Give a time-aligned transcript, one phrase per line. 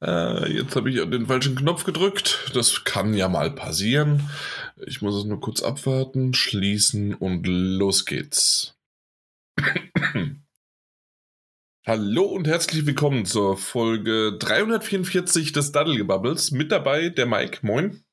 [0.00, 2.52] Äh, jetzt habe ich den falschen Knopf gedrückt.
[2.54, 4.30] Das kann ja mal passieren.
[4.86, 8.76] Ich muss es nur kurz abwarten, schließen und los geht's.
[11.84, 16.52] Hallo und herzlich willkommen zur Folge 344 des Daddelgebubbles.
[16.52, 17.58] Mit dabei der Mike.
[17.62, 18.04] Moin.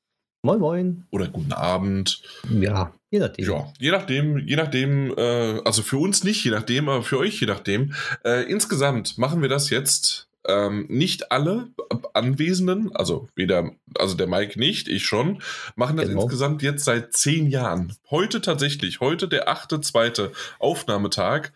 [0.43, 1.05] Moin, moin.
[1.11, 2.23] Oder guten Abend.
[2.49, 3.45] Ja, je nachdem.
[3.45, 7.39] Ja, je nachdem, je nachdem, äh, also für uns nicht, je nachdem, aber für euch
[7.39, 7.93] je nachdem.
[8.23, 11.69] Äh, insgesamt machen wir das jetzt ähm, nicht alle
[12.13, 15.41] Anwesenden, also weder, also der Mike nicht, ich schon,
[15.75, 16.23] machen das genau.
[16.23, 17.93] insgesamt jetzt seit zehn Jahren.
[18.09, 21.51] Heute tatsächlich, heute der achte, zweite Aufnahmetag,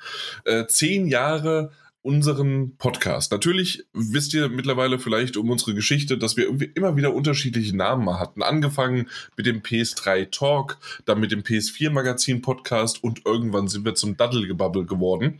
[0.46, 1.72] äh, zehn Jahre
[2.02, 3.32] unseren Podcast.
[3.32, 8.20] Natürlich wisst ihr mittlerweile vielleicht um unsere Geschichte, dass wir irgendwie immer wieder unterschiedliche Namen
[8.20, 8.42] hatten.
[8.42, 13.96] Angefangen mit dem PS3 Talk, dann mit dem PS4 Magazin Podcast und irgendwann sind wir
[13.96, 15.40] zum Daddelgebubble geworden.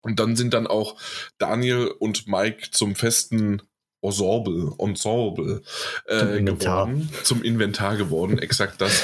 [0.00, 0.96] Und dann sind dann auch
[1.38, 3.62] Daniel und Mike zum festen
[4.00, 5.62] Ensemble, Ensemble
[6.06, 9.02] äh, zum geworden, zum Inventar geworden, exakt das.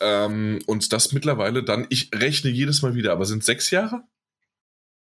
[0.00, 4.02] Ähm, und das mittlerweile dann, ich rechne jedes Mal wieder, aber sind sechs Jahre?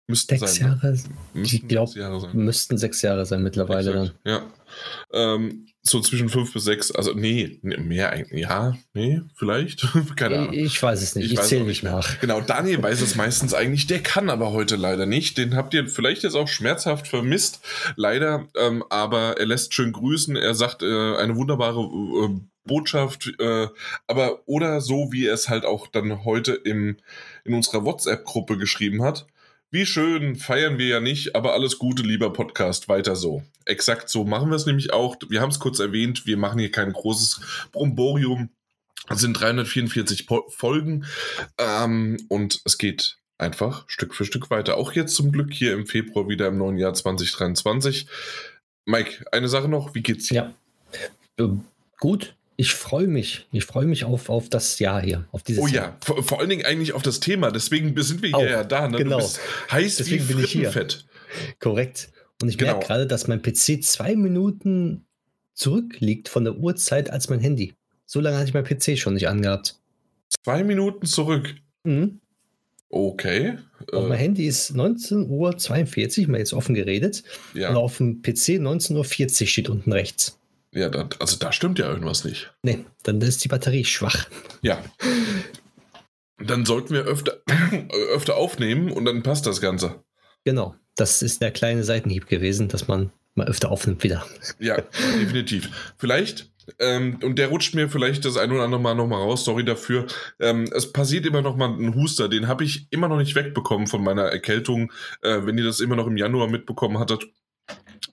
[0.08, 0.66] Müssten sechs sein.
[0.68, 0.98] Jahre?
[1.32, 4.32] Müssten ich glaube, müssten sechs Jahre sein mittlerweile exakt, dann.
[4.32, 5.34] Ja.
[5.34, 9.86] Ähm, so zwischen fünf bis sechs, also nee, mehr eigentlich, ja, nee, vielleicht,
[10.16, 10.52] keine Ahnung.
[10.52, 12.20] Ich weiß es nicht, ich, ich zähle nicht nach.
[12.20, 15.88] Genau, Daniel weiß es meistens eigentlich, der kann aber heute leider nicht, den habt ihr
[15.88, 17.60] vielleicht jetzt auch schmerzhaft vermisst,
[17.96, 23.68] leider, ähm, aber er lässt schön grüßen, er sagt äh, eine wunderbare äh, Botschaft, äh,
[24.06, 26.98] aber oder so, wie er es halt auch dann heute im,
[27.44, 29.26] in unserer WhatsApp-Gruppe geschrieben hat,
[29.70, 33.42] wie schön, feiern wir ja nicht, aber alles Gute, lieber Podcast, weiter so.
[33.64, 35.16] Exakt so machen wir es nämlich auch.
[35.28, 38.50] Wir haben es kurz erwähnt, wir machen hier kein großes Bromborium.
[39.08, 41.04] Es sind 344 po Folgen
[41.58, 44.76] ähm, und es geht einfach Stück für Stück weiter.
[44.76, 48.06] Auch jetzt zum Glück hier im Februar wieder im neuen Jahr 2023.
[48.86, 50.52] Mike, eine Sache noch, wie geht's dir?
[51.38, 51.48] Ja, äh,
[51.98, 53.46] gut ich freue mich.
[53.52, 55.96] Ich freue mich auf, auf das Jahr hier, auf dieses Oh ja.
[56.04, 57.50] Vor, vor, allen Dingen eigentlich auf das Thema.
[57.50, 58.86] Deswegen sind wir hier Auch, ja da.
[58.86, 58.98] Ne?
[58.98, 59.26] Genau.
[59.70, 60.70] heiß Deswegen wie bin ich hier.
[61.58, 62.10] Korrekt.
[62.42, 62.72] Und ich genau.
[62.72, 65.06] merke gerade, dass mein PC zwei Minuten
[65.54, 67.72] zurückliegt von der Uhrzeit als mein Handy.
[68.04, 69.78] So lange hatte ich mein PC schon nicht angehabt.
[70.44, 71.54] Zwei Minuten zurück?
[71.84, 72.20] Mhm.
[72.90, 73.56] Okay.
[73.90, 77.22] Auf äh, mein Handy ist 19.42 Uhr, mal jetzt offen geredet.
[77.54, 77.70] Ja.
[77.70, 78.96] Und auf dem PC 19.40
[79.40, 80.39] Uhr steht unten rechts.
[80.72, 82.52] Ja, da, also da stimmt ja irgendwas nicht.
[82.62, 84.28] Nee, dann ist die Batterie schwach.
[84.62, 84.82] Ja.
[86.38, 87.40] Dann sollten wir öfter,
[88.14, 90.02] öfter aufnehmen und dann passt das Ganze.
[90.44, 94.24] Genau, das ist der kleine Seitenhieb gewesen, dass man mal öfter aufnimmt wieder.
[94.58, 94.80] Ja,
[95.20, 95.94] definitiv.
[95.98, 99.64] Vielleicht, ähm, und der rutscht mir vielleicht das ein oder andere Mal nochmal raus, sorry
[99.64, 100.06] dafür.
[100.38, 103.86] Ähm, es passiert immer noch mal ein Huster, den habe ich immer noch nicht wegbekommen
[103.86, 104.92] von meiner Erkältung.
[105.22, 107.26] Äh, wenn ihr das immer noch im Januar mitbekommen hattet,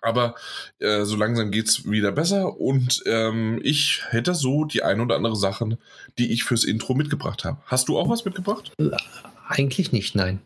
[0.02, 0.36] aber
[0.80, 5.16] äh, so langsam geht es wieder besser und ähm, ich hätte so die ein oder
[5.16, 5.78] andere Sachen,
[6.18, 7.58] die ich fürs Intro mitgebracht habe.
[7.66, 8.72] Hast du auch was mitgebracht?
[9.48, 10.42] Eigentlich nicht, nein.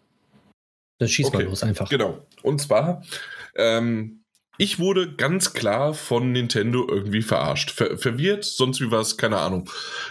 [1.00, 1.38] Dann schieß okay.
[1.38, 1.90] mal los einfach.
[1.90, 2.26] Genau.
[2.44, 3.04] Und zwar,
[3.56, 4.24] ähm,
[4.58, 7.72] ich wurde ganz klar von Nintendo irgendwie verarscht.
[7.72, 9.70] Ver verwirrt, sonst wie was, keine Ahnung.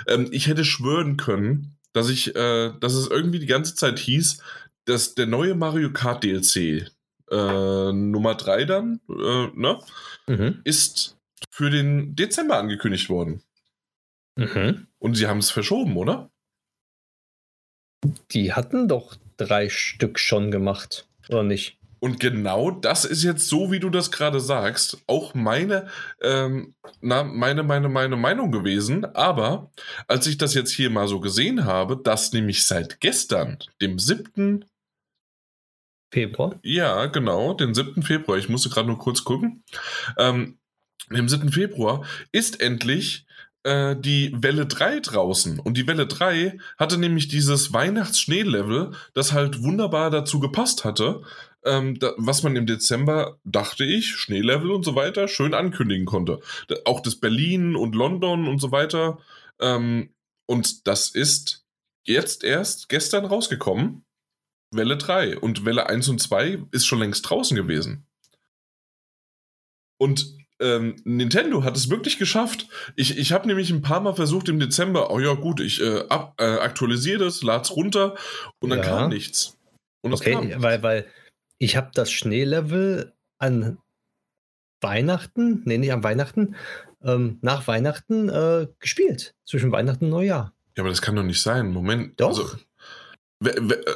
[0.09, 4.43] Ähm, ich hätte schwören können, dass ich, äh, dass es irgendwie die ganze Zeit hieß,
[4.87, 6.91] dass der neue Mario Kart DLC,
[7.31, 9.79] äh, Nummer 3 dann, äh, ne?
[10.27, 10.61] Mhm.
[10.65, 11.19] Ist
[11.51, 13.43] für den Dezember angekündigt worden.
[14.37, 14.87] Mhm.
[14.99, 16.31] Und sie haben es verschoben, oder?
[18.31, 21.81] Die hatten doch drei Stück schon gemacht, oder nicht?
[22.01, 25.89] Und genau das ist jetzt so, wie du das gerade sagst, auch meine,
[26.23, 29.05] ähm, na, meine, meine, meine Meinung gewesen.
[29.15, 29.71] Aber
[30.09, 34.65] als ich das jetzt hier mal so gesehen habe, dass nämlich seit gestern, dem 7.
[36.11, 36.59] Februar?
[36.63, 38.03] Ja, genau, den 7.
[38.03, 38.39] Februar.
[38.39, 39.65] Ich musste gerade nur kurz gucken.
[40.19, 40.59] Ähm,
[41.11, 41.51] dem 7.
[41.51, 43.27] Februar ist endlich
[43.63, 45.59] äh, die Welle 3 draußen.
[45.61, 51.23] Und die Welle 3 hatte nämlich dieses Weihnachtsschneelevel, das halt wunderbar dazu gepasst hatte,
[51.65, 56.41] ähm, da, was man im Dezember, dachte ich, Schneelevel und so weiter, schön ankündigen konnte.
[56.69, 59.19] Da, auch das Berlin und London und so weiter.
[59.61, 60.15] Ähm,
[60.47, 61.67] und das ist
[62.05, 64.05] jetzt erst gestern rausgekommen.
[64.71, 68.07] Welle 3 und Welle 1 und 2 ist schon längst draußen gewesen.
[69.99, 72.69] Und ähm, Nintendo hat es wirklich geschafft.
[72.95, 76.05] Ich, ich habe nämlich ein paar Mal versucht im Dezember, oh ja gut, ich äh,
[76.09, 78.15] ab, äh, aktualisiere das, lad's runter
[78.61, 78.85] und dann ja.
[78.85, 79.59] kam nichts.
[80.03, 81.07] Und okay, kam weil, weil
[81.59, 83.79] ich habe das Schneelevel an
[84.81, 86.57] Weihnachten, nee, nicht an Weihnachten,
[87.03, 89.35] ähm, nach Weihnachten äh, gespielt.
[89.45, 90.53] Zwischen Weihnachten und Neujahr.
[90.77, 91.71] Ja, aber das kann doch nicht sein.
[91.73, 92.21] Moment.
[92.21, 92.29] Doch.
[92.29, 92.57] Also,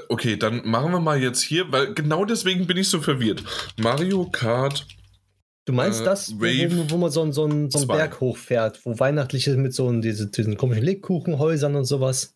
[0.09, 3.43] Okay, dann machen wir mal jetzt hier, weil genau deswegen bin ich so verwirrt.
[3.79, 4.87] Mario Kart
[5.67, 7.89] Du meinst Äh, das, wo, wo, man so, einen- so, so einen.
[7.89, 12.35] Berg hochfährt, wo weihnachtliche mit so diese, diesen komischen Lebkuchenhäusern und sowas?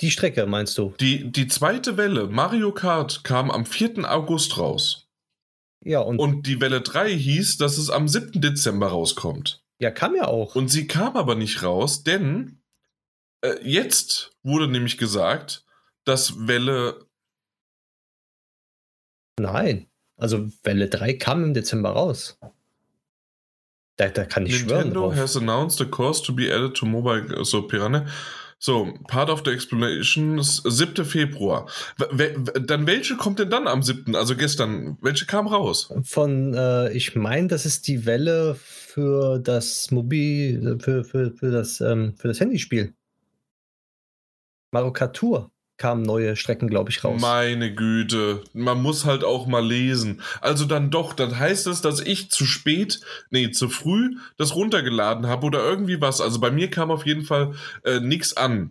[0.00, 0.94] Die Strecke meinst du?
[1.00, 4.08] Die, die zweite Welle, Mario Kart, kam am 4.
[4.10, 5.08] August raus.
[5.84, 8.40] Ja, und, Und die Welle 3 hieß, dass es am 7.
[8.40, 9.62] Dezember rauskommt.
[9.80, 10.54] ja, kam ja auch.
[10.54, 12.60] Und sie kam aber nicht raus, denn
[13.44, 15.64] äh, jetzt wurde nämlich gesagt,
[16.04, 17.06] dass Welle.
[19.38, 19.86] Nein.
[20.16, 22.38] Also Welle 3 kam im Dezember raus.
[23.96, 27.44] Da, da kann ich schwören Nintendo has announced a course to be added to mobile.
[27.44, 28.06] So, Piranha.
[28.58, 31.04] So, part of the explanation ist 7.
[31.04, 31.68] Februar.
[31.98, 34.14] W dann welche kommt denn dann am 7.?
[34.16, 34.96] Also gestern.
[35.02, 35.92] Welche kam raus?
[36.02, 41.80] Von, äh, ich meine, das ist die Welle für das Mobil, für, für, für, das,
[41.80, 42.94] ähm, für das Handyspiel.
[45.12, 47.20] Tour kamen neue Strecken, glaube ich, raus.
[47.20, 50.22] Meine Güte, man muss halt auch mal lesen.
[50.40, 53.00] Also dann doch, dann heißt es, dass ich zu spät,
[53.30, 56.20] nee, zu früh das runtergeladen habe oder irgendwie was.
[56.20, 57.54] Also bei mir kam auf jeden Fall
[57.84, 58.70] äh, nichts an.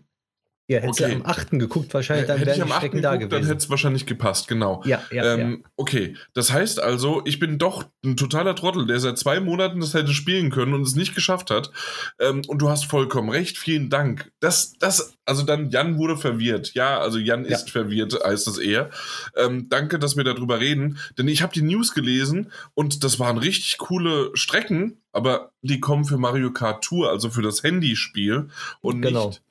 [0.74, 1.12] Ja, hättest okay.
[1.12, 1.50] du am 8.
[1.52, 2.78] geguckt, wahrscheinlich, dann Hätte wären ich am 8.
[2.78, 3.50] Strecken da geguckt, dann gewesen.
[3.54, 4.82] hätte es wahrscheinlich gepasst, genau.
[4.86, 5.36] Ja, ja, ja.
[5.36, 9.80] ähm, Okay, das heißt also, ich bin doch ein totaler Trottel, der seit zwei Monaten
[9.80, 11.72] das hätte spielen können und es nicht geschafft hat.
[12.20, 14.32] Ähm, und du hast vollkommen recht, vielen Dank.
[14.40, 16.74] Das, das, also dann, Jan wurde verwirrt.
[16.74, 17.52] Ja, also Jan Ja.
[17.56, 18.90] ist verwirrt, heißt es eher.
[19.36, 23.38] Ähm, danke, dass wir darüber reden, denn ich habe die News gelesen und das waren
[23.38, 28.50] richtig coole Strecken, aber die kommen für Mario Kart Tour, also für das Handyspiel
[28.82, 29.28] und Genau.
[29.28, 29.42] nicht.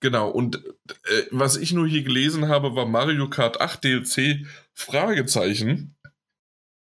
[0.00, 5.96] Genau, und äh, was ich nur hier gelesen habe, war Mario Kart 8 DLC Fragezeichen.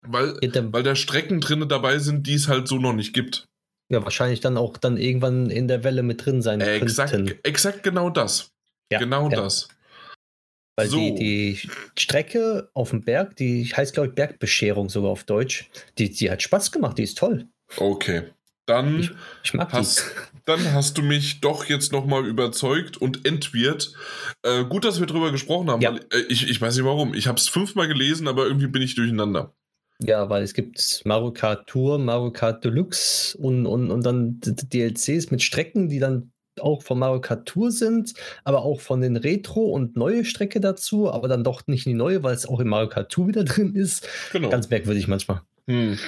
[0.02, 0.34] Weil,
[0.72, 3.46] weil da Strecken drin dabei sind, die es halt so noch nicht gibt.
[3.90, 7.38] ja, wahrscheinlich dann auch dann irgendwann in der Welle mit drin sein Exakt, könnten.
[7.42, 8.50] exakt genau das.
[8.92, 9.36] Ja, genau ja.
[9.36, 9.68] das.
[10.76, 10.96] Weil So.
[10.96, 15.68] die, die Strecke auf dem Berg, die heißt, glaube ich, Bergbescherung sogar auf Deutsch,
[15.98, 17.48] die, die hat Spaß gemacht, die ist toll.
[17.76, 18.22] Okay.
[18.66, 19.10] Dann Ich,
[19.42, 20.04] ich mag hast,
[20.48, 23.92] dann hast du mich doch jetzt nochmal überzeugt und entwirrt.
[24.42, 25.92] Äh, gut, dass wir drüber gesprochen haben, Ja.
[25.92, 27.14] weil äh, ich, ich weiß nicht warum.
[27.14, 29.54] Ich habe es fünfmal gelesen, aber irgendwie bin ich durcheinander.
[30.00, 35.30] Ja, weil es gibt Mario Kart Tour, Mario Kart Deluxe und, und, und dann DLCs
[35.32, 36.30] mit Strecken, die dann
[36.60, 41.10] auch von Mario Kart Tour sind, aber auch von den Retro und neue Strecke dazu,
[41.10, 43.74] aber dann doch nicht die neue, weil es auch in Mario Kart Tour wieder drin
[43.74, 44.08] ist.
[44.32, 44.48] Genau.
[44.50, 45.40] Ganz merkwürdig manchmal.
[45.68, 45.98] Hm.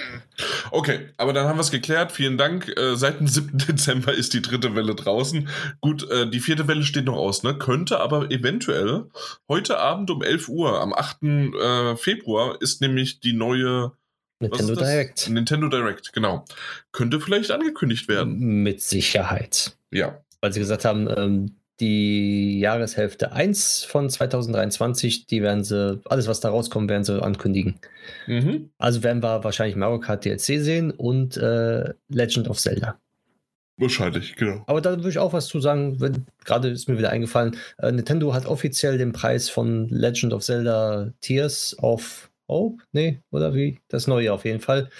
[0.71, 2.13] Okay, aber dann haben wir es geklärt.
[2.13, 2.69] Vielen Dank.
[2.79, 3.59] Äh, seit dem 7.
[3.69, 5.49] Dezember ist die dritte Welle draußen.
[5.83, 7.59] Gut, äh, die vierte Welle steht noch aus, ne?
[7.59, 9.05] Könnte aber eventuell
[9.49, 11.23] heute Abend um 11 Uhr, am 8.
[11.23, 13.93] Äh, Februar, ist nämlich die neue
[14.41, 14.75] Nintendo?
[14.75, 15.29] Direct.
[15.29, 16.47] Nintendo Direct, genau.
[16.93, 18.63] Könnte vielleicht angekündigt werden.
[18.63, 19.77] Mit Sicherheit.
[19.91, 20.23] Ja.
[20.41, 26.41] weil sie gesagt haben, ähm, die Jahreshälfte 1 von 2023, die werden sie, alles was
[26.41, 27.81] da rauskommt, werden sie ankündigen.
[28.27, 28.71] Mhm.
[28.79, 32.99] Also werden wir wahrscheinlich Mario Kart DLC sehen und äh, Legend of Zelda.
[33.79, 34.63] Wahrscheinlich, genau.
[34.67, 37.91] Aber da würde ich auch was zu sagen, wenn, gerade ist mir wieder eingefallen, äh,
[37.91, 43.79] Nintendo hat offiziell den Preis von Legend of Zelda Tears of Hope, nee, oder wie?
[43.89, 44.91] Das neue auf jeden Fall,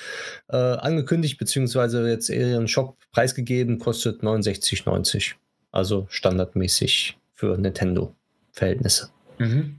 [0.49, 5.35] äh, angekündigt, beziehungsweise jetzt ihren Shop preisgegeben, kostet 69,90.
[5.73, 9.11] Also standardmäßig für Nintendo-Verhältnisse.
[9.39, 9.79] Mhm.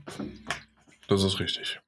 [1.08, 1.80] Das ist richtig.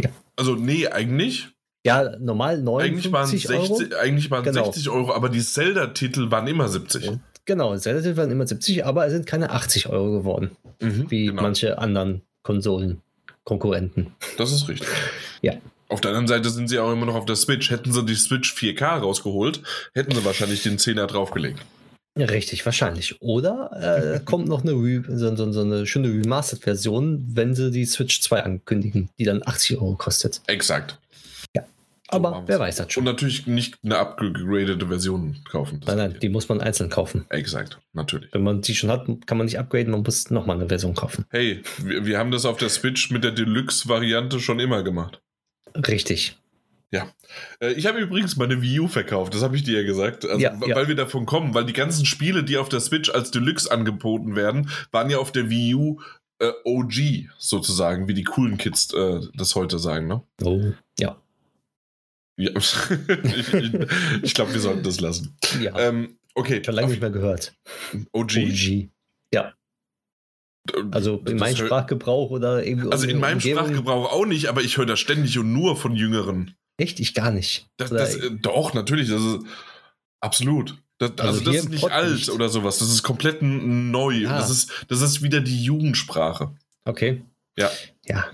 [0.00, 0.10] Ja.
[0.36, 1.48] Also, nee, eigentlich.
[1.84, 4.00] Ja, normal Eigentlich waren, 59 60, Euro.
[4.02, 4.64] eigentlich waren Genau.
[4.66, 7.10] 60 Euro, aber die Zelda-Titel waren immer 70.
[7.44, 11.42] Genau, Zelda waren immer 70, aber es sind keine 80 Euro geworden, Mhm, wie genau.
[11.42, 14.12] manche anderen Konsolen-Konkurrenten.
[14.38, 14.88] Das ist richtig.
[15.40, 15.54] Ja.
[15.88, 17.70] Auf der anderen Seite sind sie auch immer noch auf der Switch.
[17.70, 19.60] Hätten sie die Switch 4K rausgeholt,
[19.92, 21.60] hätten sie wahrscheinlich den 10er draufgelegt.
[22.16, 23.20] Ja, Richtig, wahrscheinlich.
[23.22, 23.70] Oder
[24.16, 28.20] äh, kommt noch eine, Re so, so, so eine schöne Remastered-Version, wenn sie die Switch
[28.20, 30.40] 2 ankündigen, die dann 80 Euro kostet.
[30.46, 30.98] Exakt.
[32.08, 33.04] Aber machen wer weiß das Und schon.
[33.04, 35.80] natürlich nicht eine abgegradete Version kaufen.
[35.86, 37.24] Nein, nein, die muss man einzeln kaufen.
[37.30, 38.28] Exakt, natürlich.
[38.34, 41.24] Wenn man die schon hat, kann man nicht upgraden, man muss nochmal eine Version kaufen.
[41.30, 45.22] Hey, wir, wir haben das auf der Switch mit der Deluxe-Variante schon immer gemacht.
[45.74, 46.36] Richtig.
[47.60, 50.24] Äh, Ich habe übrigens meine Wii U verkauft, das habe ich dir ja gesagt.
[50.24, 50.76] Also, Ja, ja.
[50.76, 54.36] Weil wir davon kommen, weil die ganzen Spiele, die auf der Switch als Deluxe angeboten
[54.36, 56.00] werden, waren ja auf der Wii U
[56.40, 60.22] äh, OG sozusagen, wie die coolen Kids äh, das heute sagen, ne?
[60.42, 61.16] Oh, ja.
[62.36, 62.50] Ja.
[62.56, 63.72] ich ich,
[64.22, 65.36] ich glaube, wir sollten das lassen.
[65.60, 67.54] Ja, Ähm, okay, schon lange nicht mehr gehört.
[68.12, 68.36] OG.
[68.38, 68.88] OG.
[70.92, 72.90] Also in meinem Sprachgebrauch oder irgendwie.
[72.92, 75.94] Also in meinem Umgebung- Sprachgebrauch auch nicht, aber ich höre das ständig und nur von
[75.96, 76.54] Jüngeren.
[76.76, 77.00] Echt?
[77.00, 77.66] Ich gar nicht.
[77.76, 79.38] Das, das, äh, doch, natürlich, das ist
[80.20, 80.78] absolut.
[80.98, 82.30] Das, also, Also das ist nicht alt nicht.
[82.30, 84.26] oder sowas, das ist komplett neu.
[84.28, 84.38] Ah.
[84.38, 86.54] Das, ist, das ist wieder die Jugendsprache.
[86.84, 87.22] okay.
[87.58, 87.70] Ja.
[88.06, 88.24] Ja,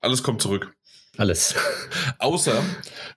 [0.00, 0.72] Alles kommt zurück.
[1.18, 1.54] Alles.
[2.18, 2.62] Außer,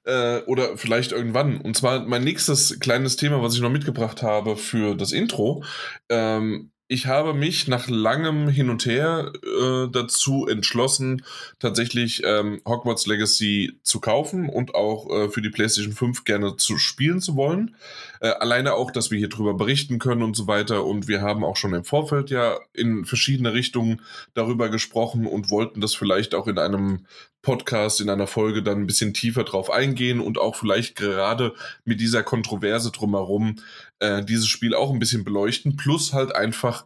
[0.03, 1.61] äh, oder vielleicht irgendwann.
[1.61, 5.63] Und zwar mein nächstes kleines Thema, was ich noch mitgebracht habe für das Intro.
[6.09, 11.23] Ähm, ich habe mich nach langem Hin und Her äh, dazu entschlossen,
[11.59, 16.79] tatsächlich ähm, Hogwarts Legacy zu kaufen und auch äh, für die PlayStation 5 gerne zu
[16.79, 17.75] spielen zu wollen.
[18.21, 20.83] Äh, alleine auch, dass wir hier drüber berichten können und so weiter.
[20.83, 24.01] Und wir haben auch schon im Vorfeld ja in verschiedene Richtungen
[24.33, 27.05] darüber gesprochen und wollten das vielleicht auch in einem
[27.41, 31.55] Podcast, in einer Folge dann ein bisschen tiefer drauf eingehen und auch vielleicht gerade
[31.85, 33.57] mit dieser Kontroverse drumherum
[33.99, 35.77] äh, dieses Spiel auch ein bisschen beleuchten.
[35.77, 36.85] Plus halt einfach,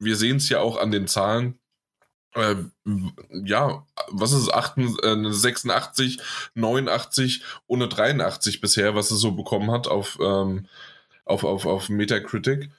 [0.00, 1.58] wir sehen es ja auch an den Zahlen,
[2.34, 2.56] äh,
[3.44, 6.20] ja, was ist es, 86,
[6.54, 10.66] 89 und eine 83 bisher, was es so bekommen hat auf, ähm,
[11.24, 12.70] auf, auf, auf Metacritic.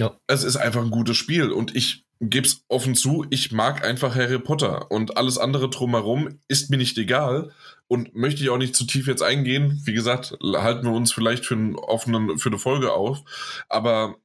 [0.00, 0.16] Ja.
[0.28, 4.14] Es ist einfach ein gutes Spiel und ich gebe es offen zu, ich mag einfach
[4.14, 7.50] Harry Potter und alles andere drumherum ist mir nicht egal
[7.88, 9.80] und möchte ich auch nicht zu tief jetzt eingehen.
[9.84, 13.22] Wie gesagt, halten wir uns vielleicht für, einen offenen, für eine Folge auf,
[13.68, 14.16] aber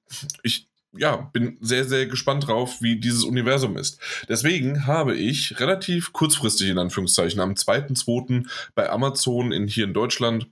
[0.43, 3.99] ich ja, bin sehr, sehr gespannt drauf, wie dieses Universum ist.
[4.29, 8.47] Deswegen habe ich relativ kurzfristig in Anführungszeichen am 2.2.
[8.75, 10.47] bei Amazon in, hier in Deutschland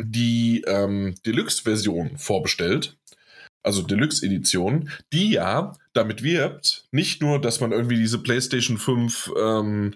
[0.00, 2.96] die ähm, Deluxe-Version vorbestellt
[3.62, 9.94] also Deluxe-Edition, die ja damit wirbt, nicht nur, dass man irgendwie diese PlayStation 5, ähm,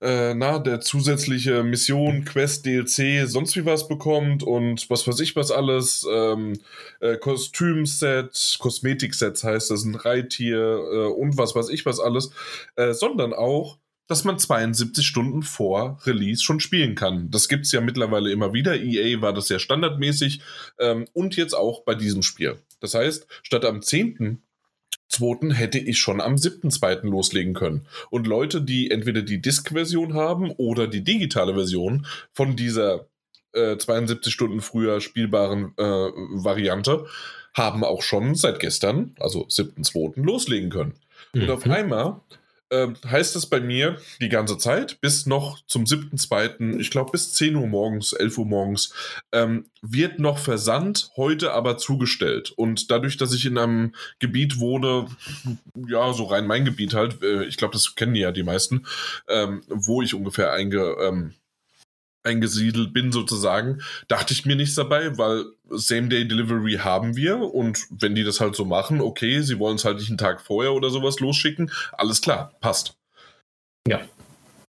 [0.00, 5.34] äh, na, der zusätzliche Mission, Quest, DLC, sonst wie was bekommt und was weiß ich
[5.34, 6.58] was alles, ähm,
[7.00, 12.30] äh, Kostümset, Kosmetiksets heißt das, ein Reittier äh, und was weiß ich was alles,
[12.76, 17.30] äh, sondern auch dass man 72 Stunden vor Release schon spielen kann.
[17.30, 18.76] Das gibt es ja mittlerweile immer wieder.
[18.76, 20.40] EA war das ja standardmäßig
[20.78, 22.58] ähm, und jetzt auch bei diesem Spiel.
[22.84, 25.52] Das heißt, statt am 10.2.
[25.54, 27.08] hätte ich schon am 7.2.
[27.08, 27.86] loslegen können.
[28.10, 33.08] Und Leute, die entweder die Disk-Version haben oder die digitale Version von dieser
[33.52, 37.06] äh, 72 Stunden früher spielbaren äh, Variante,
[37.54, 40.20] haben auch schon seit gestern, also 7.2.
[40.22, 40.92] loslegen können.
[41.32, 41.42] Mhm.
[41.42, 42.20] Und auf einmal
[42.70, 47.32] äh, heißt es bei mir die ganze Zeit, bis noch zum 7.2., ich glaube bis
[47.32, 48.92] 10 Uhr morgens, 11 Uhr morgens,
[49.32, 52.52] ähm, wird noch versandt, heute aber zugestellt.
[52.56, 55.06] Und dadurch, dass ich in einem Gebiet wohne,
[55.88, 58.86] ja, so rein mein Gebiet halt, äh, ich glaube, das kennen ja die meisten,
[59.28, 61.34] ähm, wo ich ungefähr einge, ähm,
[62.24, 68.24] eingesiedelt bin sozusagen, dachte ich mir nichts dabei, weil Same-Day-Delivery haben wir und wenn die
[68.24, 71.20] das halt so machen, okay, sie wollen es halt nicht einen Tag vorher oder sowas
[71.20, 72.96] losschicken, alles klar, passt.
[73.86, 74.00] Ja.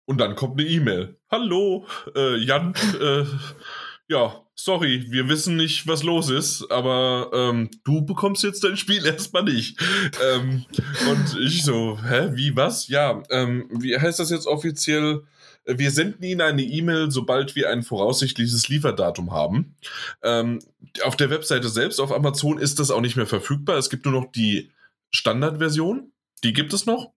[0.08, 1.16] Und dann kommt eine E-Mail.
[1.30, 3.24] Hallo, äh, Jan, äh,
[4.08, 9.04] ja, sorry, wir wissen nicht, was los ist, aber ähm, du bekommst jetzt dein Spiel
[9.06, 9.78] erstmal nicht.
[10.32, 10.64] ähm,
[11.10, 12.88] und ich so, hä, wie, was?
[12.88, 15.22] Ja, ähm, wie heißt das jetzt offiziell?
[15.66, 19.74] Wir senden Ihnen eine E-Mail, sobald wir ein voraussichtliches Lieferdatum haben.
[20.22, 20.60] Ähm,
[21.02, 23.76] auf der Webseite selbst, auf Amazon, ist das auch nicht mehr verfügbar.
[23.76, 24.70] Es gibt nur noch die
[25.10, 26.12] Standardversion.
[26.44, 27.12] Die gibt es noch.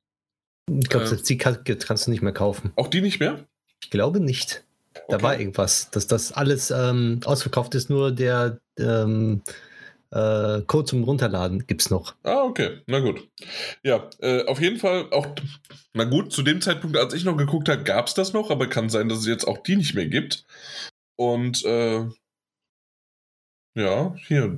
[0.68, 2.72] Ich glaube, äh, die kann, kannst du nicht mehr kaufen.
[2.76, 3.46] Auch die nicht mehr?
[3.82, 4.64] Ich glaube nicht.
[4.94, 5.24] Da okay.
[5.24, 9.42] war irgendwas, dass das alles ähm, ausverkauft ist, nur der ähm,
[10.12, 12.16] äh, Code zum Runterladen gibt es noch.
[12.24, 12.82] Ah, okay.
[12.88, 13.30] Na gut.
[13.84, 15.28] Ja, äh, auf jeden Fall auch,
[15.94, 18.68] na gut, zu dem Zeitpunkt, als ich noch geguckt habe, gab es das noch, aber
[18.68, 20.46] kann sein, dass es jetzt auch die nicht mehr gibt.
[21.16, 22.06] Und äh,
[23.76, 24.58] ja, hier.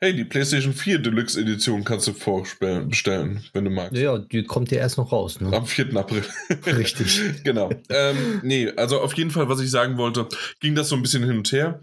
[0.00, 3.96] Hey, die PlayStation 4 Deluxe Edition kannst du vorbestellen, wenn du magst.
[3.96, 5.40] Ja, die kommt ja erst noch raus.
[5.40, 5.56] Ne?
[5.56, 5.94] Am 4.
[5.96, 6.24] April.
[6.66, 7.44] Richtig.
[7.44, 7.70] genau.
[7.88, 10.28] Ähm, nee, also auf jeden Fall, was ich sagen wollte,
[10.60, 11.82] ging das so ein bisschen hin und her.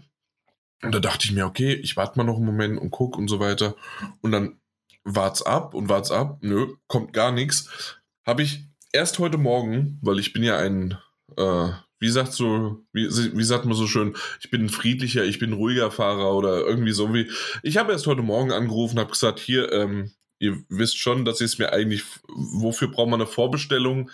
[0.82, 3.28] Und da dachte ich mir, okay, ich warte mal noch einen Moment und guck und
[3.28, 3.76] so weiter.
[4.22, 4.60] Und dann
[5.04, 6.38] wart's ab und wart's ab.
[6.40, 7.98] Nö, kommt gar nichts.
[8.26, 10.96] Habe ich erst heute Morgen, weil ich bin ja ein,
[11.36, 11.68] äh,
[11.98, 15.50] wie sagt so, wie, wie sagt man so schön, ich bin ein friedlicher, ich bin
[15.50, 17.30] ein ruhiger Fahrer oder irgendwie so wie.
[17.62, 21.58] Ich habe erst heute Morgen angerufen, habe gesagt, hier, ähm, ihr wisst schon, dass es
[21.58, 24.10] mir eigentlich, wofür braucht man eine Vorbestellung,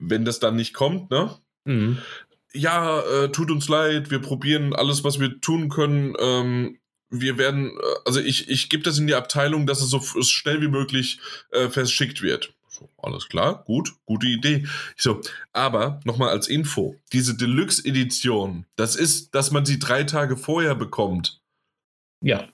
[0.00, 1.36] wenn das dann nicht kommt, ne?
[1.66, 1.98] Mhm
[2.52, 6.14] ja, äh, tut uns leid, wir probieren alles, was wir tun können.
[6.18, 6.78] Ähm,
[7.10, 10.60] wir werden, äh, also ich, ich gebe das in die Abteilung, dass es so schnell
[10.60, 11.20] wie möglich
[11.52, 12.54] äh, verschickt wird.
[12.68, 14.66] So, alles klar, gut, gute Idee.
[14.96, 15.20] Ich so,
[15.52, 21.40] aber nochmal als Info, diese Deluxe-Edition, das ist, dass man sie drei Tage vorher bekommt.
[22.20, 22.48] Ja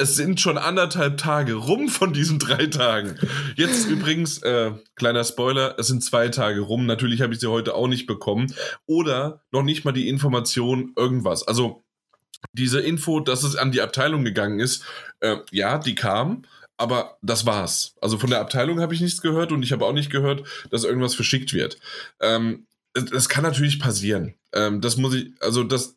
[0.00, 3.18] es sind schon anderthalb Tage rum von diesen drei Tagen.
[3.56, 6.86] Jetzt übrigens, äh, kleiner Spoiler, es sind zwei Tage rum.
[6.86, 8.54] Natürlich habe ich sie heute auch nicht bekommen.
[8.86, 11.46] Oder noch nicht mal die Information, irgendwas.
[11.46, 11.84] Also
[12.54, 14.84] diese Info, dass es an die Abteilung gegangen ist,
[15.20, 16.44] äh, ja, die kam.
[16.78, 17.94] Aber das war's.
[18.00, 20.84] Also von der Abteilung habe ich nichts gehört und ich habe auch nicht gehört, dass
[20.84, 21.78] irgendwas verschickt wird.
[22.20, 24.34] Ähm, das kann natürlich passieren.
[24.54, 25.96] Ähm, das muss ich, also das,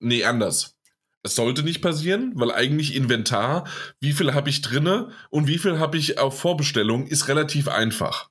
[0.00, 0.76] nee, anders.
[1.22, 3.64] Es sollte nicht passieren, weil eigentlich Inventar,
[4.00, 8.28] wie viel habe ich drinne und wie viel habe ich auf Vorbestellung, ist relativ einfach.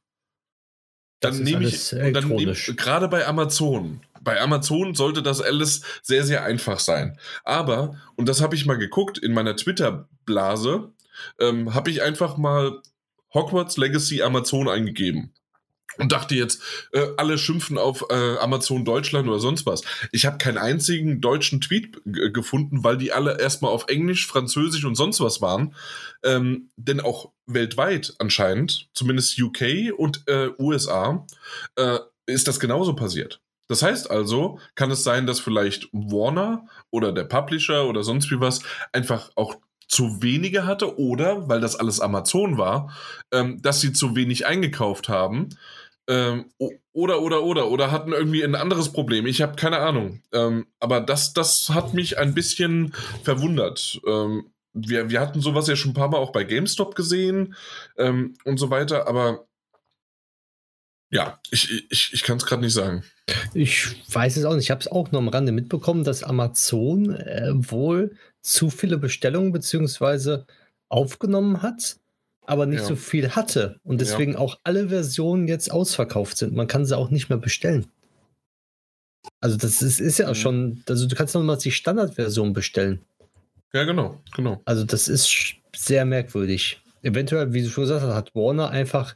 [1.21, 6.43] Dann nehme ich, und dann gerade bei Amazon, bei Amazon sollte das alles sehr, sehr
[6.43, 7.17] einfach sein.
[7.43, 10.91] Aber, und das habe ich mal geguckt in meiner Twitter-Blase,
[11.39, 12.81] ähm, habe ich einfach mal
[13.33, 15.31] Hogwarts Legacy Amazon eingegeben
[15.97, 16.61] und dachte jetzt,
[16.93, 19.81] äh, alle schimpfen auf äh, Amazon Deutschland oder sonst was.
[20.11, 24.95] Ich habe keinen einzigen deutschen Tweet gefunden, weil die alle erstmal auf Englisch, Französisch und
[24.95, 25.75] sonst was waren.
[26.23, 31.25] Ähm, denn auch weltweit anscheinend, zumindest UK und äh, USA,
[31.75, 33.41] äh, ist das genauso passiert.
[33.67, 38.39] Das heißt also, kann es sein, dass vielleicht Warner oder der Publisher oder sonst wie
[38.39, 39.55] was einfach auch
[39.87, 42.93] zu wenige hatte oder, weil das alles Amazon war,
[43.31, 45.49] ähm, dass sie zu wenig eingekauft haben
[46.11, 46.45] ähm,
[46.91, 49.25] oder, oder, oder, oder hatten irgendwie ein anderes Problem.
[49.25, 50.21] Ich habe keine Ahnung.
[50.33, 54.01] Ähm, aber das, das hat mich ein bisschen verwundert.
[54.05, 57.55] Ähm, wir, wir hatten sowas ja schon ein paar Mal auch bei GameStop gesehen
[57.97, 59.47] ähm, und so weiter, aber
[61.13, 63.03] ja, ich, ich, ich kann es gerade nicht sagen.
[63.53, 64.65] Ich weiß es auch nicht.
[64.65, 69.51] Ich habe es auch nur am Rande mitbekommen, dass Amazon äh, wohl zu viele Bestellungen
[69.51, 70.45] beziehungsweise
[70.89, 72.00] aufgenommen hat
[72.51, 72.85] aber nicht ja.
[72.85, 74.39] so viel hatte und deswegen ja.
[74.39, 76.53] auch alle Versionen jetzt ausverkauft sind.
[76.53, 77.87] Man kann sie auch nicht mehr bestellen.
[79.39, 80.35] Also das ist, ist ja mhm.
[80.35, 82.99] schon, also du kannst nochmal die Standardversion bestellen.
[83.71, 84.61] Ja, genau, genau.
[84.65, 86.81] Also das ist sehr merkwürdig.
[87.03, 89.15] Eventuell, wie du schon gesagt hast, hat Warner einfach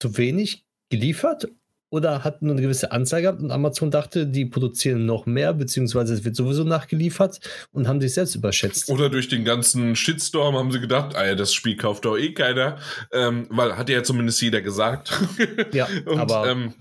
[0.00, 1.46] zu wenig geliefert
[1.90, 6.14] oder hat nur eine gewisse Anzahl gehabt und Amazon dachte, die produzieren noch mehr, beziehungsweise
[6.14, 7.40] es wird sowieso nachgeliefert
[7.72, 8.90] und haben sich selbst überschätzt.
[8.90, 12.78] Oder durch den ganzen Shitstorm haben sie gedacht, ah das Spiel kauft doch eh keiner,
[13.12, 15.12] ähm, weil hat ja zumindest jeder gesagt.
[15.72, 16.48] Ja, und, aber.
[16.48, 16.74] Ähm,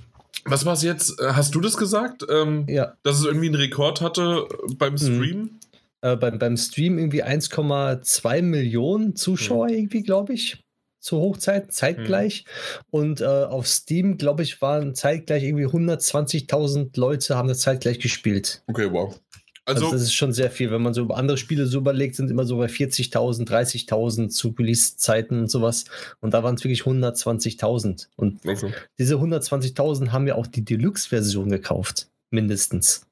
[0.46, 1.20] was war es jetzt?
[1.20, 2.24] Äh, hast du das gesagt?
[2.30, 2.94] Ähm, ja.
[3.04, 4.48] Dass es irgendwie einen Rekord hatte
[4.78, 4.98] beim mhm.
[4.98, 5.38] Stream?
[5.38, 5.60] Mhm.
[6.02, 9.74] Äh, beim, beim Stream irgendwie 1,2 Millionen Zuschauer, mhm.
[9.74, 10.64] irgendwie, glaube ich
[11.00, 12.46] zur Hochzeit, zeitgleich.
[12.46, 12.88] Mhm.
[12.92, 18.64] Und äh, auf Steam, glaube ich, waren zeitgleich irgendwie 120.000 Leute haben das zeitgleich gespielt.
[18.68, 19.20] Okay, wow.
[19.68, 20.72] Also, also, das ist schon sehr viel.
[20.72, 24.56] Wenn man so über andere Spiele so überlegt, sind immer so bei 40.000, 30.000 zu
[24.58, 25.84] Release-Zeiten und sowas.
[26.22, 28.08] Und da waren es wirklich 120.000.
[28.16, 28.72] Und okay.
[28.98, 32.08] diese 120.000 haben ja auch die Deluxe-Version gekauft.
[32.30, 33.07] Mindestens.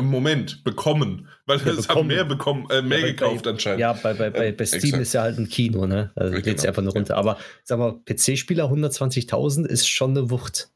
[0.00, 1.28] Moment, bekommen.
[1.46, 3.80] Weil ja, es haben mehr bekommen, äh, mehr ja, gekauft bei, anscheinend.
[3.80, 5.02] Ja, bei, bei, bei, bei Steam exakt.
[5.02, 6.10] ist ja halt ein Kino, ne?
[6.14, 6.70] Also ja, geht es genau.
[6.70, 7.16] einfach nur runter.
[7.16, 10.70] Aber sag mal, PC-Spieler 120.000 ist schon eine Wucht.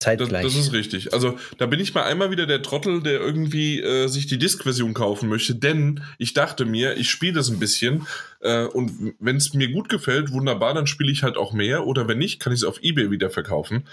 [0.00, 0.44] Zeitgleich.
[0.44, 1.12] Das, das, ist richtig.
[1.12, 4.94] Also da bin ich mal einmal wieder der Trottel, der irgendwie äh, sich die Disk-Version
[4.94, 8.06] kaufen möchte, denn ich dachte mir, ich spiele das ein bisschen
[8.40, 12.06] äh, und wenn es mir gut gefällt, wunderbar, dann spiele ich halt auch mehr oder
[12.06, 13.88] wenn nicht, kann ich es auf Ebay wieder verkaufen.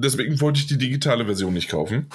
[0.00, 2.08] Deswegen wollte ich die digitale Version nicht kaufen.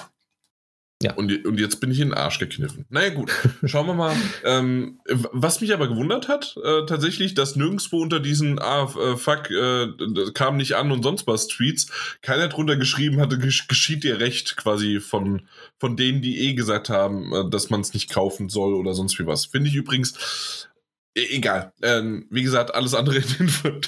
[1.02, 1.14] Ja.
[1.16, 2.86] Und, und jetzt bin ich in den Arsch gekniffen.
[2.90, 3.30] Naja, gut.
[3.66, 4.16] Schauen wir mal.
[4.46, 5.00] Ähm,
[5.32, 9.88] was mich aber gewundert hat, äh, tatsächlich, dass nirgendwo unter diesen, ah, äh, fuck, äh,
[10.34, 11.88] kam nicht an und sonst was Tweets,
[12.22, 15.44] keiner drunter geschrieben hatte, geschieht dir recht, quasi von,
[15.80, 19.18] von denen, die eh gesagt haben, äh, dass man es nicht kaufen soll oder sonst
[19.18, 19.46] wie was.
[19.46, 20.68] Finde ich übrigens
[21.16, 21.74] egal.
[21.82, 23.82] Ähm, wie gesagt, alles andere in, den,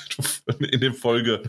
[0.72, 1.44] in der Folge,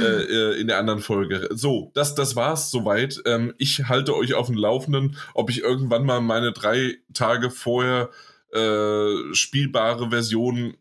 [0.00, 1.48] äh, äh, in der anderen Folge.
[1.52, 3.20] So, das, das war's soweit.
[3.26, 8.10] Ähm, ich halte euch auf dem Laufenden, ob ich irgendwann mal meine drei Tage vorher
[8.52, 10.74] äh, spielbare Version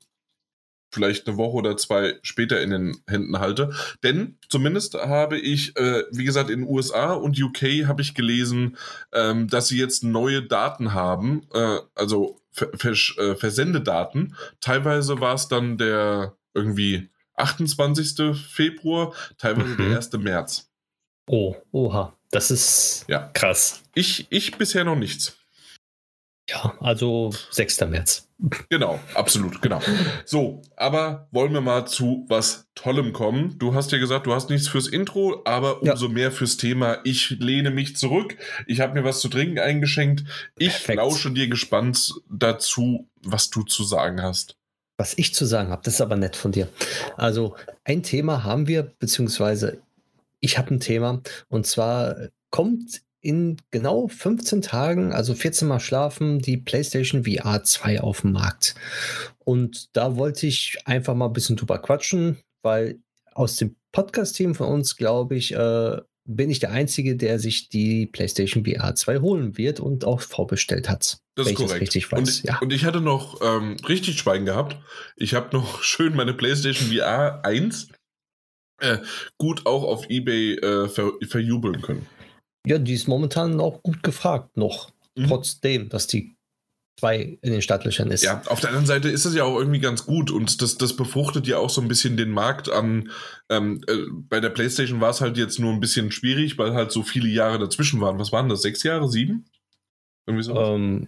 [0.89, 3.71] vielleicht eine Woche oder zwei später in den Händen halte.
[4.03, 8.77] Denn zumindest habe ich, äh, wie gesagt, in USA und UK habe ich gelesen,
[9.11, 11.41] ähm, dass sie jetzt neue Daten haben.
[11.53, 12.39] Äh, also
[12.75, 14.35] Vers äh, Versendedaten.
[14.61, 18.35] Teilweise war es dann der irgendwie 28.
[18.35, 19.89] Februar, teilweise mhm.
[19.89, 20.13] der 1.
[20.13, 20.71] März.
[21.27, 23.29] Oh, oha, das ist ja.
[23.33, 23.83] krass.
[23.93, 25.37] Ich, ich bisher noch nichts.
[26.49, 27.81] Ja, also 6.
[27.81, 28.27] März.
[28.69, 29.81] Genau, absolut, genau.
[30.23, 33.57] So, aber wollen wir mal zu was Tollem kommen.
[33.57, 36.13] Du hast ja gesagt, du hast nichts fürs Intro, aber umso ja.
[36.13, 36.99] mehr fürs Thema.
[37.03, 38.37] Ich lehne mich zurück.
[38.67, 40.23] Ich habe mir was zu trinken eingeschenkt.
[40.57, 40.97] Ich Perfekt.
[40.97, 44.55] lausche dir gespannt dazu, was du zu sagen hast.
[44.97, 46.69] Was ich zu sagen habe, das ist aber nett von dir.
[47.17, 49.81] Also, ein Thema haben wir, beziehungsweise
[50.39, 52.15] ich habe ein Thema, und zwar
[52.51, 58.31] kommt in genau 15 Tagen, also 14 Mal schlafen, die PlayStation VR 2 auf dem
[58.31, 58.75] Markt.
[59.39, 63.01] Und da wollte ich einfach mal ein bisschen drüber quatschen, weil
[63.33, 68.05] aus dem Podcast-Team von uns, glaube ich, äh, bin ich der Einzige, der sich die
[68.05, 71.17] PlayStation VR 2 holen wird und auch vorbestellt hat.
[71.35, 71.81] Das ist korrekt.
[71.81, 72.19] richtig weiß.
[72.19, 72.59] Und, ja.
[72.59, 74.77] und, ich hatte noch ähm, richtig Schwein gehabt.
[75.17, 77.89] Ich habe noch schön meine PlayStation VR 1
[78.79, 78.99] äh,
[79.37, 82.05] gut auch auf Ebay äh, ver verjubeln können.
[82.67, 84.91] Ja, die ist momentan auch gut gefragt noch.
[85.15, 85.27] Mhm.
[85.27, 86.35] Trotzdem, dass die
[86.99, 88.23] zwei in den Startlöchern ist.
[88.23, 90.95] Ja, auf der anderen Seite ist es ja auch irgendwie ganz gut und das, das
[90.95, 93.11] befruchtet ja auch so ein bisschen den Markt an.
[93.49, 96.91] Ähm, äh, bei der PlayStation war es halt jetzt nur ein bisschen schwierig, weil halt
[96.91, 98.19] so viele Jahre dazwischen waren.
[98.19, 98.63] Was waren das?
[98.63, 99.09] Sechs Jahre?
[99.09, 99.45] Sieben?
[100.25, 100.55] Irgendwie so?
[100.55, 101.07] Ähm,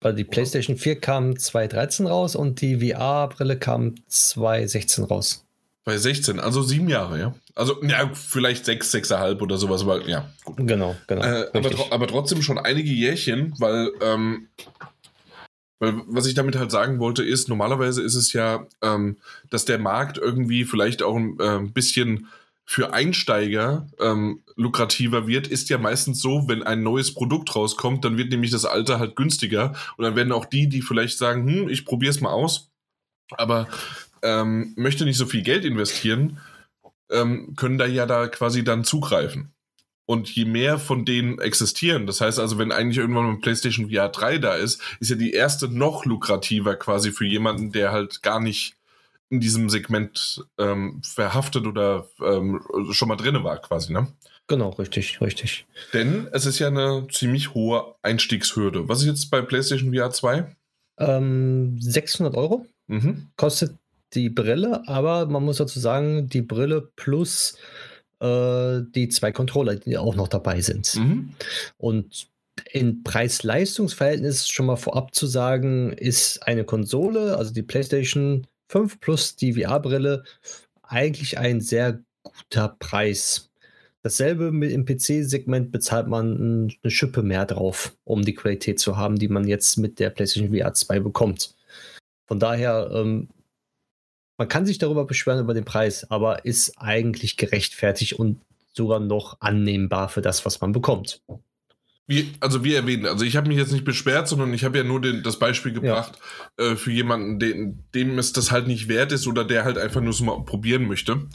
[0.00, 5.44] weil die PlayStation 4 kam 2013 raus und die VR-Brille kam 2016 raus.
[5.88, 7.34] Bei 16, also sieben Jahre, ja.
[7.54, 10.58] Also, ja, vielleicht sechs, sechseinhalb oder sowas, aber ja, gut.
[10.58, 11.22] Genau, genau.
[11.22, 14.48] Äh, aber, aber, trotzdem schon einige Jährchen, weil, ähm,
[15.78, 19.16] weil was ich damit halt sagen wollte, ist, normalerweise ist es ja, ähm,
[19.48, 22.28] dass der Markt irgendwie vielleicht auch ein äh, bisschen
[22.66, 28.18] für Einsteiger ähm, lukrativer wird, ist ja meistens so, wenn ein neues Produkt rauskommt, dann
[28.18, 31.70] wird nämlich das alte halt günstiger und dann werden auch die, die vielleicht sagen, hm,
[31.70, 32.68] ich probiere es mal aus,
[33.30, 33.68] aber
[34.22, 36.38] ähm, möchte nicht so viel Geld investieren,
[37.10, 39.52] ähm, können da ja da quasi dann zugreifen.
[40.06, 44.08] Und je mehr von denen existieren, das heißt also, wenn eigentlich irgendwann mal PlayStation VR
[44.08, 48.40] 3 da ist, ist ja die erste noch lukrativer quasi für jemanden, der halt gar
[48.40, 48.74] nicht
[49.28, 54.08] in diesem Segment ähm, verhaftet oder ähm, schon mal drin war, quasi, ne?
[54.46, 55.66] Genau, richtig, richtig.
[55.92, 58.88] Denn es ist ja eine ziemlich hohe Einstiegshürde.
[58.88, 60.56] Was ist jetzt bei PlayStation VR 2?
[61.00, 63.26] Ähm, 600 Euro mhm.
[63.36, 63.76] kostet
[64.14, 67.56] die Brille, aber man muss dazu sagen, die Brille plus
[68.20, 70.94] äh, die zwei Controller, die auch noch dabei sind.
[70.96, 71.34] Mhm.
[71.76, 72.28] Und
[72.72, 79.36] in Preis-Leistungs-Verhältnis schon mal vorab zu sagen, ist eine Konsole, also die PlayStation 5 plus
[79.36, 80.24] die VR-Brille,
[80.82, 83.50] eigentlich ein sehr guter Preis.
[84.02, 89.16] Dasselbe mit im PC-Segment bezahlt man eine Schippe mehr drauf, um die Qualität zu haben,
[89.16, 91.54] die man jetzt mit der PlayStation VR 2 bekommt.
[92.26, 93.28] Von daher ähm,
[94.38, 98.40] man kann sich darüber beschweren über den Preis, aber ist eigentlich gerechtfertigt und
[98.72, 101.20] sogar noch annehmbar für das, was man bekommt.
[102.10, 104.84] Wie, also wie erwähnt, also ich habe mich jetzt nicht beschwert, sondern ich habe ja
[104.84, 106.18] nur den, das Beispiel gebracht
[106.58, 106.64] ja.
[106.64, 110.00] äh, für jemanden, den, dem es das halt nicht wert ist oder der halt einfach
[110.00, 111.28] nur so mal probieren möchte.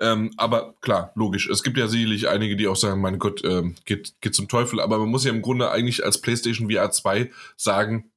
[0.00, 1.48] Ähm, aber klar, logisch.
[1.48, 4.80] Es gibt ja sicherlich einige, die auch sagen, mein Gott, äh, geht, geht zum Teufel.
[4.80, 8.10] Aber man muss ja im Grunde eigentlich als PlayStation VR 2 sagen,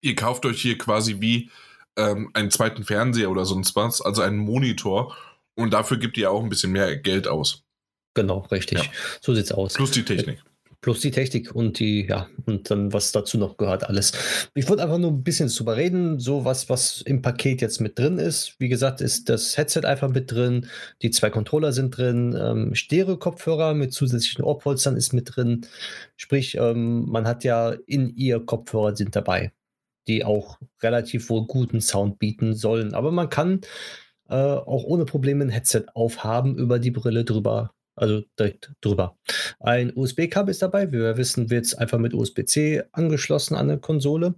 [0.00, 1.50] ihr kauft euch hier quasi wie
[1.98, 5.14] ähm, einen zweiten Fernseher oder sonst was, also einen Monitor.
[5.54, 7.64] Und dafür gibt ihr auch ein bisschen mehr Geld aus.
[8.14, 8.78] Genau, richtig.
[8.78, 8.84] Ja.
[9.20, 9.74] So sieht's aus.
[9.74, 10.42] Plus die Technik.
[10.80, 14.12] Plus die Technik und die, ja, und dann was dazu noch gehört, alles.
[14.54, 17.98] Ich wollte einfach nur ein bisschen drüber reden, so was, was im Paket jetzt mit
[17.98, 18.54] drin ist.
[18.60, 20.68] Wie gesagt, ist das Headset einfach mit drin,
[21.02, 25.66] die zwei Controller sind drin, ähm, Stereo-Kopfhörer mit zusätzlichen Ohrpolstern ist mit drin.
[26.16, 29.52] Sprich, ähm, man hat ja in ihr Kopfhörer sind dabei
[30.08, 32.94] die auch relativ wohl guten Sound bieten sollen.
[32.94, 33.60] Aber man kann
[34.28, 39.16] äh, auch ohne Probleme ein Headset aufhaben, über die Brille drüber, also direkt drüber.
[39.60, 40.88] Ein USB-Kabel ist dabei.
[40.88, 44.34] Wie wir wissen, wird es einfach mit USB-C angeschlossen an eine Konsole.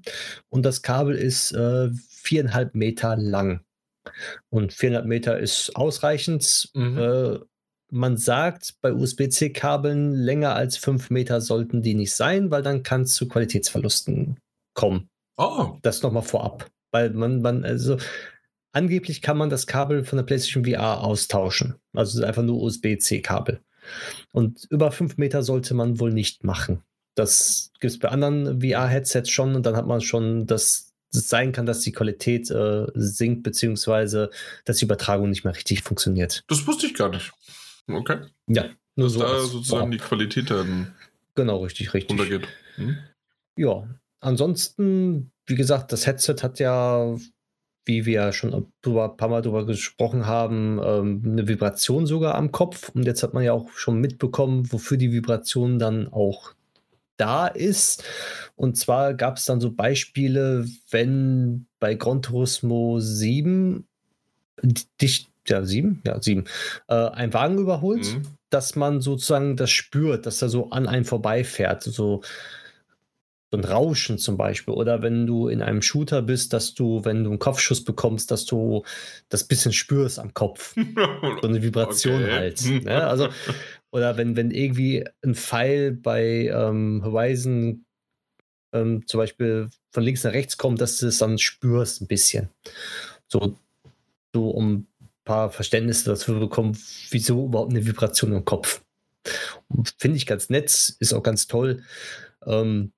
[0.49, 3.61] Und das Kabel ist äh, viereinhalb Meter lang.
[4.49, 6.71] Und viereinhalb Meter ist ausreichend.
[6.75, 6.99] Mhm.
[6.99, 7.39] Äh,
[7.93, 13.03] man sagt, bei USB-C-Kabeln länger als fünf Meter sollten die nicht sein, weil dann kann
[13.03, 14.39] es zu Qualitätsverlusten
[14.75, 15.09] kommen.
[15.37, 15.79] Oh.
[15.83, 16.71] Das nochmal vorab.
[16.91, 17.99] Weil man, man, also
[18.73, 21.77] angeblich kann man das Kabel von der PlayStation VR austauschen.
[21.93, 23.61] Also einfach nur USB-C-Kabel.
[24.33, 26.83] Und über 5 Meter sollte man wohl nicht machen.
[27.15, 31.53] Das gibt es bei anderen VR-Headsets schon und dann hat man schon, dass es sein
[31.53, 34.31] kann, dass die Qualität äh, sinkt, beziehungsweise
[34.65, 36.45] dass die Übertragung nicht mehr richtig funktioniert.
[36.49, 37.33] Das wusste ich gar nicht.
[37.89, 38.19] Okay.
[38.47, 39.21] Ja, nur dass so.
[39.21, 39.91] Da sozusagen vorab.
[39.91, 40.95] die Qualität dann.
[41.35, 42.11] Genau, richtig, richtig.
[42.11, 42.49] Runtergeht.
[42.77, 42.99] Hm?
[43.57, 43.89] Ja,
[44.21, 47.17] ansonsten, wie gesagt, das Headset hat ja,
[47.85, 52.91] wie wir schon ein paar Mal darüber gesprochen haben, ähm, eine Vibration sogar am Kopf.
[52.91, 56.55] Und jetzt hat man ja auch schon mitbekommen, wofür die Vibration dann auch
[57.17, 58.05] da ist.
[58.57, 63.87] Und zwar gab es dann so Beispiele, wenn bei Gran Turismo 7
[65.01, 66.45] dich, ja, 7, ja, 7,
[66.89, 68.23] äh, ein Wagen überholt, mhm.
[68.51, 71.83] dass man sozusagen das spürt, dass er so an einem vorbeifährt.
[71.83, 72.23] So,
[73.51, 74.75] so ein Rauschen zum Beispiel.
[74.75, 78.45] Oder wenn du in einem Shooter bist, dass du, wenn du einen Kopfschuss bekommst, dass
[78.45, 78.85] du
[79.29, 80.75] das bisschen spürst am Kopf.
[81.43, 82.33] so eine Vibration okay.
[82.33, 82.61] halt.
[82.85, 83.07] Ne?
[83.07, 83.29] Also,
[83.91, 87.85] oder wenn, wenn irgendwie ein Pfeil bei ähm, Horizon
[88.73, 92.49] ähm, zum Beispiel von links nach rechts kommt, dass du es dann spürst ein bisschen.
[93.27, 93.57] So,
[94.33, 94.89] so um ein
[95.25, 96.79] paar Verständnisse dazu bekommen,
[97.11, 98.83] wieso überhaupt eine Vibration im Kopf.
[99.99, 100.67] Finde ich ganz nett,
[100.99, 101.83] ist auch ganz toll.
[102.47, 102.93] Ähm,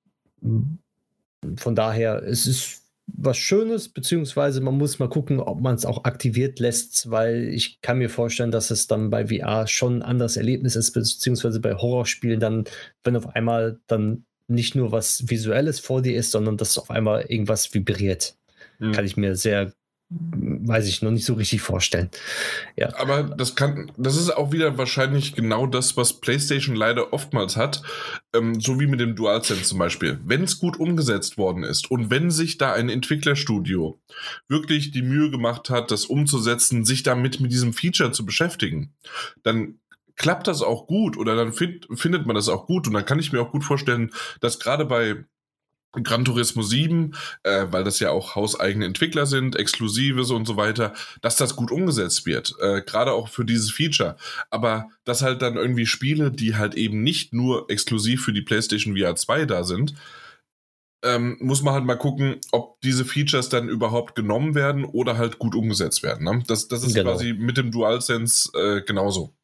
[1.57, 6.05] von daher, es ist was Schönes, beziehungsweise man muss mal gucken, ob man es auch
[6.05, 10.37] aktiviert lässt, weil ich kann mir vorstellen, dass es dann bei VR schon ein anderes
[10.37, 12.65] Erlebnis ist, beziehungsweise bei Horrorspielen dann,
[13.05, 17.23] wenn auf einmal dann nicht nur was Visuelles vor dir ist, sondern dass auf einmal
[17.23, 18.37] irgendwas vibriert.
[18.79, 18.93] Mhm.
[18.93, 19.73] Kann ich mir sehr
[20.15, 22.11] weiß ich noch nicht so richtig vorstellen.
[22.77, 22.95] Ja.
[22.97, 27.83] Aber das kann, das ist auch wieder wahrscheinlich genau das, was PlayStation leider oftmals hat,
[28.35, 30.21] ähm, so wie mit dem DualSense zum Beispiel.
[30.25, 34.01] Wenn es gut umgesetzt worden ist und wenn sich da ein Entwicklerstudio
[34.49, 38.95] wirklich die Mühe gemacht hat, das umzusetzen, sich damit mit diesem Feature zu beschäftigen,
[39.43, 39.79] dann
[40.17, 43.19] klappt das auch gut oder dann find, findet man das auch gut und dann kann
[43.19, 45.25] ich mir auch gut vorstellen, dass gerade bei
[45.93, 50.95] Gran Turismo 7, äh, weil das ja auch hauseigene Entwickler sind, Exklusives und so weiter,
[51.21, 52.55] dass das gut umgesetzt wird.
[52.61, 54.17] Äh, Gerade auch für dieses Feature.
[54.51, 58.97] Aber dass halt dann irgendwie Spiele, die halt eben nicht nur exklusiv für die PlayStation
[58.97, 59.95] VR 2 da sind,
[61.05, 65.39] ähm, muss man halt mal gucken, ob diese Features dann überhaupt genommen werden oder halt
[65.39, 66.25] gut umgesetzt werden.
[66.25, 66.43] Ne?
[66.47, 67.11] Das, das ist genau.
[67.11, 69.35] quasi mit dem DualSense äh, genauso.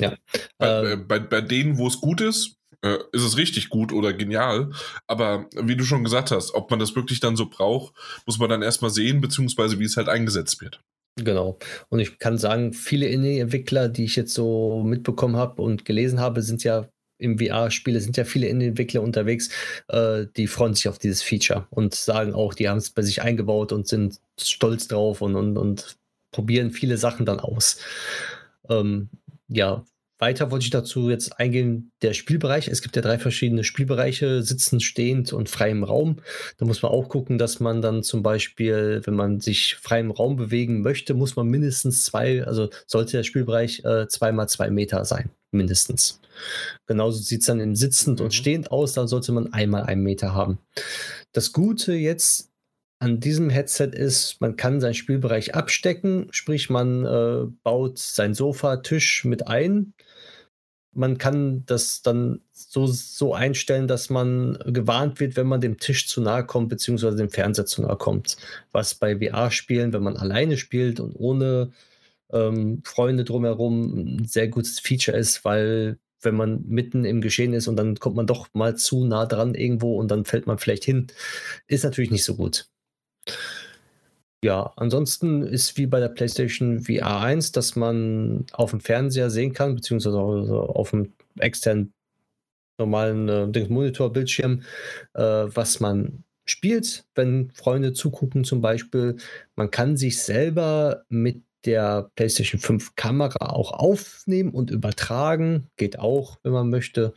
[0.00, 0.14] Ja.
[0.58, 4.12] Bei, ähm, bei, bei denen, wo es gut ist, äh, ist es richtig gut oder
[4.12, 4.70] genial.
[5.06, 7.94] Aber wie du schon gesagt hast, ob man das wirklich dann so braucht,
[8.26, 10.80] muss man dann erstmal sehen, beziehungsweise wie es halt eingesetzt wird.
[11.16, 11.58] Genau.
[11.88, 16.42] Und ich kann sagen, viele Indie-Entwickler, die ich jetzt so mitbekommen habe und gelesen habe,
[16.42, 16.88] sind ja
[17.18, 19.50] im VR-Spiele, sind ja viele Indie-Entwickler unterwegs,
[19.88, 23.22] äh, die freuen sich auf dieses Feature und sagen auch, die haben es bei sich
[23.22, 25.96] eingebaut und sind stolz drauf und, und, und
[26.30, 27.80] probieren viele Sachen dann aus.
[28.68, 29.08] Ähm,
[29.48, 29.84] ja,
[30.18, 32.68] weiter wollte ich dazu jetzt eingehen, der Spielbereich.
[32.68, 36.16] Es gibt ja drei verschiedene Spielbereiche, sitzend, stehend und frei im Raum.
[36.58, 40.10] Da muss man auch gucken, dass man dann zum Beispiel, wenn man sich frei im
[40.10, 44.70] Raum bewegen möchte, muss man mindestens zwei, also sollte der Spielbereich äh, zwei mal zwei
[44.70, 46.20] Meter sein, mindestens.
[46.86, 48.26] Genauso sieht es dann im Sitzend mhm.
[48.26, 50.58] und Stehend aus, dann sollte man einmal einen Meter haben.
[51.32, 52.50] Das Gute jetzt
[53.00, 58.78] an diesem Headset ist, man kann seinen Spielbereich abstecken, sprich man äh, baut sein Sofa,
[58.78, 59.94] Tisch mit ein
[60.92, 66.08] man kann das dann so, so einstellen, dass man gewarnt wird, wenn man dem Tisch
[66.08, 68.36] zu nahe kommt, beziehungsweise dem Fernseher zu nahe kommt.
[68.72, 71.72] Was bei VR-Spielen, wenn man alleine spielt und ohne
[72.32, 77.68] ähm, Freunde drumherum, ein sehr gutes Feature ist, weil wenn man mitten im Geschehen ist
[77.68, 80.84] und dann kommt man doch mal zu nah dran irgendwo und dann fällt man vielleicht
[80.84, 81.08] hin,
[81.68, 82.68] ist natürlich nicht so gut.
[84.44, 89.52] Ja, ansonsten ist wie bei der PlayStation VR 1, dass man auf dem Fernseher sehen
[89.52, 91.92] kann, beziehungsweise auf dem externen
[92.78, 94.62] normalen äh, Monitorbildschirm,
[95.14, 99.16] äh, was man spielt, wenn Freunde zugucken zum Beispiel.
[99.56, 105.66] Man kann sich selber mit der PlayStation 5 Kamera auch aufnehmen und übertragen.
[105.76, 107.12] Geht auch, wenn man möchte.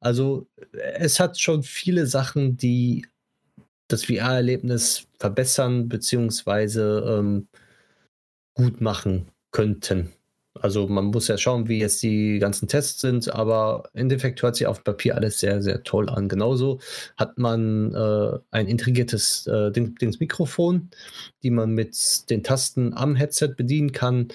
[0.00, 3.06] Also es hat schon viele Sachen, die
[3.92, 7.48] das VR-Erlebnis verbessern beziehungsweise ähm,
[8.54, 10.12] gut machen könnten.
[10.54, 14.56] Also man muss ja schauen, wie jetzt die ganzen Tests sind, aber im Endeffekt hört
[14.56, 16.28] sich auf Papier alles sehr, sehr toll an.
[16.28, 16.80] Genauso
[17.16, 20.90] hat man äh, ein integriertes äh, Dings, Dings Mikrofon,
[21.42, 24.28] die man mit den Tasten am Headset bedienen kann,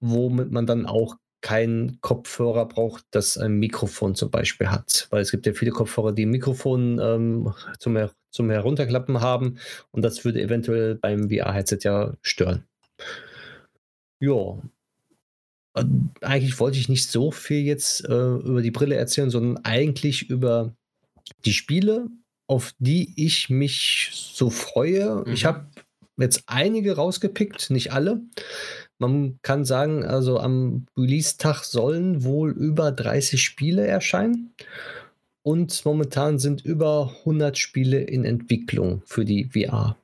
[0.00, 5.06] womit man dann auch keinen Kopfhörer braucht, das ein Mikrofon zum Beispiel hat.
[5.10, 7.96] Weil es gibt ja viele Kopfhörer, die ein Mikrofon ähm, zum,
[8.36, 9.58] zum Herunterklappen haben
[9.90, 12.64] und das würde eventuell beim VR-Headset ja stören.
[14.20, 14.58] Ja.
[16.22, 20.74] Eigentlich wollte ich nicht so viel jetzt äh, über die Brille erzählen, sondern eigentlich über
[21.44, 22.06] die Spiele,
[22.46, 25.24] auf die ich mich so freue.
[25.26, 25.32] Mhm.
[25.32, 25.66] Ich habe
[26.16, 28.22] jetzt einige rausgepickt, nicht alle.
[28.98, 34.54] Man kann sagen, also am Release-Tag sollen wohl über 30 Spiele erscheinen.
[35.46, 39.96] Und momentan sind über 100 Spiele in Entwicklung für die VR.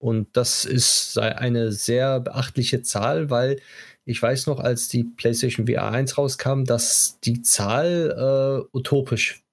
[0.00, 3.60] Und das ist eine sehr beachtliche Zahl, weil
[4.04, 9.44] ich weiß noch, als die PlayStation VR 1 rauskam, dass die Zahl äh, utopisch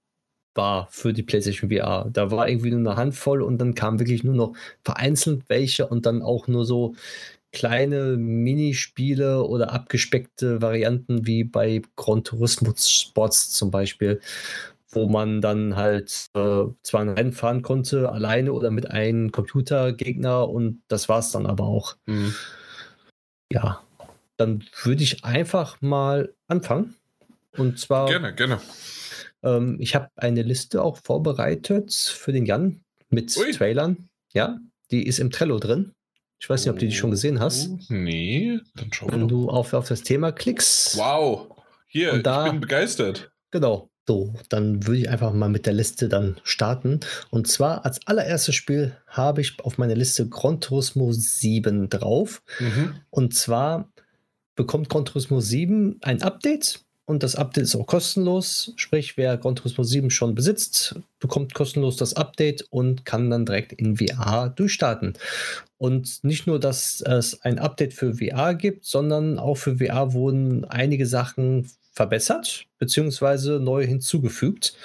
[0.55, 2.09] war für die PlayStation VR.
[2.11, 6.07] Da war irgendwie nur eine Handvoll und dann kamen wirklich nur noch vereinzelt welche und
[6.07, 6.95] dann auch nur so
[7.51, 14.19] kleine Minispiele oder abgespeckte Varianten wie bei Gran Turismo Sports zum Beispiel,
[14.89, 20.47] wo man dann halt äh, zwar ein Rennen fahren konnte, alleine oder mit einem Computergegner
[20.47, 21.95] und das war es dann aber auch.
[22.05, 22.33] Mhm.
[23.51, 23.83] Ja,
[24.37, 26.95] dann würde ich einfach mal anfangen.
[27.57, 28.07] Und zwar.
[28.07, 28.61] Gerne, gerne.
[29.43, 33.51] Ähm, ich habe eine Liste auch vorbereitet für den Jan mit Ui.
[33.51, 34.09] Trailern.
[34.33, 34.59] Ja,
[34.91, 35.93] die ist im Trello drin.
[36.39, 37.69] Ich weiß nicht, ob du die schon gesehen hast.
[37.69, 40.97] Oh, nee, dann schau Wenn du auf, auf das Thema klickst.
[40.97, 41.49] Wow,
[41.87, 43.31] hier, da, ich bin begeistert.
[43.49, 47.01] Genau, So, dann würde ich einfach mal mit der Liste dann starten.
[47.29, 52.41] Und zwar als allererstes Spiel habe ich auf meiner Liste Gran Turismo 7 drauf.
[52.59, 52.95] Mhm.
[53.09, 53.89] Und zwar
[54.55, 58.73] bekommt Gran Turismo 7 ein Update und das Update ist auch kostenlos.
[58.75, 63.73] Sprich, wer Gran Turismo 7 schon besitzt, bekommt kostenlos das Update und kann dann direkt
[63.73, 65.13] in VR durchstarten.
[65.77, 70.63] Und nicht nur, dass es ein Update für VR gibt, sondern auch für VR wurden
[70.65, 74.77] einige Sachen verbessert beziehungsweise neu hinzugefügt.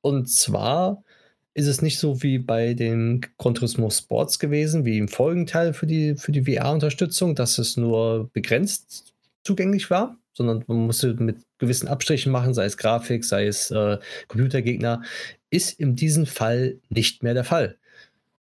[0.00, 1.04] Und zwar
[1.52, 5.86] ist es nicht so wie bei den Gran Sports gewesen, wie im folgenden Teil für
[5.86, 9.12] die, für die VR-Unterstützung, dass es nur begrenzt
[9.44, 13.98] zugänglich war, sondern man musste mit gewissen Abstrichen machen, sei es Grafik, sei es äh,
[14.28, 15.02] Computergegner,
[15.50, 17.76] ist in diesem Fall nicht mehr der Fall.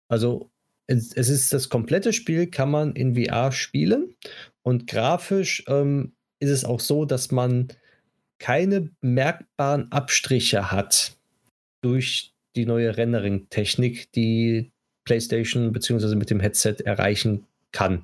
[0.09, 0.49] Also
[0.87, 4.15] es, es, ist das komplette Spiel, kann man in VR spielen
[4.63, 7.69] und grafisch ähm, ist es auch so, dass man
[8.39, 11.17] keine merkbaren Abstriche hat
[11.81, 14.71] durch die neue Rendering-Technik, die
[15.05, 16.15] PlayStation bzw.
[16.15, 18.03] mit dem Headset erreichen kann.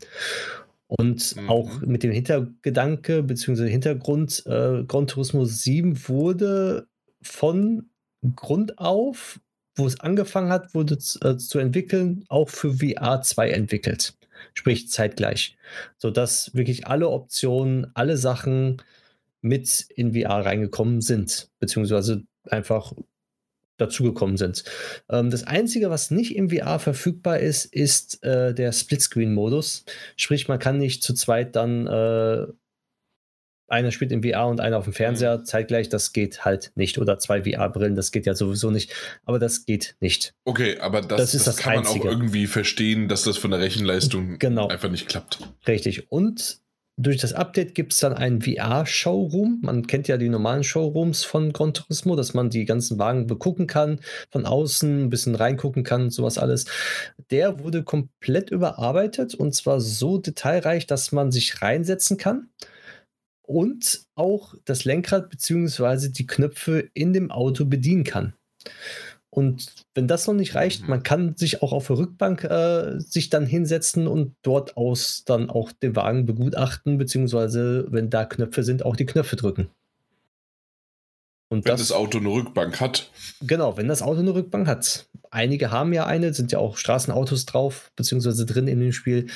[0.87, 1.49] Und mhm.
[1.49, 3.69] auch mit dem Hintergedanke bzw.
[3.69, 6.87] Hintergrund, äh, Gran Turismo 7 wurde
[7.21, 7.89] von
[8.35, 9.39] Grund auf,
[9.75, 14.13] wo es angefangen hat, wurde äh, zu entwickeln, auch für VR 2 entwickelt
[14.53, 15.57] sprich zeitgleich,
[15.97, 18.81] sodass wirklich alle Optionen, alle Sachen
[19.41, 22.93] mit in VR reingekommen sind, beziehungsweise einfach
[23.77, 24.63] dazugekommen sind.
[25.09, 29.85] Ähm, das Einzige, was nicht im VR verfügbar ist, ist äh, der Splitscreen-Modus.
[30.15, 32.47] Sprich, man kann nicht zu zweit dann äh,
[33.67, 35.45] einer spielt im VR und einer auf dem Fernseher mhm.
[35.45, 36.97] zeitgleich, das geht halt nicht.
[36.97, 38.93] Oder zwei VR-Brillen, das geht ja sowieso nicht.
[39.25, 40.33] Aber das geht nicht.
[40.45, 42.05] Okay, aber das, das, ist das, das kann Einzige.
[42.05, 44.67] man auch irgendwie verstehen, dass das von der Rechenleistung genau.
[44.67, 45.39] einfach nicht klappt.
[45.67, 46.11] Richtig.
[46.11, 46.61] Und
[46.95, 49.59] durch das Update gibt es dann einen VR-Showroom.
[49.63, 53.65] Man kennt ja die normalen Showrooms von Gran Turismo, dass man die ganzen Wagen begucken
[53.65, 53.99] kann,
[54.29, 56.65] von außen ein bisschen reingucken kann, sowas alles.
[57.31, 62.49] Der wurde komplett überarbeitet und zwar so detailreich, dass man sich reinsetzen kann
[63.43, 66.09] und auch das Lenkrad bzw.
[66.09, 68.33] die Knöpfe in dem Auto bedienen kann.
[69.29, 70.89] Und wenn das noch nicht reicht, mhm.
[70.89, 75.49] man kann sich auch auf der Rückbank äh, sich dann hinsetzen und dort aus dann
[75.49, 79.69] auch den Wagen begutachten, beziehungsweise wenn da Knöpfe sind, auch die Knöpfe drücken.
[81.49, 83.09] Und wenn das, das, Auto eine Rückbank hat.
[83.41, 85.07] Genau, wenn das Auto eine Rückbank hat.
[85.31, 89.27] Einige haben ja eine, sind ja auch Straßenautos drauf, beziehungsweise drin in dem Spiel.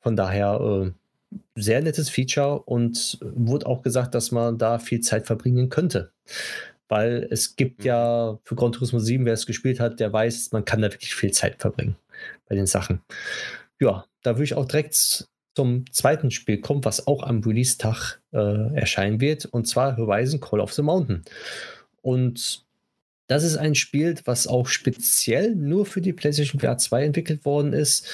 [0.00, 0.90] Von daher äh,
[1.54, 6.12] sehr nettes Feature und wurde auch gesagt, dass man da viel Zeit verbringen könnte.
[6.88, 7.86] Weil es gibt mhm.
[7.86, 11.14] ja für Gran Turismo 7, wer es gespielt hat, der weiß, man kann da wirklich
[11.14, 11.96] viel Zeit verbringen
[12.48, 13.00] bei den Sachen.
[13.80, 18.74] Ja, da würde ich auch direkt zum zweiten Spiel kommen, was auch am Release-Tag äh,
[18.74, 21.22] erscheinen wird, und zwar Horizon Call of the Mountain.
[22.02, 22.64] Und
[23.28, 27.72] das ist ein Spiel, was auch speziell nur für die PlayStation VR 2 entwickelt worden
[27.72, 28.06] ist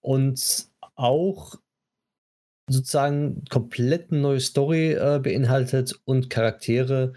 [0.00, 1.54] und auch
[2.72, 7.12] sozusagen komplett neue Story äh, beinhaltet und Charaktere.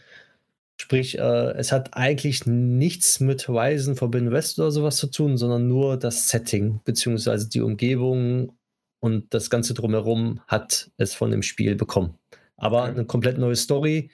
[0.77, 5.67] Sprich, äh, es hat eigentlich nichts mit Horizon Forbidden West oder sowas zu tun, sondern
[5.67, 8.51] nur das Setting, beziehungsweise die Umgebung
[8.99, 12.17] und das Ganze drumherum hat es von dem Spiel bekommen.
[12.57, 12.91] Aber okay.
[12.91, 14.09] eine komplett neue Story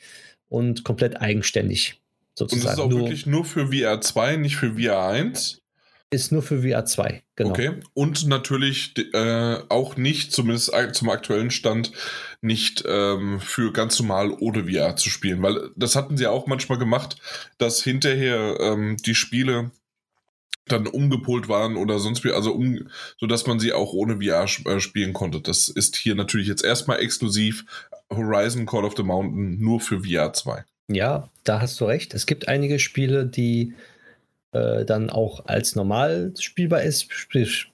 [0.49, 2.01] und komplett eigenständig.
[2.36, 2.62] Sozusagen.
[2.62, 5.61] Und das ist auch nur, wirklich nur für VR 2, nicht für VR 1?
[6.13, 7.52] Ist nur für VR 2, genau.
[7.52, 7.71] Okay.
[7.93, 11.93] Und natürlich äh, auch nicht, zumindest zum aktuellen Stand,
[12.41, 15.41] nicht ähm, für ganz normal ohne VR zu spielen.
[15.41, 17.15] Weil das hatten sie auch manchmal gemacht,
[17.60, 19.71] dass hinterher ähm, die Spiele
[20.65, 24.80] dann umgepolt waren oder sonst wie, also um, sodass man sie auch ohne VR äh,
[24.82, 25.39] spielen konnte.
[25.39, 27.65] Das ist hier natürlich jetzt erstmal exklusiv
[28.13, 30.65] Horizon Call of the Mountain nur für VR 2.
[30.89, 32.13] Ja, da hast du recht.
[32.13, 33.74] Es gibt einige Spiele, die
[34.52, 37.08] äh, dann auch als normal spielbar ist,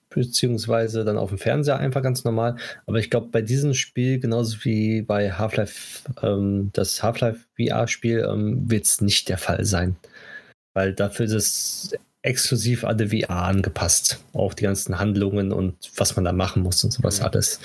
[0.10, 2.58] beziehungsweise dann auf dem Fernseher einfach ganz normal.
[2.86, 8.70] Aber ich glaube, bei diesem Spiel, genauso wie bei Half-Life, ähm, das Half-Life VR-Spiel, ähm,
[8.70, 9.96] wird es nicht der Fall sein.
[10.74, 14.24] Weil dafür ist es exklusiv an der VR angepasst.
[14.34, 17.26] Auch die ganzen Handlungen und was man da machen muss und sowas mhm.
[17.26, 17.60] alles.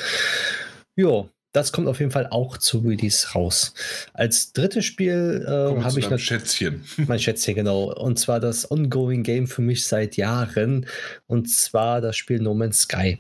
[0.97, 3.75] Jo, das kommt auf jeden Fall auch zu Release raus.
[4.15, 6.85] Als drittes Spiel äh, habe ich mein Schätzchen.
[7.07, 7.93] Mein Schätzchen, genau.
[7.93, 10.87] Und zwar das Ongoing Game für mich seit Jahren.
[11.27, 13.19] Und zwar das Spiel No Man's Sky.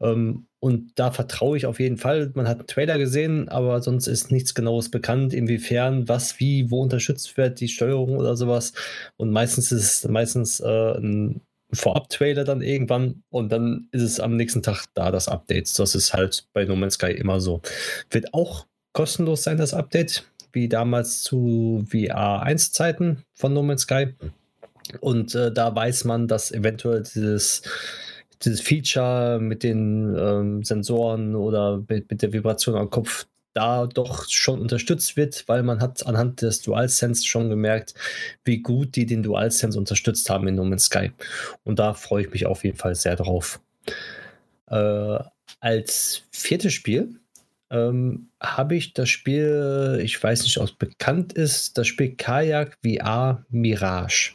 [0.00, 2.32] Ähm, und da vertraue ich auf jeden Fall.
[2.34, 6.82] Man hat einen Trailer gesehen, aber sonst ist nichts Genaues bekannt, inwiefern, was, wie, wo
[6.82, 8.72] unterstützt wird, die Steuerung oder sowas.
[9.16, 11.42] Und meistens ist es meistens äh, ein
[11.72, 15.78] Vorab-Trailer dann irgendwann und dann ist es am nächsten Tag da, das Update.
[15.78, 17.60] Das ist halt bei No Man's Sky immer so.
[18.10, 20.24] Wird auch kostenlos sein, das Update.
[20.52, 24.14] wie damals zu VR 1 Zeiten von No Man's Sky.
[25.00, 27.62] Und äh, da weiß man, dass eventuell dieses,
[28.42, 33.26] dieses Feature mit den ähm, Sensoren oder mit, mit der Vibration am Kopf
[33.58, 37.94] da doch schon unterstützt wird, weil man hat anhand des DualSense schon gemerkt,
[38.44, 41.10] wie gut die den DualSense unterstützt haben in No Man's Sky.
[41.64, 43.60] Und da freue ich mich auf jeden Fall sehr drauf.
[44.68, 45.18] Äh,
[45.58, 47.18] als viertes Spiel
[47.70, 52.78] ähm, habe ich das Spiel, ich weiß nicht, ob es bekannt ist, das Spiel Kajak
[52.84, 54.34] VR Mirage.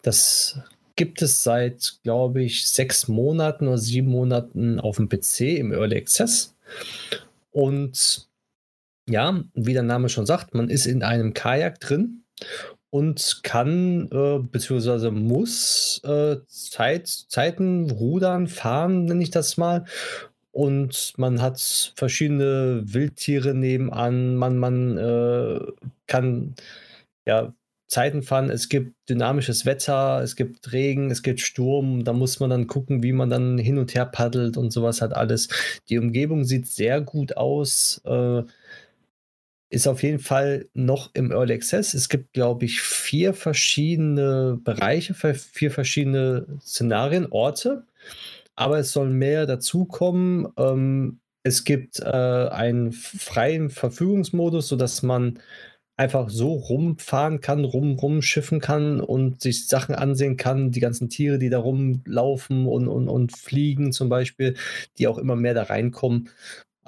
[0.00, 0.58] Das
[0.96, 5.98] gibt es seit, glaube ich, sechs Monaten oder sieben Monaten auf dem PC im Early
[5.98, 6.56] Access.
[7.50, 8.27] Und
[9.08, 12.24] ja, wie der Name schon sagt, man ist in einem Kajak drin
[12.90, 19.84] und kann äh, beziehungsweise muss äh, Zeit, Zeiten rudern, fahren, nenne ich das mal.
[20.50, 24.36] Und man hat verschiedene Wildtiere nebenan.
[24.36, 25.60] Man, man äh,
[26.06, 26.54] kann
[27.26, 27.52] ja
[27.88, 28.50] Zeiten fahren.
[28.50, 32.04] Es gibt dynamisches Wetter, es gibt Regen, es gibt Sturm.
[32.04, 35.14] Da muss man dann gucken, wie man dann hin und her paddelt und sowas hat
[35.14, 35.48] alles.
[35.88, 38.00] Die Umgebung sieht sehr gut aus.
[38.04, 38.42] Äh,
[39.70, 41.94] ist auf jeden Fall noch im Early Access.
[41.94, 47.84] Es gibt, glaube ich, vier verschiedene Bereiche, vier verschiedene Szenarien, Orte.
[48.56, 50.48] Aber es soll mehr dazukommen.
[50.56, 55.38] Ähm, es gibt äh, einen freien Verfügungsmodus, sodass man
[55.98, 61.38] einfach so rumfahren kann, rum, rumschiffen kann und sich Sachen ansehen kann, die ganzen Tiere,
[61.38, 64.54] die da rumlaufen und, und, und fliegen zum Beispiel,
[64.98, 66.30] die auch immer mehr da reinkommen.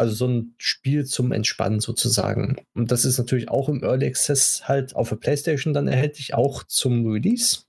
[0.00, 2.56] Also so ein Spiel zum Entspannen sozusagen.
[2.74, 6.64] Und das ist natürlich auch im Early Access halt auf der PlayStation dann erhältlich, auch
[6.64, 7.64] zum Release.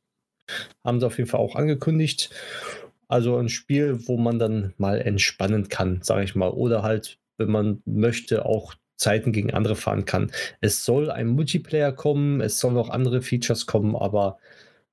[0.81, 2.29] Haben sie auf jeden Fall auch angekündigt.
[3.09, 6.51] Also ein Spiel, wo man dann mal entspannen kann, sage ich mal.
[6.51, 10.31] Oder halt, wenn man möchte, auch Zeiten gegen andere fahren kann.
[10.61, 14.37] Es soll ein Multiplayer kommen, es sollen auch andere Features kommen, aber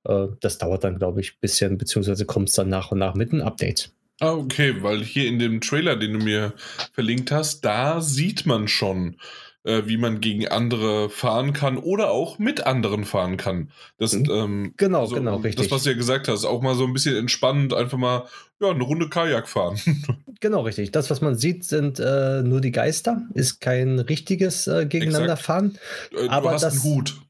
[0.03, 3.15] äh, das dauert dann, glaube ich, ein bisschen, beziehungsweise kommt es dann nach und nach
[3.15, 3.93] mit einem Update.
[4.19, 6.53] Ah, okay, weil hier in dem Trailer, den du mir
[6.93, 9.15] verlinkt hast, da sieht man schon,
[9.63, 13.71] äh, wie man gegen andere fahren kann oder auch mit anderen fahren kann.
[13.97, 14.29] Das, mhm.
[14.29, 15.67] ähm, genau, also, genau, richtig.
[15.67, 18.27] Das, was du ja gesagt hast, auch mal so ein bisschen entspannend, einfach mal
[18.59, 19.79] ja, eine Runde Kajak fahren.
[20.41, 20.91] genau, richtig.
[20.91, 25.45] Das, was man sieht, sind äh, nur die Geister, ist kein richtiges äh, Gegeneinander Exakt.
[25.45, 25.77] fahren.
[26.11, 27.21] Äh, du aber hast das, einen Hut.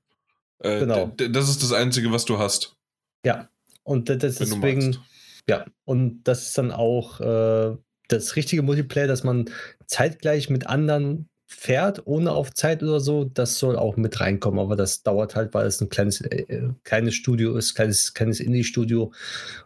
[0.60, 1.12] Äh, genau.
[1.18, 2.76] Das ist das Einzige, was du hast.
[3.26, 3.50] Ja,
[3.84, 4.98] und das, deswegen,
[5.50, 7.76] ja, und das ist dann auch äh,
[8.08, 9.50] das richtige Multiplayer, dass man
[9.88, 14.60] zeitgleich mit anderen fährt, ohne auf Zeit oder so, das soll auch mit reinkommen.
[14.60, 19.12] Aber das dauert halt, weil es ein kleines, äh, kleines Studio ist, kleines, kleines Indie-Studio.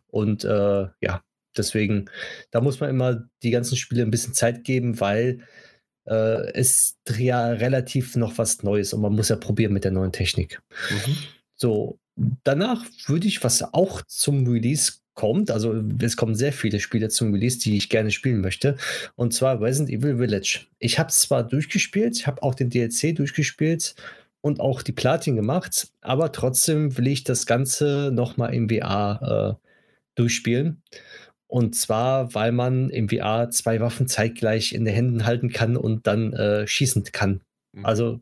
[0.08, 1.22] Und äh, ja,
[1.58, 2.10] deswegen,
[2.52, 5.40] da muss man immer die ganzen Spiele ein bisschen Zeit geben, weil
[6.06, 10.14] äh, es ja relativ noch was Neues und man muss ja probieren mit der neuen
[10.14, 10.62] Technik.
[10.90, 11.18] Mhm.
[11.56, 12.00] So,
[12.44, 15.51] danach würde ich, was auch zum Release kommt.
[15.51, 18.78] Also es kommen sehr viele Spiele zum Release, die ich gerne spielen möchte.
[19.16, 20.66] Und zwar Resident Evil Village.
[20.80, 23.95] Ich habe es zwar durchgespielt, ich habe auch den DLC durchgespielt
[24.41, 29.68] und auch die Platin gemacht, aber trotzdem will ich das Ganze nochmal im VR äh,
[30.16, 30.82] durchspielen.
[31.47, 36.07] Und zwar, weil man im VR zwei Waffen zeitgleich in den Händen halten kann und
[36.07, 37.41] dann äh, schießen kann.
[37.74, 37.86] Mhm.
[37.86, 38.20] Also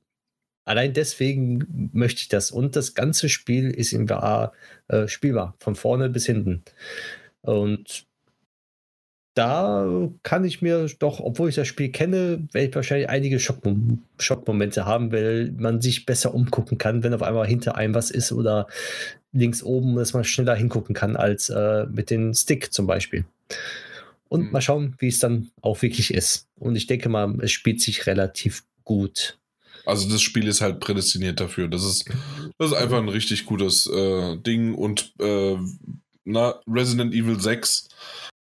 [0.65, 2.51] Allein deswegen möchte ich das.
[2.51, 4.51] Und das ganze Spiel ist in VR
[4.87, 6.63] äh, spielbar, von vorne bis hinten.
[7.41, 8.05] Und
[9.33, 14.03] da kann ich mir doch, obwohl ich das Spiel kenne, werde ich wahrscheinlich einige Schockmom
[14.19, 18.31] Schockmomente haben, weil man sich besser umgucken kann, wenn auf einmal hinter einem was ist
[18.33, 18.67] oder
[19.31, 23.25] links oben, dass man schneller hingucken kann als äh, mit dem Stick zum Beispiel.
[24.27, 24.51] Und mhm.
[24.51, 26.47] mal schauen, wie es dann auch wirklich ist.
[26.59, 29.39] Und ich denke mal, es spielt sich relativ gut.
[29.85, 31.67] Also das Spiel ist halt prädestiniert dafür.
[31.67, 32.09] Das ist,
[32.57, 34.73] das ist einfach ein richtig gutes äh, Ding.
[34.75, 35.57] Und äh,
[36.25, 37.89] na, Resident Evil 6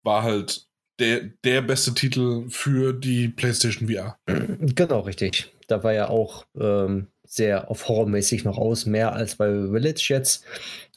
[0.02, 0.66] war halt
[0.98, 4.16] der, der beste Titel für die PlayStation VR.
[4.26, 5.52] Genau, richtig.
[5.66, 10.44] Da war ja auch ähm, sehr auf horrormäßig noch aus, mehr als bei Village jetzt.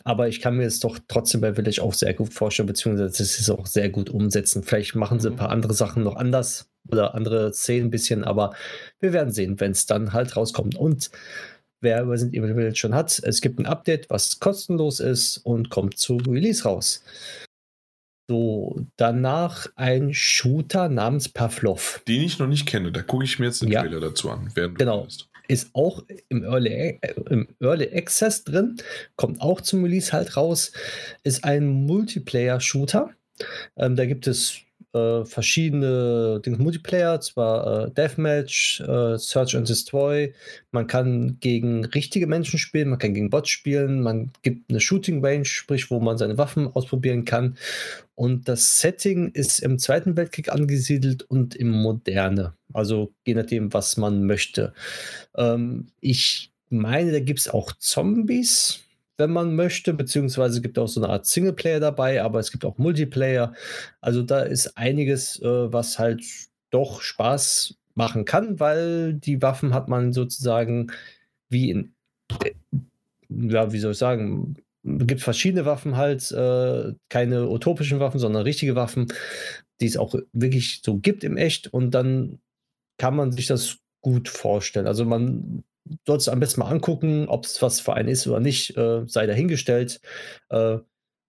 [0.03, 3.39] Aber ich kann mir es doch trotzdem bei Village auch sehr gut vorstellen, beziehungsweise es
[3.39, 4.63] ist auch sehr gut umsetzen.
[4.63, 5.37] Vielleicht machen sie ein mhm.
[5.37, 8.53] paar andere Sachen noch anders, oder andere Szenen ein bisschen, aber
[8.99, 10.75] wir werden sehen, wenn es dann halt rauskommt.
[10.75, 11.11] Und
[11.81, 15.97] wer Resident Evil Village schon hat, es gibt ein Update, was kostenlos ist und kommt
[15.97, 17.03] zu Release raus.
[18.29, 22.01] So, danach ein Shooter namens Pavlov.
[22.07, 23.81] Den ich noch nicht kenne, da gucke ich mir jetzt den ja.
[23.81, 24.51] Trailer dazu an.
[24.55, 25.07] Während genau.
[25.49, 28.77] Ist auch im Early, im Early Access drin,
[29.17, 30.71] kommt auch zum Release halt raus.
[31.23, 33.09] Ist ein Multiplayer-Shooter.
[33.75, 34.61] Ähm, da gibt es
[34.93, 40.33] äh, verschiedene Dinge, Multiplayer, zwar äh, Deathmatch, äh, Search and Destroy.
[40.71, 45.25] Man kann gegen richtige Menschen spielen, man kann gegen Bots spielen, man gibt eine Shooting
[45.25, 47.57] Range, sprich, wo man seine Waffen ausprobieren kann.
[48.15, 52.53] Und das Setting ist im Zweiten Weltkrieg angesiedelt und im Moderne.
[52.71, 54.73] Also je nachdem, was man möchte.
[55.35, 58.82] Ähm, ich meine, da gibt es auch Zombies
[59.17, 62.77] wenn man möchte, beziehungsweise gibt auch so eine Art Singleplayer dabei, aber es gibt auch
[62.77, 63.53] Multiplayer.
[64.01, 66.23] Also da ist einiges, äh, was halt
[66.71, 70.91] doch Spaß machen kann, weil die Waffen hat man sozusagen
[71.49, 71.93] wie in,
[73.29, 78.75] ja, wie soll ich sagen, gibt verschiedene Waffen halt, äh, keine utopischen Waffen, sondern richtige
[78.75, 79.07] Waffen,
[79.79, 82.39] die es auch wirklich so gibt im Echt und dann
[82.97, 84.87] kann man sich das gut vorstellen.
[84.87, 85.63] Also man
[86.07, 89.03] sollst du am besten mal angucken, ob es was für einen ist oder nicht, äh,
[89.07, 89.99] sei dahingestellt.
[90.49, 90.77] Äh,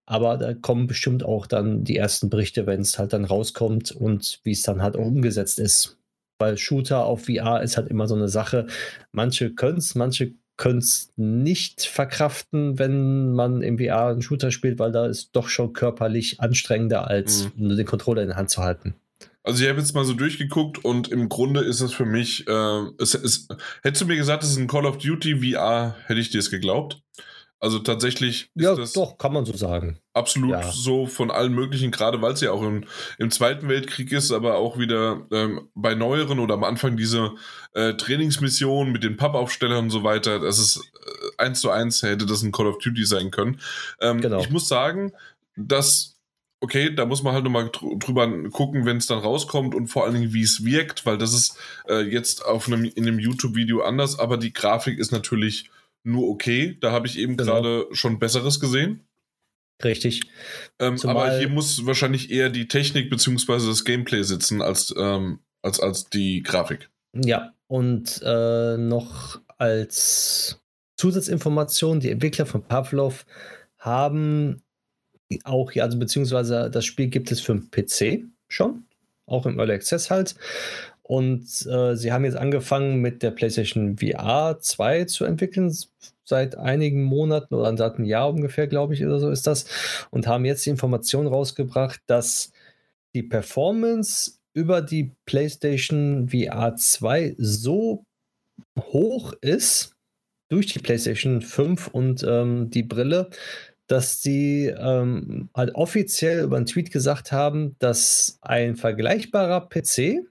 [0.06, 4.40] aber da kommen bestimmt auch dann die ersten Berichte, wenn es halt dann rauskommt und
[4.44, 5.98] wie es dann halt auch umgesetzt ist.
[6.38, 8.66] Weil Shooter auf VR ist halt immer so eine Sache.
[9.12, 14.78] Manche können es, manche können es nicht verkraften, wenn man im VR einen Shooter spielt,
[14.78, 17.68] weil da ist doch schon körperlich anstrengender, als mhm.
[17.68, 18.94] nur den Controller in der Hand zu halten.
[19.44, 22.80] Also ich habe jetzt mal so durchgeguckt und im Grunde ist es für mich, äh,
[22.98, 23.46] es, es,
[23.82, 26.50] hättest du mir gesagt, es ist ein Call of Duty VR, hätte ich dir es
[26.50, 27.02] geglaubt.
[27.60, 29.98] Also tatsächlich ist ja, das doch, kann man so sagen.
[30.12, 30.70] Absolut ja.
[30.70, 32.84] so von allen möglichen, gerade weil es ja auch im,
[33.18, 37.32] im, Zweiten Weltkrieg ist, aber auch wieder ähm, bei neueren oder am Anfang diese
[37.72, 40.40] äh, Trainingsmissionen mit den Pappaufstellern und so weiter.
[40.40, 43.60] Das ist äh, eins zu eins hätte das ein Call of Duty sein können.
[44.00, 44.40] Ähm, genau.
[44.40, 45.12] Ich muss sagen,
[45.56, 46.13] dass
[46.64, 50.14] okay, da muss man halt nochmal drüber gucken, wenn es dann rauskommt und vor allen
[50.14, 51.56] Dingen, wie es wirkt, weil das ist
[51.88, 55.70] äh, jetzt auf einem, in einem YouTube-Video anders, aber die Grafik ist natürlich
[56.02, 56.76] nur okay.
[56.80, 57.52] Da habe ich eben genau.
[57.52, 59.06] gerade schon Besseres gesehen.
[59.82, 60.22] Richtig.
[60.78, 63.66] Ähm, aber hier muss wahrscheinlich eher die Technik bzw.
[63.66, 66.90] das Gameplay sitzen als, ähm, als, als die Grafik.
[67.12, 70.60] Ja, und äh, noch als
[70.96, 73.26] Zusatzinformation, die Entwickler von Pavlov
[73.78, 74.63] haben
[75.44, 78.84] auch, ja, also beziehungsweise das Spiel gibt es für den PC schon,
[79.26, 80.34] auch im Early Access halt.
[81.02, 85.74] Und äh, sie haben jetzt angefangen mit der PlayStation VR 2 zu entwickeln,
[86.24, 89.66] seit einigen Monaten oder seit einem Jahr ungefähr, glaube ich, oder so ist das.
[90.10, 92.52] Und haben jetzt die Information rausgebracht, dass
[93.14, 98.04] die Performance über die PlayStation VR 2 so
[98.78, 99.94] hoch ist,
[100.48, 103.30] durch die PlayStation 5 und ähm, die Brille,
[103.86, 110.24] dass sie ähm, halt offiziell über einen Tweet gesagt haben, dass ein vergleichbarer PC,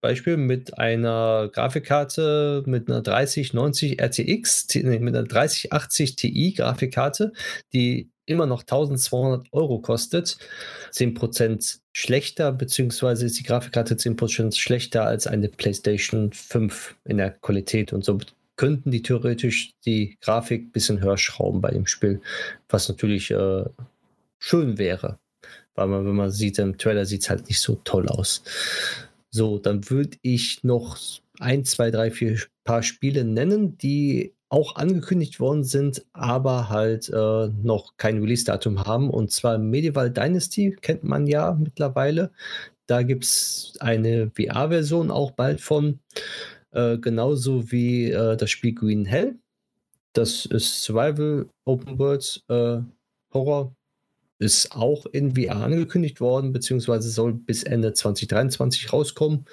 [0.00, 7.32] Beispiel mit einer Grafikkarte mit einer 3090 RTX, mit einer 3080 Ti Grafikkarte,
[7.72, 10.38] die immer noch 1200 Euro kostet,
[10.92, 17.92] 10% schlechter, beziehungsweise ist die Grafikkarte 10% schlechter als eine PlayStation 5 in der Qualität
[17.92, 18.18] und so
[18.60, 22.20] könnten die theoretisch die Grafik ein bisschen höher schrauben bei dem Spiel,
[22.68, 23.64] was natürlich äh,
[24.38, 25.18] schön wäre.
[25.74, 28.42] Weil man, wenn man sieht, im Trailer sieht es halt nicht so toll aus.
[29.30, 30.98] So, dann würde ich noch
[31.38, 37.48] ein, zwei, drei, vier paar Spiele nennen, die auch angekündigt worden sind, aber halt äh,
[37.62, 39.08] noch kein Release-Datum haben.
[39.08, 42.30] Und zwar Medieval Dynasty kennt man ja mittlerweile.
[42.86, 46.00] Da gibt es eine VR-Version auch bald von.
[46.72, 49.36] Äh, genauso wie äh, das Spiel Green Hell.
[50.12, 52.78] Das ist Survival Open World äh,
[53.32, 53.74] Horror.
[54.38, 59.44] Ist auch in VR angekündigt worden, beziehungsweise soll bis Ende 2023 rauskommen.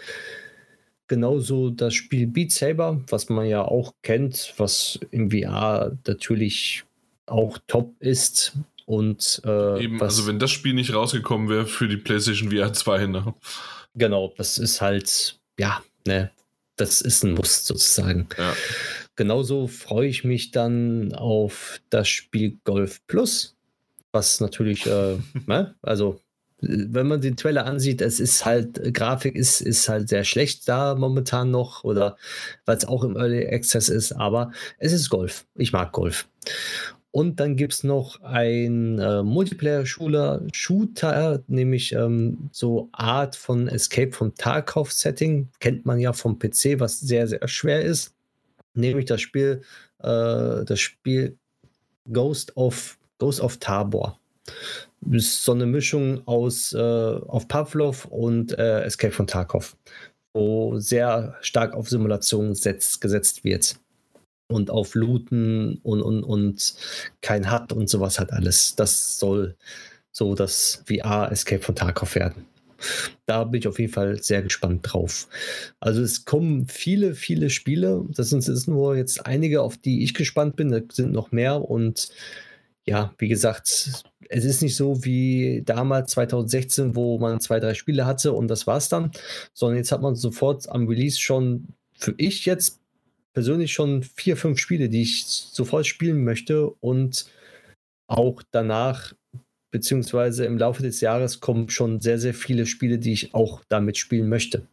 [1.07, 6.83] Genauso das Spiel Beat Saber, was man ja auch kennt, was im VR natürlich
[7.25, 8.53] auch top ist.
[8.85, 13.07] Und äh, Eben, also wenn das Spiel nicht rausgekommen wäre für die PlayStation VR 2,
[13.07, 13.33] ne?
[13.95, 16.31] Genau, das ist halt, ja, ne,
[16.77, 18.27] das ist ein Muss sozusagen.
[18.37, 18.53] Ja.
[19.15, 23.55] Genauso freue ich mich dann auf das Spiel Golf Plus,
[24.11, 25.17] was natürlich, äh,
[25.47, 25.75] ne?
[25.81, 26.21] also
[26.59, 30.95] wenn man den Trailer ansieht, es ist halt, Grafik ist, ist halt sehr schlecht da
[30.95, 32.17] momentan noch oder
[32.65, 35.45] weil es auch im Early Access ist, aber es ist Golf.
[35.55, 36.27] Ich mag Golf.
[37.17, 44.35] Und dann gibt es noch ein äh, Multiplayer-Shooter, nämlich ähm, so Art von Escape vom
[44.35, 45.47] Tarkov-Setting.
[45.59, 48.13] Kennt man ja vom PC, was sehr, sehr schwer ist.
[48.75, 49.63] Nämlich das Spiel,
[50.03, 51.35] äh, das Spiel
[52.13, 54.19] Ghost of, Ghost of Tabor.
[55.09, 59.75] Ist so eine Mischung aus äh, auf Pavlov und äh, Escape von Tarkov,
[60.33, 63.79] wo sehr stark auf Simulation setzt, gesetzt wird
[64.47, 66.75] und auf Looten und, und, und
[67.21, 68.75] kein HUD und sowas hat alles.
[68.75, 69.55] Das soll
[70.11, 72.45] so das VR Escape von Tarkov werden.
[73.25, 75.27] da bin ich auf jeden Fall sehr gespannt drauf.
[75.79, 78.05] Also es kommen viele, viele Spiele.
[78.09, 80.69] Das sind, das sind nur jetzt einige, auf die ich gespannt bin.
[80.71, 82.09] Da sind noch mehr und
[82.85, 88.05] ja, wie gesagt, es ist nicht so wie damals 2016, wo man zwei, drei Spiele
[88.05, 89.11] hatte und das war's dann,
[89.53, 92.79] sondern jetzt hat man sofort am Release schon für ich jetzt
[93.37, 97.27] persönlich schon vier, fünf Spiele, die ich sofort spielen möchte und
[98.07, 99.13] auch danach,
[99.69, 103.99] beziehungsweise im Laufe des Jahres kommen schon sehr, sehr viele Spiele, die ich auch damit
[103.99, 104.65] spielen möchte.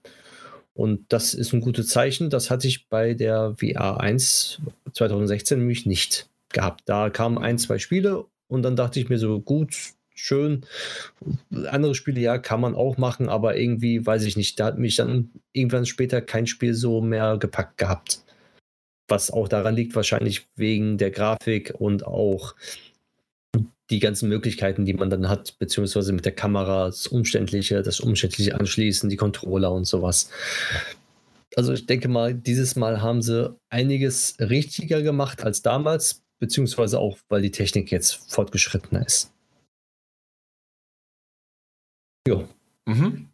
[0.72, 2.30] Und das ist ein gutes Zeichen.
[2.30, 4.62] Das hatte ich bei der VR 1
[4.94, 6.84] 2016 nämlich nicht gehabt.
[6.86, 9.76] Da kamen ein, zwei Spiele und dann dachte ich mir so, gut,
[10.14, 10.64] schön.
[11.66, 14.96] Andere Spiele, ja, kann man auch machen, aber irgendwie, weiß ich nicht, da hat mich
[14.96, 18.23] dann irgendwann später kein Spiel so mehr gepackt gehabt.
[19.08, 22.54] Was auch daran liegt, wahrscheinlich wegen der Grafik und auch
[23.90, 28.58] die ganzen Möglichkeiten, die man dann hat, beziehungsweise mit der Kamera, das Umständliche, das umständliche
[28.58, 30.30] Anschließen, die Controller und sowas.
[31.56, 37.18] Also ich denke mal, dieses Mal haben sie einiges richtiger gemacht als damals, beziehungsweise auch,
[37.28, 39.32] weil die Technik jetzt fortgeschrittener ist.
[42.26, 42.48] Jo.
[42.86, 43.28] Mhm.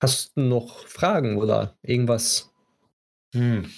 [0.00, 2.52] Hast du noch Fragen oder irgendwas?
[3.34, 3.70] Hm.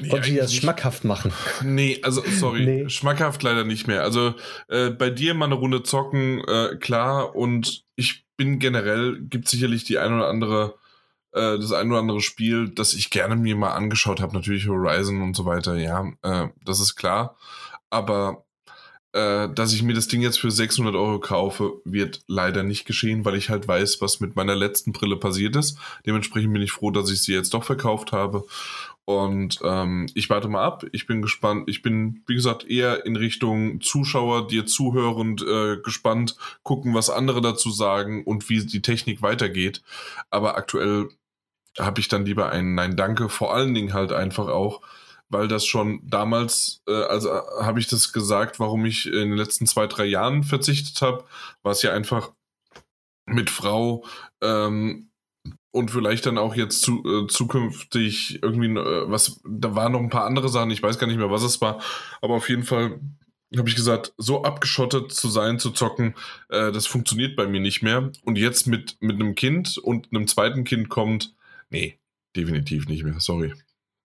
[0.00, 1.32] Nee, Konnte ich das schmackhaft machen?
[1.62, 2.88] Nee, also sorry, nee.
[2.88, 4.02] schmackhaft leider nicht mehr.
[4.02, 4.34] Also
[4.68, 7.36] äh, bei dir mal eine Runde zocken, äh, klar.
[7.36, 10.74] Und ich bin generell, gibt sicherlich die ein oder andere,
[11.32, 14.34] äh, das ein oder andere Spiel, das ich gerne mir mal angeschaut habe.
[14.34, 17.36] Natürlich Horizon und so weiter, ja, äh, das ist klar.
[17.88, 18.44] Aber
[19.16, 23.24] äh, dass ich mir das Ding jetzt für 600 Euro kaufe, wird leider nicht geschehen,
[23.24, 25.78] weil ich halt weiß, was mit meiner letzten Brille passiert ist.
[26.04, 28.44] Dementsprechend bin ich froh, dass ich sie jetzt doch verkauft habe.
[29.06, 30.84] Und ähm, ich warte mal ab.
[30.90, 31.70] Ich bin gespannt.
[31.70, 37.40] Ich bin, wie gesagt, eher in Richtung Zuschauer, dir zuhörend äh, gespannt, gucken, was andere
[37.40, 39.82] dazu sagen und wie die Technik weitergeht.
[40.30, 41.08] Aber aktuell
[41.78, 43.28] habe ich dann lieber ein Nein, danke.
[43.28, 44.82] Vor allen Dingen halt einfach auch,
[45.28, 49.36] weil das schon damals, äh, also äh, habe ich das gesagt, warum ich in den
[49.36, 51.24] letzten zwei, drei Jahren verzichtet habe,
[51.62, 52.32] war es ja einfach
[53.24, 54.04] mit Frau
[54.40, 55.10] ähm,
[55.70, 60.10] und vielleicht dann auch jetzt zu, äh, zukünftig irgendwie, äh, was, da waren noch ein
[60.10, 61.80] paar andere Sachen, ich weiß gar nicht mehr, was es war,
[62.20, 63.00] aber auf jeden Fall
[63.56, 66.14] habe ich gesagt, so abgeschottet zu sein, zu zocken,
[66.48, 68.10] äh, das funktioniert bei mir nicht mehr.
[68.24, 71.34] Und jetzt mit, mit einem Kind und einem zweiten Kind kommt,
[71.70, 71.98] nee,
[72.34, 73.54] definitiv nicht mehr, sorry.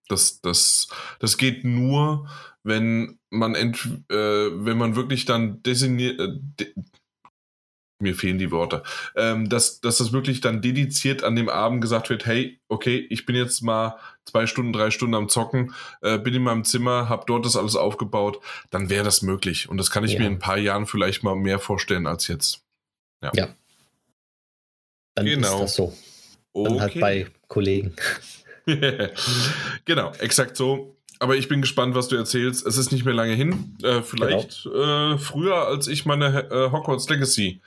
[0.08, 0.88] Das, das,
[1.18, 2.28] das geht nur,
[2.62, 6.28] wenn man, ent, äh, wenn man wirklich dann designiert, äh,
[6.60, 6.74] de
[8.02, 8.82] mir fehlen die Worte,
[9.16, 13.24] ähm, dass, dass das wirklich dann dediziert an dem Abend gesagt wird, hey, okay, ich
[13.24, 17.24] bin jetzt mal zwei Stunden, drei Stunden am Zocken, äh, bin in meinem Zimmer, habe
[17.26, 18.40] dort das alles aufgebaut,
[18.70, 19.68] dann wäre das möglich.
[19.68, 20.20] Und das kann ich ja.
[20.20, 22.62] mir in ein paar Jahren vielleicht mal mehr vorstellen als jetzt.
[23.22, 23.30] Ja.
[23.34, 23.48] ja.
[25.14, 25.54] Dann genau.
[25.54, 25.96] ist das so.
[26.54, 27.02] Dann halt okay.
[27.02, 27.94] halt bei Kollegen.
[29.84, 30.96] genau, exakt so.
[31.18, 32.66] Aber ich bin gespannt, was du erzählst.
[32.66, 33.76] Es ist nicht mehr lange hin.
[33.82, 35.14] Äh, vielleicht genau.
[35.14, 37.60] äh, früher, als ich meine äh, Hogwarts Legacy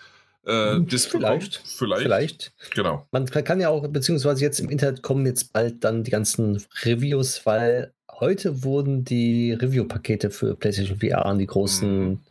[0.46, 2.02] äh, hm, vielleicht, vielleicht.
[2.02, 2.54] Vielleicht.
[2.74, 3.08] Genau.
[3.12, 7.46] Man kann ja auch, beziehungsweise jetzt im Internet kommen jetzt bald dann die ganzen Reviews,
[7.46, 12.24] weil heute wurden die Review-Pakete für PlayStation VR an die großen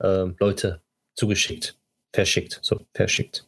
[0.00, 0.80] äh, Leute
[1.14, 1.76] zugeschickt.
[2.14, 2.58] Verschickt.
[2.62, 3.46] So, verschickt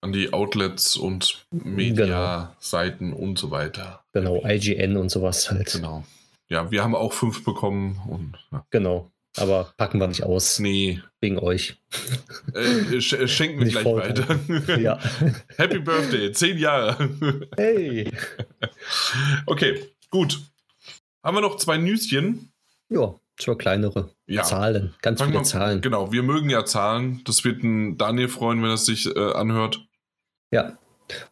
[0.00, 3.22] an die Outlets und Media-Seiten genau.
[3.22, 4.02] und so weiter.
[4.12, 5.72] Genau, IGN und sowas halt.
[5.72, 6.04] Genau.
[6.48, 8.34] Ja, wir haben auch fünf bekommen und.
[8.50, 8.64] Ja.
[8.70, 9.10] Genau.
[9.36, 10.58] Aber packen wir nicht aus.
[10.58, 11.00] Nee.
[11.20, 11.76] Wegen euch.
[12.54, 14.38] Äh, sch äh, schenken wir gleich weiter.
[14.80, 14.98] Ja.
[15.56, 17.48] Happy Birthday, zehn Jahre.
[17.56, 18.10] Hey.
[19.46, 20.40] Okay, gut.
[21.22, 22.52] Haben wir noch zwei Nüschen?
[22.88, 24.10] Ja, zwei kleinere.
[24.26, 24.42] Ja.
[24.42, 25.80] Zahlen, ganz Fangen viele Zahlen.
[25.80, 27.20] Genau, wir mögen ja Zahlen.
[27.24, 29.86] Das wird ein Daniel freuen, wenn er sich äh, anhört.
[30.50, 30.78] Ja,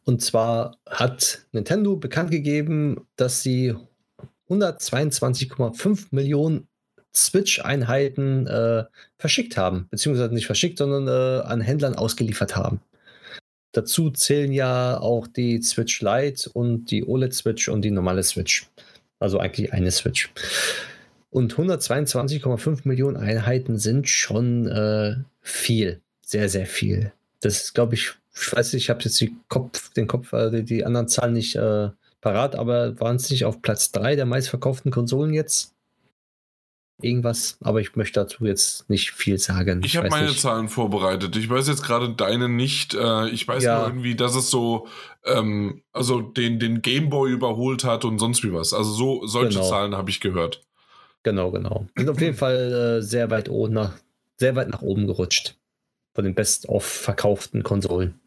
[0.05, 3.75] und zwar hat Nintendo bekannt gegeben, dass sie
[4.49, 6.69] 122,5 Millionen
[7.15, 8.85] Switch-Einheiten äh,
[9.17, 12.81] verschickt haben, beziehungsweise nicht verschickt, sondern äh, an Händlern ausgeliefert haben.
[13.73, 18.67] Dazu zählen ja auch die Switch Lite und die OLED-Switch und die normale Switch.
[19.19, 20.31] Also eigentlich eine Switch.
[21.31, 26.01] Und 122,5 Millionen Einheiten sind schon äh, viel.
[26.23, 27.13] Sehr, sehr viel.
[27.41, 30.85] Das ist, glaube ich, ich weiß nicht, ich habe jetzt Kopf, den Kopf, also die
[30.85, 31.91] anderen Zahlen nicht äh,
[32.21, 35.75] parat, aber waren es nicht auf Platz 3 der meistverkauften Konsolen jetzt?
[37.01, 39.81] Irgendwas, aber ich möchte dazu jetzt nicht viel sagen.
[39.85, 40.41] Ich, ich habe meine nicht.
[40.41, 41.37] Zahlen vorbereitet.
[41.37, 42.95] Ich weiß jetzt gerade deine nicht.
[42.95, 43.79] Äh, ich weiß ja.
[43.79, 44.89] nur irgendwie, dass es so,
[45.25, 48.73] ähm, also den, den Gameboy überholt hat und sonst wie was.
[48.73, 49.69] Also so solche genau.
[49.69, 50.67] Zahlen habe ich gehört.
[51.23, 51.87] Genau, genau.
[51.97, 53.93] Sind auf jeden Fall äh, sehr weit oben nach,
[54.37, 55.57] sehr weit nach oben gerutscht
[56.15, 58.19] von den best-of verkauften Konsolen.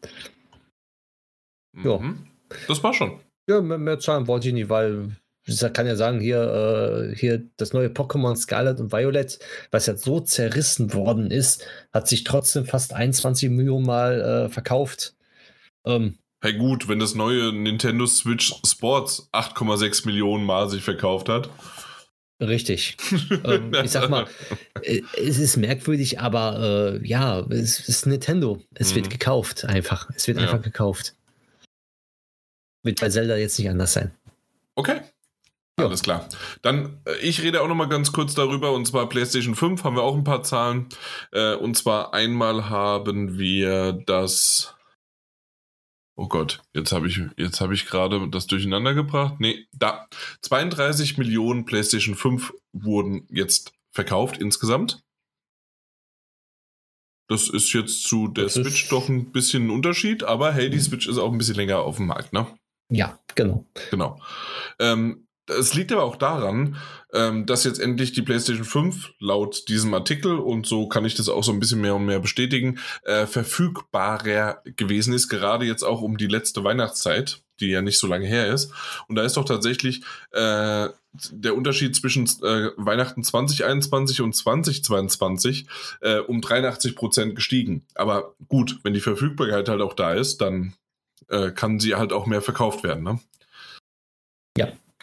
[1.84, 1.98] Ja.
[1.98, 2.26] Mhm.
[2.68, 3.20] Das war schon.
[3.46, 5.10] Ja, mehr, mehr Zahlen wollte ich nicht, weil
[5.44, 9.38] ich kann ja sagen, hier, äh, hier das neue Pokémon Scarlet und Violet,
[9.70, 15.14] was ja so zerrissen worden ist, hat sich trotzdem fast 21 Millionen Mal äh, verkauft.
[15.86, 21.48] Ähm, Hey gut, wenn das neue Nintendo Switch Sports 8,6 Millionen Mal sich verkauft hat.
[22.40, 22.96] Richtig.
[23.44, 24.26] ähm, ich sag mal,
[24.82, 28.60] äh, es ist merkwürdig, aber äh, ja, es ist Nintendo.
[28.74, 28.96] Es Mhm.
[28.96, 30.10] wird gekauft, einfach.
[30.16, 30.44] Es wird Ja.
[30.44, 31.14] einfach gekauft.
[32.82, 34.10] Wird bei Zelda jetzt nicht anders sein.
[34.74, 35.00] Okay.
[35.82, 35.88] Ja.
[35.88, 36.28] Alles klar.
[36.62, 39.96] Dann, äh, ich rede auch noch mal ganz kurz darüber, und zwar PlayStation 5 haben
[39.96, 40.88] wir auch ein paar Zahlen.
[41.32, 44.74] Äh, und zwar einmal haben wir das.
[46.14, 49.36] Oh Gott, jetzt habe ich, jetzt habe ich gerade das durcheinander gebracht.
[49.38, 50.06] Nee, da.
[50.42, 55.02] 32 Millionen PlayStation 5 wurden jetzt verkauft insgesamt.
[57.28, 60.80] Das ist jetzt zu der Das Switch doch ein bisschen ein Unterschied, aber hey, die
[60.80, 62.46] Switch ist auch ein bisschen länger auf dem Markt, ne?
[62.90, 63.64] Ja, genau.
[63.90, 64.20] Genau.
[64.78, 66.76] Ähm, es liegt aber auch daran,
[67.12, 71.28] ähm, dass jetzt endlich die PlayStation 5 laut diesem Artikel, und so kann ich das
[71.28, 76.00] auch so ein bisschen mehr und mehr bestätigen, äh, verfügbarer gewesen ist, gerade jetzt auch
[76.00, 78.72] um die letzte Weihnachtszeit, die ja nicht so lange her ist.
[79.08, 80.88] Und da ist doch tatsächlich äh,
[81.30, 85.66] der Unterschied zwischen äh, Weihnachten 2021 und 2022
[86.00, 87.84] äh, um 83 Prozent gestiegen.
[87.94, 90.74] Aber gut, wenn die Verfügbarkeit halt auch da ist, dann
[91.28, 93.04] äh, kann sie halt auch mehr verkauft werden.
[93.04, 93.20] Ne?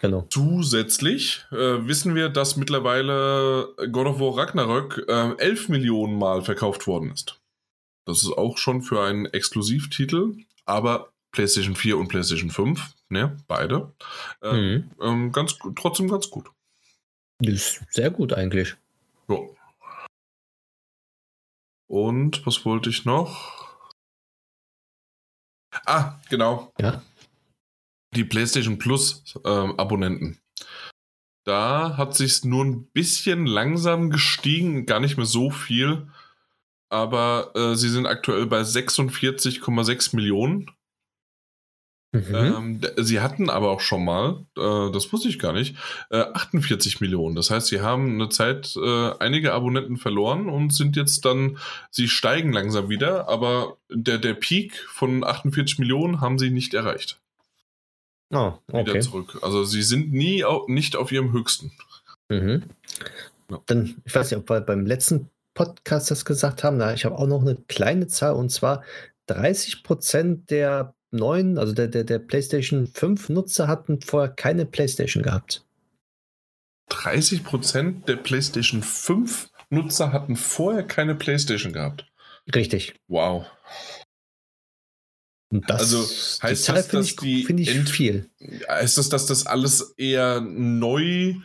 [0.01, 0.25] Genau.
[0.29, 6.87] Zusätzlich äh, wissen wir, dass mittlerweile God of War Ragnarök äh, 11 Millionen Mal verkauft
[6.87, 7.39] worden ist.
[8.05, 13.93] Das ist auch schon für einen Exklusivtitel, aber PlayStation 4 und PlayStation 5, ne, beide,
[14.41, 14.91] äh, Mhm.
[15.01, 16.49] ähm, ganz, trotzdem ganz gut.
[17.41, 18.75] Ist sehr gut eigentlich.
[19.27, 19.37] Ja.
[21.87, 23.77] Und was wollte ich noch?
[25.85, 26.71] Ah, genau.
[26.79, 27.01] Ja.
[28.15, 30.39] Die PlayStation Plus ähm, Abonnenten.
[31.45, 36.07] Da hat sich nur ein bisschen langsam gestiegen, gar nicht mehr so viel.
[36.89, 40.71] Aber äh, sie sind aktuell bei 46,6 Millionen.
[42.11, 42.35] Mhm.
[42.35, 45.75] Ähm, sie hatten aber auch schon mal, äh, das wusste ich gar nicht,
[46.09, 47.35] äh, 48 Millionen.
[47.35, 51.59] Das heißt, sie haben eine Zeit äh, einige Abonnenten verloren und sind jetzt dann,
[51.91, 57.19] sie steigen langsam wieder, aber der, der Peak von 48 Millionen haben sie nicht erreicht.
[58.67, 58.99] Wieder okay.
[58.99, 59.39] zurück.
[59.41, 61.71] Also sie sind nie au nicht auf ihrem höchsten.
[62.29, 62.63] Mhm.
[63.49, 63.59] Ja.
[63.65, 67.17] Dann, ich weiß nicht, ob wir beim letzten Podcast das gesagt haben, da ich habe
[67.17, 68.83] auch noch eine kleine Zahl und zwar
[69.27, 75.23] 30 Prozent der neuen, also der, der, der PlayStation 5 Nutzer hatten vorher keine PlayStation
[75.23, 75.65] gehabt.
[76.91, 82.05] 30% der PlayStation 5 Nutzer hatten vorher keine PlayStation gehabt.
[82.53, 82.95] Richtig.
[83.07, 83.45] Wow.
[85.51, 88.29] Und das, Also, die heißt Zahl das, finde dass ich, die finde ich Ent- viel.
[88.83, 91.35] Ist das, dass das alles eher neu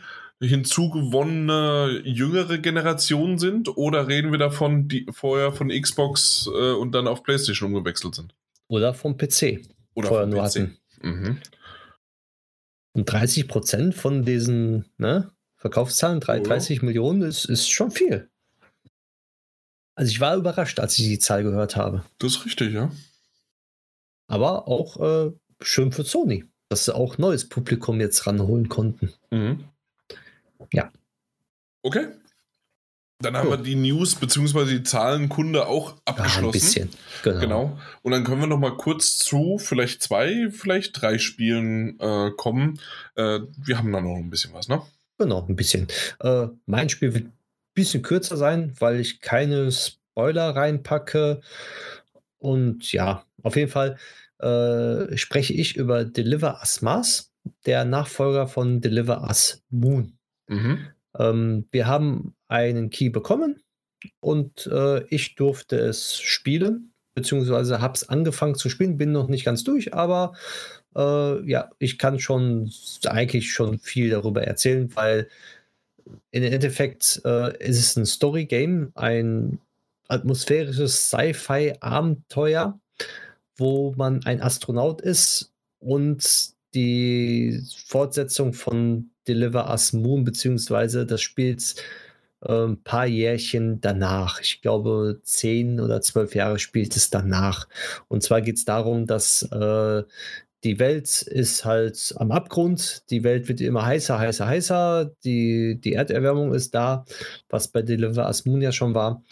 [0.41, 3.69] hinzugewonnene jüngere Generationen sind?
[3.77, 8.35] Oder reden wir davon, die vorher von Xbox äh, und dann auf PlayStation umgewechselt sind?
[8.67, 9.61] Oder vom PC
[9.95, 10.45] Oder vorher nur PC?
[10.45, 10.77] hatten.
[11.01, 11.37] Mhm.
[12.93, 16.43] Und 30 Prozent von diesen ne, Verkaufszahlen, drei- Ja.
[16.43, 18.29] 30 Millionen, ist, ist schon viel.
[19.95, 22.03] Also ich war überrascht, als ich die Zahl gehört habe.
[22.19, 22.91] Das ist richtig, ja.
[24.27, 29.13] Aber auch äh, schön für Sony, dass sie auch neues Publikum jetzt ranholen konnten.
[29.31, 29.65] Mhm.
[30.73, 30.91] Ja.
[31.83, 32.07] Okay.
[33.19, 33.51] Dann haben So.
[33.51, 34.65] wir die News bzw.
[34.65, 36.45] die Zahlenkunde auch Ja, abgeschlossen.
[36.45, 36.89] ein bisschen.
[37.23, 37.39] Genau.
[37.39, 37.79] Genau.
[38.01, 42.79] Und dann können wir noch mal kurz zu vielleicht zwei, vielleicht drei Spielen äh, kommen.
[43.15, 44.81] Äh, wir haben da noch ein bisschen was, ne?
[45.17, 45.87] Genau, ein bisschen.
[46.19, 47.33] Äh, mein Spiel wird ein
[47.73, 51.39] bisschen kürzer sein, weil ich keine Spoiler reinpacke.
[52.45, 53.97] Und ja, auf jeden Fall
[54.37, 57.31] äh, spreche ich über Deliver Us Mars,
[57.65, 60.15] der Nachfolger von Deliver Us Moon.
[60.47, 60.87] Mhm.
[61.17, 63.63] Ähm, wir haben einen Key bekommen
[64.19, 69.43] und äh, ich durfte es spielen, beziehungsweise habe es angefangen zu spielen, bin noch nicht
[69.43, 70.33] ganz durch, aber
[70.95, 72.71] äh, ja, ich kann schon
[73.07, 75.29] eigentlich schon viel darüber erzählen, weil
[76.29, 79.57] im Endeffekt äh, ist es ein Story-Game, ein
[80.07, 82.79] atmosphärisches Sci-Fi-Abenteuer,
[83.57, 91.75] wo man ein Astronaut ist und die Fortsetzung von Deliver Us Moon, beziehungsweise das spielt
[92.41, 94.41] äh, ein paar Jährchen danach.
[94.41, 97.67] Ich glaube, zehn oder zwölf Jahre spielt es danach.
[98.07, 100.03] Und zwar geht es darum, dass äh,
[100.63, 105.93] die Welt ist halt am Abgrund, die Welt wird immer heißer, heißer, heißer, die, die
[105.93, 107.05] Erderwärmung ist da,
[107.49, 109.23] was bei Deliver Us Moon ja schon war.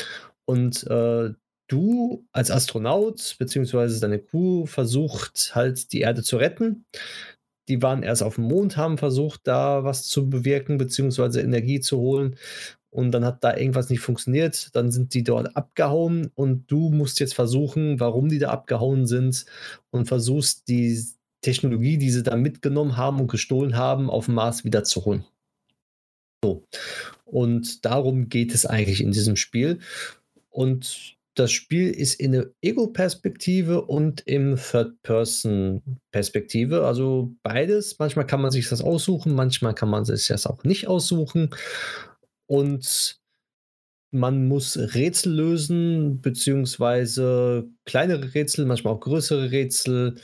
[0.45, 1.33] Und äh,
[1.67, 6.85] du als Astronaut beziehungsweise deine Crew versucht halt die Erde zu retten.
[7.69, 11.97] Die waren erst auf dem Mond, haben versucht, da was zu bewirken beziehungsweise Energie zu
[11.97, 12.35] holen.
[12.89, 14.69] Und dann hat da irgendwas nicht funktioniert.
[14.75, 19.45] Dann sind die dort abgehauen und du musst jetzt versuchen, warum die da abgehauen sind
[19.89, 21.03] und versuchst die
[21.41, 25.25] Technologie, die sie da mitgenommen haben und gestohlen haben, auf dem Mars wiederzuholen.
[26.43, 26.63] So.
[27.25, 29.79] Und darum geht es eigentlich in diesem Spiel.
[30.53, 36.85] Und das Spiel ist in der Ego-Perspektive und im Third-Person-Perspektive.
[36.85, 37.97] Also beides.
[37.97, 41.49] Manchmal kann man sich das aussuchen, manchmal kann man sich das auch nicht aussuchen.
[42.45, 43.19] Und
[44.11, 50.17] man muss Rätsel lösen, beziehungsweise kleinere Rätsel, manchmal auch größere Rätsel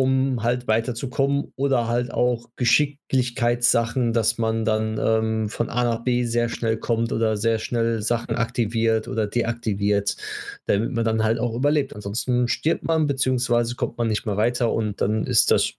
[0.00, 6.24] um halt weiterzukommen oder halt auch Geschicklichkeitssachen, dass man dann ähm, von A nach B
[6.24, 10.16] sehr schnell kommt oder sehr schnell Sachen aktiviert oder deaktiviert,
[10.64, 11.94] damit man dann halt auch überlebt.
[11.94, 15.74] Ansonsten stirbt man beziehungsweise kommt man nicht mehr weiter und dann ist das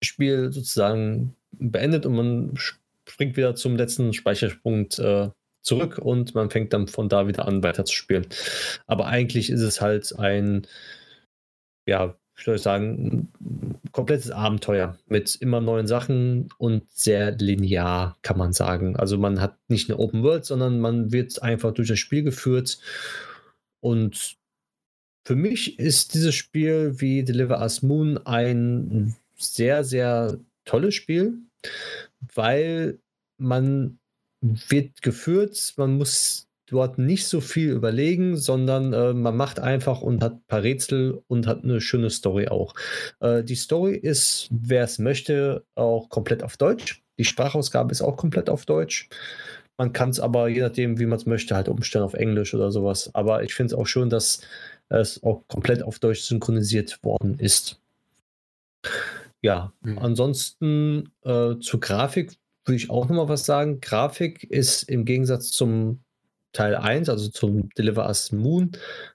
[0.00, 2.54] Spiel sozusagen beendet und man
[3.08, 5.30] springt wieder zum letzten Speicherpunkt äh,
[5.62, 8.28] zurück und man fängt dann von da wieder an weiter zu spielen.
[8.86, 10.68] Aber eigentlich ist es halt ein
[11.88, 18.16] ja, wie soll ich sagen, ein komplettes Abenteuer mit immer neuen Sachen und sehr linear,
[18.22, 18.96] kann man sagen.
[18.96, 22.78] Also man hat nicht eine Open World, sondern man wird einfach durch das Spiel geführt.
[23.80, 24.36] Und
[25.24, 31.38] für mich ist dieses Spiel wie Deliver Us Moon ein sehr, sehr tolles Spiel,
[32.34, 32.98] weil
[33.38, 33.98] man
[34.40, 40.22] wird geführt, man muss dort nicht so viel überlegen, sondern äh, man macht einfach und
[40.22, 42.74] hat ein paar Rätsel und hat eine schöne Story auch.
[43.20, 47.02] Äh, die Story ist, wer es möchte, auch komplett auf Deutsch.
[47.18, 49.08] Die Sprachausgabe ist auch komplett auf Deutsch.
[49.78, 52.70] Man kann es aber, je nachdem, wie man es möchte, halt umstellen auf Englisch oder
[52.70, 53.10] sowas.
[53.14, 54.40] Aber ich finde es auch schön, dass
[54.88, 57.80] es auch komplett auf Deutsch synchronisiert worden ist.
[59.42, 59.98] Ja, mhm.
[59.98, 62.32] ansonsten äh, zur Grafik
[62.64, 63.80] würde ich auch nochmal was sagen.
[63.80, 66.00] Grafik ist im Gegensatz zum
[66.56, 68.72] Teil 1, also zum Deliver Us Moon,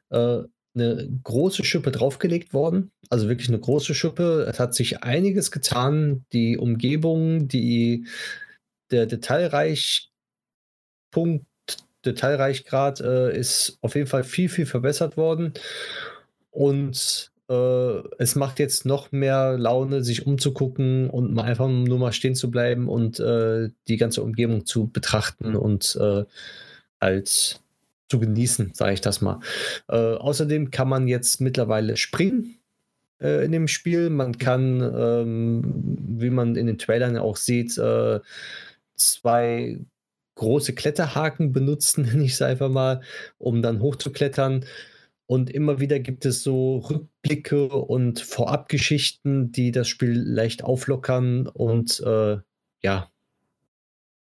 [0.10, 0.40] äh,
[0.74, 2.92] eine große Schippe draufgelegt worden.
[3.10, 4.46] Also wirklich eine große Schippe.
[4.50, 6.26] Es hat sich einiges getan.
[6.32, 8.06] Die Umgebung, die,
[8.90, 10.12] der Detailreich
[11.12, 11.46] Punkt,
[12.06, 15.54] Detailreichgrad äh, ist auf jeden Fall viel, viel verbessert worden.
[16.52, 22.14] Und äh, es macht jetzt noch mehr Laune, sich umzugucken und mal einfach nur mal
[22.14, 26.24] stehen zu bleiben und äh, die ganze Umgebung zu betrachten und äh,
[27.02, 27.62] als
[28.10, 29.40] zu genießen, sage ich das mal.
[29.88, 32.58] Äh, außerdem kann man jetzt mittlerweile springen
[33.22, 34.10] äh, in dem Spiel.
[34.10, 35.62] Man kann, ähm,
[36.20, 38.20] wie man in den Trailern auch sieht, äh,
[38.96, 39.80] zwei
[40.36, 43.02] große Kletterhaken benutzen, nenne ich es einfach mal,
[43.38, 44.66] um dann hochzuklettern.
[45.26, 51.48] Und immer wieder gibt es so Rückblicke und Vorabgeschichten, die das Spiel leicht auflockern.
[51.48, 52.40] Und äh,
[52.82, 53.10] ja,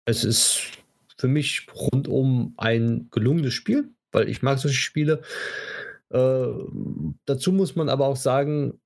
[0.05, 0.80] es ist
[1.21, 5.23] für mich rundum ein gelungenes Spiel, weil ich mag solche Spiele.
[6.11, 6.47] Äh,
[7.27, 8.81] dazu muss man aber auch sagen,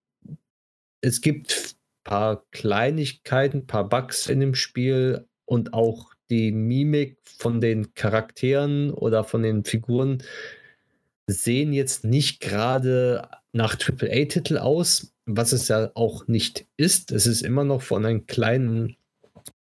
[1.00, 7.18] es gibt ein paar Kleinigkeiten, ein paar Bugs in dem Spiel und auch die Mimik
[7.24, 10.22] von den Charakteren oder von den Figuren
[11.26, 17.12] sehen jetzt nicht gerade nach AAA-Titel aus, was es ja auch nicht ist.
[17.12, 18.96] Es ist immer noch von einem kleinen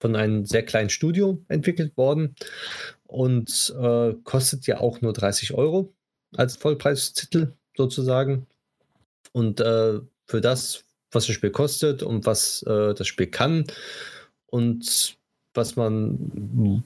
[0.04, 2.36] von einem sehr kleinen Studio entwickelt worden
[3.04, 5.94] und äh, kostet ja auch nur 30 Euro
[6.36, 8.46] als Vollpreistitel sozusagen.
[9.32, 13.64] Und äh, für das, was das Spiel kostet und was äh, das Spiel kann
[14.44, 15.16] und
[15.54, 16.84] was man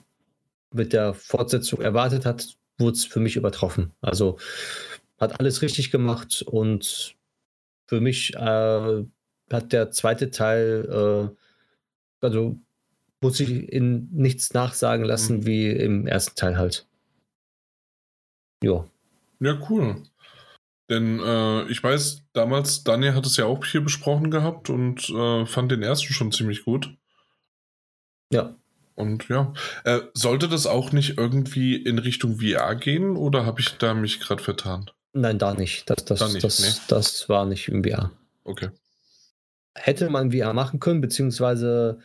[0.73, 3.91] mit der Fortsetzung erwartet hat, wurde es für mich übertroffen.
[4.01, 4.39] Also
[5.19, 7.17] hat alles richtig gemacht und
[7.89, 9.05] für mich äh,
[9.51, 12.61] hat der zweite Teil, äh, also
[13.21, 15.47] muss ich in nichts nachsagen lassen, mhm.
[15.47, 16.87] wie im ersten Teil halt.
[18.63, 18.85] Ja.
[19.41, 20.03] Ja, cool.
[20.91, 25.47] Denn äh, ich weiß, damals, Daniel hat es ja auch hier besprochen gehabt und äh,
[25.47, 26.95] fand den ersten schon ziemlich gut.
[28.33, 28.55] Ja.
[28.95, 29.53] Und ja,
[29.85, 34.19] äh, sollte das auch nicht irgendwie in Richtung VR gehen oder habe ich da mich
[34.19, 34.91] gerade vertan?
[35.13, 35.89] Nein, da nicht.
[35.89, 36.83] Das, das, da nicht, das, nee.
[36.89, 38.11] das war nicht im VR.
[38.43, 38.71] Okay.
[39.77, 42.01] Hätte man VR machen können, beziehungsweise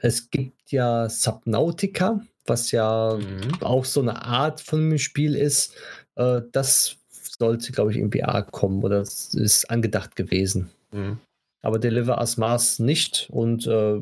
[0.00, 3.62] es gibt ja Subnautica, was ja mhm.
[3.62, 5.74] auch so eine Art von Spiel ist.
[6.16, 6.96] Äh, das
[7.38, 10.70] sollte, glaube ich, im VR kommen oder ist angedacht gewesen.
[10.92, 11.18] Mhm.
[11.62, 14.00] Aber Deliver Us Mars nicht und äh,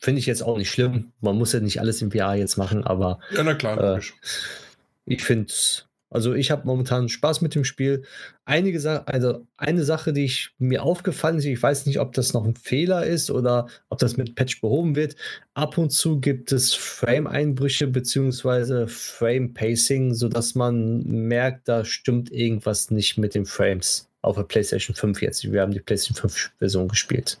[0.00, 1.12] finde ich jetzt auch nicht schlimm.
[1.20, 4.00] Man muss ja nicht alles im VR jetzt machen, aber ja, na klar, äh,
[5.04, 5.52] ich finde
[6.10, 8.02] Also ich habe momentan Spaß mit dem Spiel.
[8.44, 12.32] Einige Sa also eine Sache, die ich, mir aufgefallen ist, ich weiß nicht, ob das
[12.32, 15.14] noch ein Fehler ist oder ob das mit Patch behoben wird.
[15.54, 18.88] Ab und zu gibt es Frame-Einbrüche bzw.
[18.88, 25.22] Frame-Pacing, sodass man merkt, da stimmt irgendwas nicht mit den Frames auf der PlayStation 5
[25.22, 25.50] jetzt.
[25.50, 27.40] Wir haben die PlayStation 5 Version gespielt.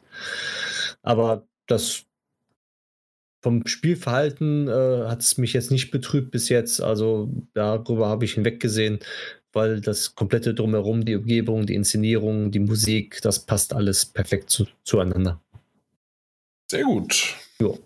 [1.02, 2.04] Aber das
[3.40, 6.80] vom Spielverhalten äh, hat es mich jetzt nicht betrübt bis jetzt.
[6.80, 9.00] Also darüber habe ich hinweggesehen,
[9.52, 14.66] weil das komplette Drumherum, die Umgebung, die Inszenierung, die Musik, das passt alles perfekt zu,
[14.84, 15.40] zueinander.
[16.70, 17.34] Sehr gut.
[17.60, 17.78] Jo.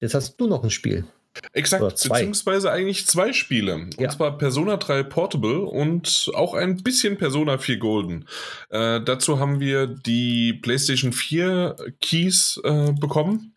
[0.00, 1.04] Jetzt hast du noch ein Spiel.
[1.52, 3.74] Exakt, beziehungsweise eigentlich zwei Spiele.
[3.74, 4.08] Und ja.
[4.08, 8.24] zwar Persona 3 Portable und auch ein bisschen Persona 4 Golden.
[8.70, 13.52] Äh, dazu haben wir die PlayStation 4 Keys äh, bekommen.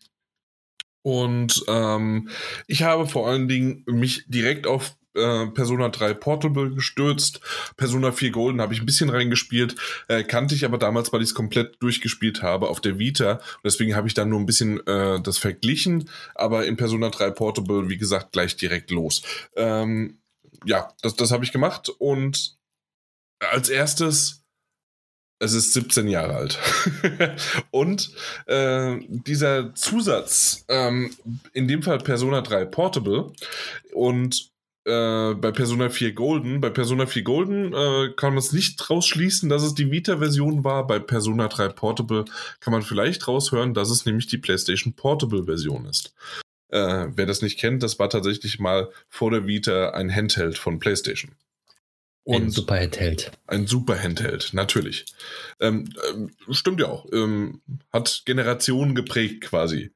[1.02, 2.28] Und ähm,
[2.66, 7.40] ich habe vor allen Dingen mich direkt auf äh, Persona 3 Portable gestürzt.
[7.76, 9.74] Persona 4 Golden habe ich ein bisschen reingespielt,
[10.08, 13.32] äh, kannte ich aber damals, weil ich es komplett durchgespielt habe auf der Vita.
[13.32, 16.08] Und deswegen habe ich dann nur ein bisschen äh, das verglichen.
[16.34, 19.22] Aber in Persona 3 Portable, wie gesagt, gleich direkt los.
[19.56, 20.18] Ähm,
[20.64, 21.88] ja, das, das habe ich gemacht.
[21.98, 22.58] Und
[23.40, 24.44] als erstes
[25.40, 26.58] es ist 17 Jahre alt.
[27.70, 28.12] und
[28.46, 31.10] äh, dieser Zusatz, ähm,
[31.52, 33.32] in dem Fall Persona 3 Portable
[33.92, 34.50] und
[34.84, 39.48] äh, bei Persona 4 Golden, bei Persona 4 Golden äh, kann man es nicht rausschließen,
[39.48, 40.86] dass es die Vita-Version war.
[40.86, 42.26] Bei Persona 3 Portable
[42.60, 46.14] kann man vielleicht raushören, dass es nämlich die PlayStation Portable-Version ist.
[46.68, 50.78] Äh, wer das nicht kennt, das war tatsächlich mal vor der Vita ein Handheld von
[50.78, 51.32] PlayStation.
[52.24, 53.32] Und ein super Handheld.
[53.46, 55.06] Ein super Handheld, natürlich.
[55.58, 57.06] Ähm, ähm, stimmt ja auch.
[57.12, 57.62] Ähm,
[57.92, 59.92] hat Generationen geprägt quasi.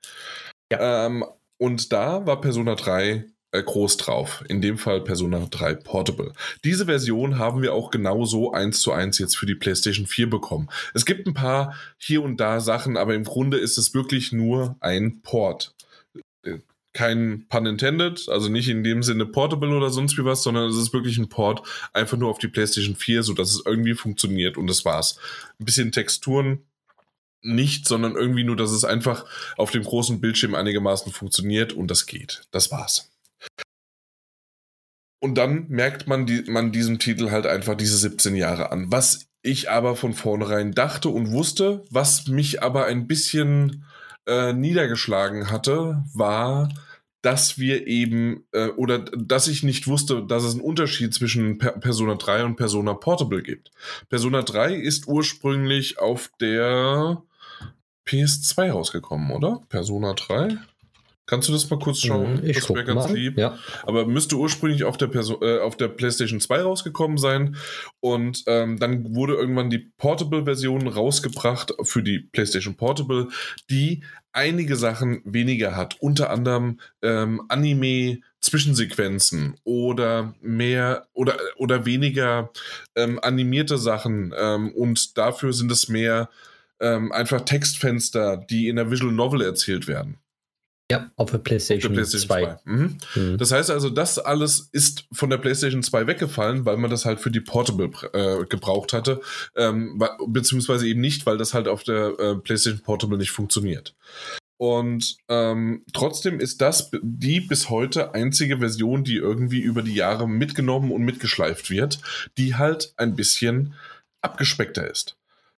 [0.72, 1.06] Ja.
[1.06, 1.24] Ähm,
[1.58, 4.42] und da war Persona 3 äh, groß drauf.
[4.48, 6.32] In dem Fall Persona 3 Portable.
[6.64, 10.70] Diese Version haben wir auch genauso eins zu eins jetzt für die PlayStation 4 bekommen.
[10.94, 14.76] Es gibt ein paar hier und da Sachen, aber im Grunde ist es wirklich nur
[14.80, 15.74] ein Port
[16.94, 20.76] kein Pun intended, also nicht in dem Sinne portable oder sonst wie was, sondern es
[20.76, 24.68] ist wirklich ein Port einfach nur auf die PlayStation 4, sodass es irgendwie funktioniert und
[24.68, 25.18] das war's.
[25.58, 26.60] Ein bisschen Texturen
[27.42, 29.26] nicht, sondern irgendwie nur, dass es einfach
[29.58, 32.42] auf dem großen Bildschirm einigermaßen funktioniert und das geht.
[32.52, 33.10] Das war's.
[35.20, 38.92] Und dann merkt man, die, man diesem Titel halt einfach diese 17 Jahre an.
[38.92, 43.84] Was ich aber von vornherein dachte und wusste, was mich aber ein bisschen
[44.26, 46.68] äh, niedergeschlagen hatte, war,
[47.22, 51.72] dass wir eben, äh, oder dass ich nicht wusste, dass es einen Unterschied zwischen per
[51.72, 53.70] Persona 3 und Persona Portable gibt.
[54.10, 57.22] Persona 3 ist ursprünglich auf der
[58.06, 59.62] PS2 rausgekommen, oder?
[59.70, 60.58] Persona 3?
[61.26, 62.42] Kannst du das mal kurz schauen?
[62.42, 63.14] Mhm, ich das wäre ganz mal.
[63.14, 63.38] lieb.
[63.38, 63.58] Ja.
[63.84, 67.56] Aber müsste ursprünglich auf der, Perso äh, auf der PlayStation 2 rausgekommen sein.
[68.00, 73.28] Und ähm, dann wurde irgendwann die Portable-Version rausgebracht für die PlayStation Portable,
[73.70, 75.96] die einige Sachen weniger hat.
[76.00, 78.20] Unter anderem ähm, Anime.
[78.44, 82.50] Zwischensequenzen oder mehr oder, oder weniger
[82.94, 86.28] ähm, animierte Sachen ähm, und dafür sind es mehr
[86.78, 90.18] ähm, einfach Textfenster, die in der Visual Novel erzählt werden.
[90.90, 92.44] Ja, auf der PlayStation, auf der PlayStation 2.
[92.44, 92.58] 2.
[92.64, 92.98] Mhm.
[93.14, 93.38] Mhm.
[93.38, 97.20] Das heißt also, das alles ist von der PlayStation 2 weggefallen, weil man das halt
[97.20, 99.20] für die Portable äh, gebraucht hatte,
[99.56, 103.94] ähm, beziehungsweise eben nicht, weil das halt auf der äh, PlayStation Portable nicht funktioniert.
[104.56, 110.28] Und ähm, trotzdem ist das die bis heute einzige Version, die irgendwie über die Jahre
[110.28, 111.98] mitgenommen und mitgeschleift wird,
[112.38, 113.74] die halt ein bisschen
[114.20, 115.16] abgespeckter ist.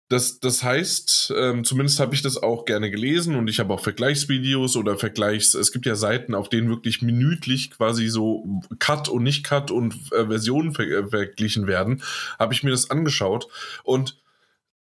[0.08, 3.80] Das, das heißt, ähm, zumindest habe ich das auch gerne gelesen und ich habe auch
[3.80, 5.56] Vergleichsvideos oder Vergleichs.
[5.56, 9.96] Es gibt ja Seiten, auf denen wirklich minütlich quasi so Cut und nicht Cut und
[10.12, 12.04] äh, Versionen ver äh, verglichen werden.
[12.38, 13.48] Habe ich mir das angeschaut
[13.84, 14.22] und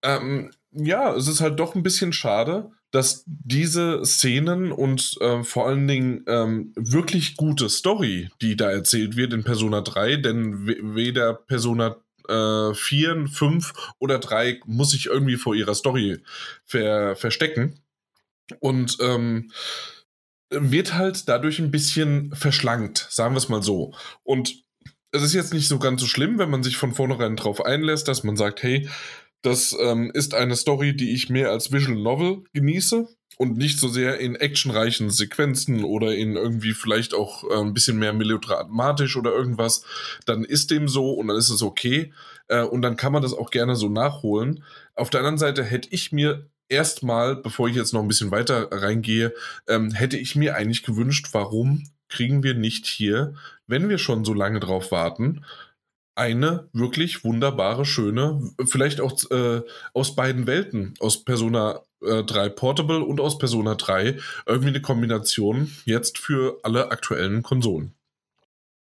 [0.03, 5.67] ähm, ja, es ist halt doch ein bisschen schade, dass diese Szenen und äh, vor
[5.67, 11.33] allen Dingen ähm, wirklich gute Story, die da erzählt wird in Persona 3, denn weder
[11.33, 11.97] Persona
[12.29, 16.19] äh, 4, 5 oder 3 muss sich irgendwie vor ihrer Story
[16.65, 17.79] ver verstecken.
[18.59, 19.51] Und ähm,
[20.51, 23.93] wird halt dadurch ein bisschen verschlankt, sagen wir es mal so.
[24.23, 24.63] Und
[25.11, 28.07] es ist jetzt nicht so ganz so schlimm, wenn man sich von vornherein drauf einlässt,
[28.07, 28.89] dass man sagt, hey,
[29.41, 33.07] das ähm, ist eine Story, die ich mehr als Visual Novel genieße
[33.37, 37.99] und nicht so sehr in actionreichen Sequenzen oder in irgendwie vielleicht auch äh, ein bisschen
[37.99, 39.83] mehr melodramatisch oder irgendwas,
[40.25, 42.13] dann ist dem so und dann ist es okay
[42.47, 44.63] äh, und dann kann man das auch gerne so nachholen.
[44.95, 48.69] Auf der anderen Seite hätte ich mir erstmal, bevor ich jetzt noch ein bisschen weiter
[48.71, 49.33] reingehe,
[49.67, 53.33] ähm, hätte ich mir eigentlich gewünscht, warum kriegen wir nicht hier,
[53.67, 55.43] wenn wir schon so lange drauf warten,
[56.15, 59.61] eine wirklich wunderbare, schöne, vielleicht auch äh,
[59.93, 65.71] aus beiden Welten, aus Persona äh, 3 Portable und aus Persona 3, irgendwie eine Kombination
[65.85, 67.93] jetzt für alle aktuellen Konsolen.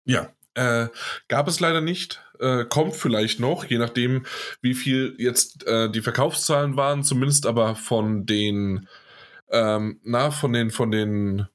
[0.05, 0.87] Ja, äh,
[1.27, 2.21] gab es leider nicht.
[2.39, 4.25] Äh, kommt vielleicht noch, je nachdem,
[4.61, 8.87] wie viel jetzt äh, die Verkaufszahlen waren, zumindest aber von den,
[9.51, 11.47] ähm, na, von den, von den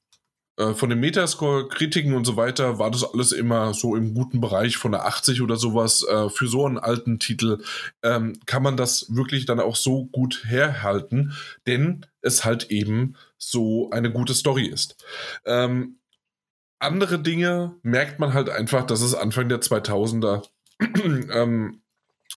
[0.56, 4.76] äh, von den Metascore-Kritiken und so weiter war das alles immer so im guten Bereich
[4.76, 6.02] von der 80 oder sowas.
[6.02, 7.62] Äh, für so einen alten Titel
[8.02, 11.34] ähm, kann man das wirklich dann auch so gut herhalten,
[11.66, 14.96] denn es halt eben so eine gute Story ist.
[15.44, 15.98] Ähm,
[16.78, 20.46] andere Dinge merkt man halt einfach, dass es Anfang der 2000er
[21.32, 21.80] ähm,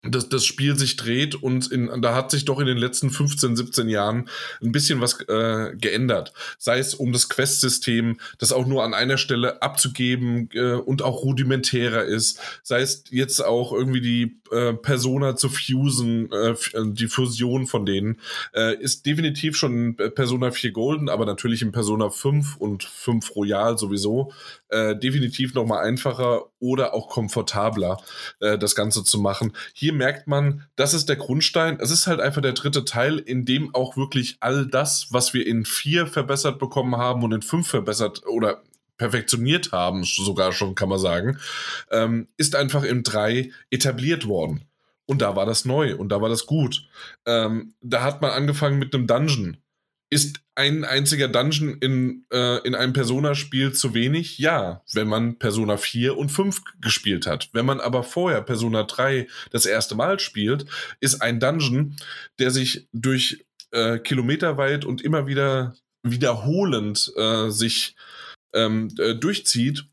[0.04, 3.58] dass das Spiel sich dreht und in, da hat sich doch in den letzten 15,
[3.58, 4.30] 17 Jahren
[4.62, 6.32] ein bisschen was äh, geändert.
[6.58, 11.24] Sei es um das Quest-System, das auch nur an einer Stelle abzugeben äh, und auch
[11.24, 12.40] rudimentärer ist.
[12.64, 16.56] Sei es jetzt auch irgendwie die äh, Persona zu fusen, äh,
[16.94, 18.22] die Fusion von denen,
[18.54, 23.78] äh, ist definitiv schon Persona 4 Golden, aber natürlich in Persona 5 und 5 Royal
[23.78, 24.32] sowieso
[24.70, 27.98] äh, definitiv nochmal einfacher oder auch komfortabler,
[28.40, 29.54] äh, das Ganze zu machen.
[29.74, 31.78] Hier merkt man, das ist der Grundstein.
[31.80, 35.46] Es ist halt einfach der dritte Teil, in dem auch wirklich all das, was wir
[35.46, 38.62] in vier verbessert bekommen haben und in fünf verbessert oder
[38.98, 41.40] perfektioniert haben, sogar schon kann man sagen,
[41.90, 44.66] ähm, ist einfach in drei etabliert worden.
[45.06, 46.88] Und da war das neu und da war das gut.
[47.26, 49.58] Ähm, da hat man angefangen mit einem Dungeon
[50.10, 54.40] ist ein einziger Dungeon in, äh, in einem Persona-Spiel zu wenig?
[54.40, 57.50] Ja, wenn man Persona 4 und 5 gespielt hat.
[57.54, 60.66] Wenn man aber vorher Persona 3 das erste Mal spielt,
[61.00, 61.96] ist ein Dungeon,
[62.40, 67.96] der sich durch äh, kilometerweit und immer wieder wiederholend äh, sich
[68.54, 69.86] ähm, äh, durchzieht,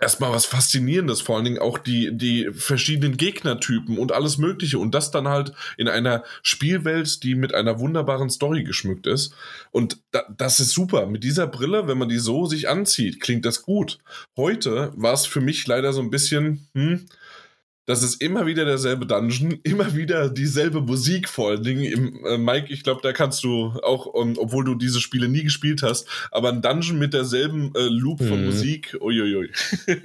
[0.00, 4.94] erstmal was Faszinierendes, vor allen Dingen auch die, die verschiedenen Gegnertypen und alles Mögliche und
[4.94, 9.34] das dann halt in einer Spielwelt, die mit einer wunderbaren Story geschmückt ist.
[9.70, 11.06] Und da, das ist super.
[11.06, 13.98] Mit dieser Brille, wenn man die so sich anzieht, klingt das gut.
[14.36, 17.06] Heute war es für mich leider so ein bisschen, hm,
[17.86, 21.84] das ist immer wieder derselbe Dungeon, immer wieder dieselbe Musik vor allen Dingen.
[21.84, 25.44] Im, äh, Mike, ich glaube, da kannst du auch, um, obwohl du diese Spiele nie
[25.44, 28.46] gespielt hast, aber ein Dungeon mit derselben äh, Loop von mhm.
[28.46, 29.50] Musik, uiuiui.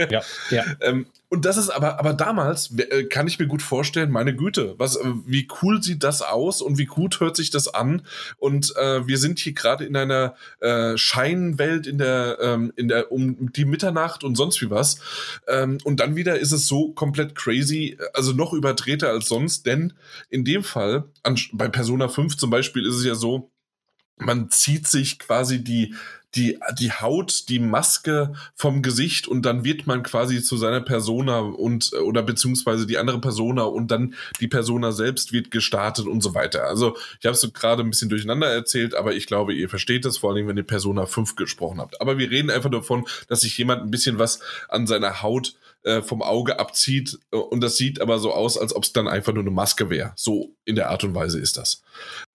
[0.10, 0.66] Ja, ja.
[0.82, 4.74] ähm, und das ist aber, aber damals äh, kann ich mir gut vorstellen, meine Güte,
[4.80, 8.02] was, äh, wie cool sieht das aus und wie gut hört sich das an?
[8.38, 13.12] Und äh, wir sind hier gerade in einer äh, Scheinwelt in der, ähm, in der,
[13.12, 15.02] um die Mitternacht und sonst wie was.
[15.48, 19.94] Ähm, und dann wieder ist es so komplett crazy, also noch überdrehter als sonst, denn
[20.32, 23.52] in dem Fall, an, bei Persona 5 zum Beispiel ist es ja so,
[24.18, 25.96] man zieht sich quasi die
[26.36, 31.40] die, die Haut, die Maske vom Gesicht und dann wird man quasi zu seiner Persona
[31.40, 36.36] und oder beziehungsweise die andere Persona und dann die Persona selbst wird gestartet und so
[36.36, 36.66] weiter.
[36.66, 40.20] Also ich habe es gerade ein bisschen durcheinander erzählt, aber ich glaube, ihr versteht das,
[40.20, 42.00] vor allem wenn ihr Persona 5 gesprochen habt.
[42.00, 46.02] Aber wir reden einfach davon, dass sich jemand ein bisschen was an seiner Haut äh,
[46.02, 49.34] vom Auge abzieht äh, und das sieht aber so aus, als ob es dann einfach
[49.34, 50.14] nur eine Maske wäre.
[50.16, 51.82] So in der Art und Weise ist das.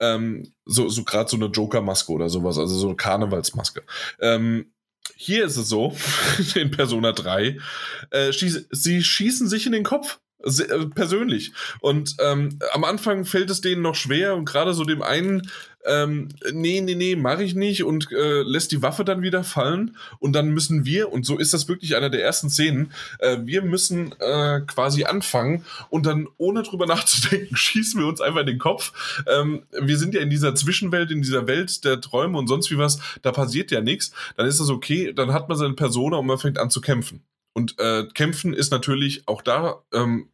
[0.00, 3.82] Ähm, so so gerade so eine Joker-Maske oder sowas, also so eine Karnevalsmaske.
[4.20, 4.72] Ähm,
[5.16, 5.94] hier ist es so,
[6.54, 7.58] in Persona 3,
[8.10, 10.20] äh, schieß, sie schießen sich in den Kopf.
[10.44, 11.52] Äh, persönlich.
[11.80, 15.50] Und ähm, am Anfang fällt es denen noch schwer und gerade so dem einen,
[15.86, 19.96] ähm, nee, nee, nee, mache ich nicht und äh, lässt die Waffe dann wieder fallen
[20.18, 23.62] und dann müssen wir, und so ist das wirklich einer der ersten Szenen, äh, wir
[23.62, 28.58] müssen äh, quasi anfangen und dann ohne drüber nachzudenken, schießen wir uns einfach in den
[28.58, 28.92] Kopf.
[29.26, 32.78] Ähm, wir sind ja in dieser Zwischenwelt, in dieser Welt der Träume und sonst wie
[32.78, 36.26] was, da passiert ja nichts, dann ist das okay, dann hat man seine Persona und
[36.26, 37.22] man fängt an zu kämpfen.
[37.56, 40.28] Und äh, kämpfen ist natürlich auch da ähm,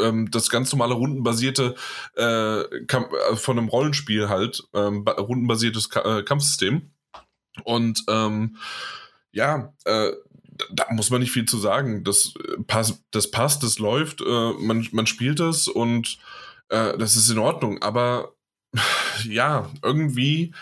[0.00, 1.74] ähm, das ganz normale rundenbasierte
[2.16, 6.90] äh, äh, von einem Rollenspiel halt, ähm, rundenbasiertes Ka äh, Kampfsystem.
[7.64, 8.56] Und ähm,
[9.32, 10.12] ja, äh,
[10.72, 12.04] da muss man nicht viel zu sagen.
[12.04, 16.18] Das, äh, pass, das passt, das läuft, äh, man, man spielt es und
[16.68, 17.82] äh, das ist in Ordnung.
[17.82, 18.34] Aber
[19.24, 20.54] ja, irgendwie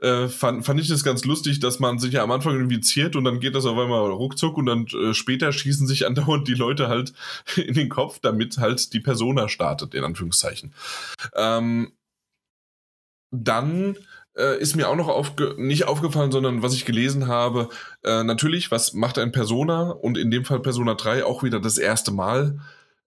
[0.00, 3.24] äh, fand, fand ich das ganz lustig, dass man sich ja am Anfang infiziert und
[3.24, 6.88] dann geht das auf einmal ruckzuck und dann äh, später schießen sich andauernd die Leute
[6.88, 7.12] halt
[7.56, 10.74] in den Kopf, damit halt die Persona startet, in Anführungszeichen.
[11.34, 11.92] Ähm,
[13.30, 13.96] dann
[14.36, 17.68] äh, ist mir auch noch aufge nicht aufgefallen, sondern was ich gelesen habe,
[18.02, 21.78] äh, natürlich, was macht ein Persona und in dem Fall Persona 3 auch wieder das
[21.78, 22.60] erste Mal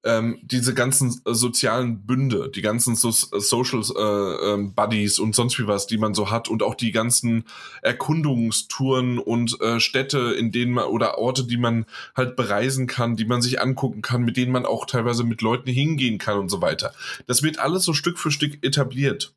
[0.08, 5.68] ähm, diese ganzen sozialen Bünde, die ganzen so Social äh, ähm, Buddies und sonst wie
[5.68, 7.44] was, die man so hat und auch die ganzen
[7.82, 11.86] Erkundungstouren und äh, Städte, in denen man oder Orte, die man
[12.16, 15.70] halt bereisen kann, die man sich angucken kann, mit denen man auch teilweise mit Leuten
[15.70, 16.94] hingehen kann und so weiter.
[17.28, 19.34] Das wird alles so Stück für Stück etabliert.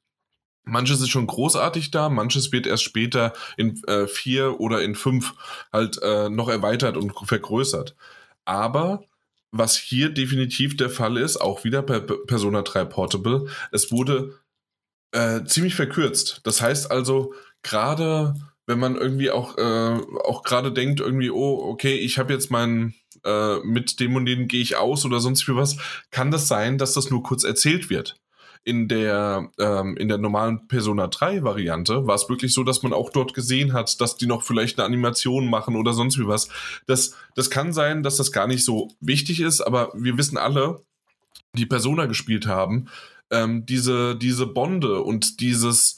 [0.65, 5.35] Manches ist schon großartig da, manches wird erst später in äh, vier oder in fünf
[5.73, 7.97] halt äh, noch erweitert und vergrößert.
[8.45, 9.05] Aber
[9.53, 14.39] was hier definitiv der Fall ist, auch wieder bei Persona 3 Portable, es wurde
[15.13, 16.41] äh, ziemlich verkürzt.
[16.45, 18.35] Das heißt also, gerade
[18.67, 22.95] wenn man irgendwie auch, äh, auch gerade denkt, irgendwie, oh, okay, ich habe jetzt meinen,
[23.25, 25.77] äh, mit dem und dem gehe ich aus oder sonst wie was,
[26.11, 28.21] kann das sein, dass das nur kurz erzählt wird
[28.65, 32.93] in der, ähm, in der normalen Persona 3 Variante war es wirklich so, dass man
[32.93, 36.49] auch dort gesehen hat, dass die noch vielleicht eine Animation machen oder sonst wie was.
[36.87, 40.83] Das, das kann sein, dass das gar nicht so wichtig ist, aber wir wissen alle,
[41.55, 42.87] die Persona gespielt haben,
[43.31, 45.97] ähm, diese, diese Bonde und dieses,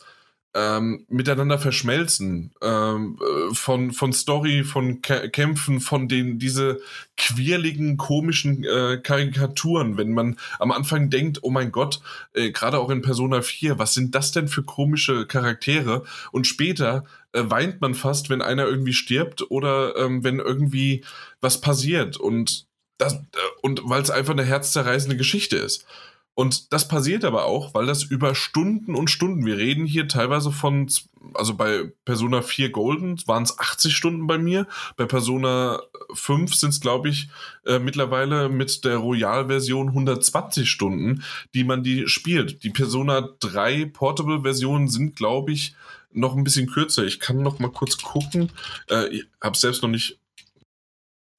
[0.54, 6.80] ähm, miteinander verschmelzen, ähm, äh, von, von Story, von Kä Kämpfen, von den, diese
[7.16, 12.00] quirligen, komischen äh, Karikaturen, wenn man am Anfang denkt, oh mein Gott,
[12.34, 16.04] äh, gerade auch in Persona 4, was sind das denn für komische Charaktere?
[16.32, 21.04] Und später äh, weint man fast, wenn einer irgendwie stirbt oder ähm, wenn irgendwie
[21.40, 22.66] was passiert und
[22.98, 23.18] das, äh,
[23.62, 25.86] und weil es einfach eine herzzerreißende Geschichte ist.
[26.34, 30.50] Und das passiert aber auch, weil das über Stunden und Stunden, wir reden hier teilweise
[30.50, 30.90] von,
[31.34, 35.82] also bei Persona 4 Golden waren es 80 Stunden bei mir, bei Persona
[36.14, 37.28] 5 sind es, glaube ich,
[37.66, 41.22] äh, mittlerweile mit der Royal-Version 120 Stunden,
[41.54, 42.64] die man die spielt.
[42.64, 45.74] Die Persona 3 Portable-Versionen sind, glaube ich,
[46.14, 47.04] noch ein bisschen kürzer.
[47.04, 48.50] Ich kann noch mal kurz gucken.
[48.90, 50.18] Äh, ich habe selbst noch nicht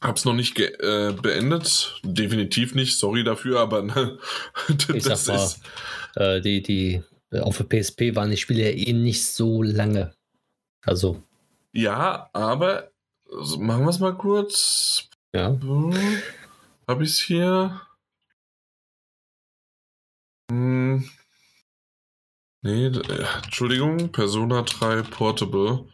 [0.04, 2.00] Hab's noch nicht äh, beendet.
[2.04, 3.00] Definitiv nicht.
[3.00, 4.20] Sorry dafür, aber ne,
[4.94, 5.62] ich sag mal, ist.
[6.16, 10.14] Äh, die, die, auf der PSP waren die Spiele ja eh nicht so lange.
[10.82, 11.24] Also.
[11.72, 12.92] Ja, aber
[13.32, 15.10] also machen wir es mal kurz.
[15.34, 15.58] Ja.
[15.62, 15.94] So,
[16.86, 17.82] hab ich's hier?
[20.52, 21.10] Hm.
[22.62, 25.86] Nee, äh, Entschuldigung, Persona 3 Portable.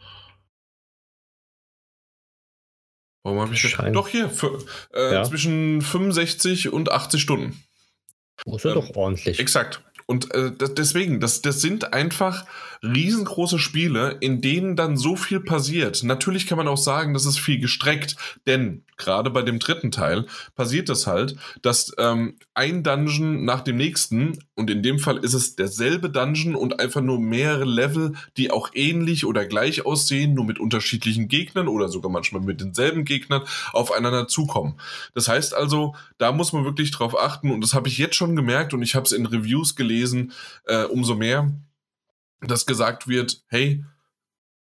[3.22, 3.92] Warum habe ich Schein.
[3.92, 4.58] Doch hier, für,
[4.94, 5.24] äh, ja.
[5.24, 7.62] zwischen 65 und 80 Stunden.
[8.46, 9.38] Oh, ist ja ähm, doch ordentlich.
[9.38, 9.82] Exakt.
[10.10, 12.44] Und äh, deswegen, das, das sind einfach
[12.82, 16.02] riesengroße Spiele, in denen dann so viel passiert.
[16.02, 20.26] Natürlich kann man auch sagen, das ist viel gestreckt, denn gerade bei dem dritten Teil
[20.56, 25.34] passiert es halt, dass ähm, ein Dungeon nach dem nächsten, und in dem Fall ist
[25.34, 30.44] es derselbe Dungeon und einfach nur mehrere Level, die auch ähnlich oder gleich aussehen, nur
[30.44, 33.42] mit unterschiedlichen Gegnern oder sogar manchmal mit denselben Gegnern
[33.72, 34.80] aufeinander zukommen.
[35.14, 38.34] Das heißt also, da muss man wirklich drauf achten und das habe ich jetzt schon
[38.36, 39.99] gemerkt und ich habe es in Reviews gelesen,
[40.66, 41.50] äh, umso mehr
[42.40, 43.84] dass gesagt wird, hey,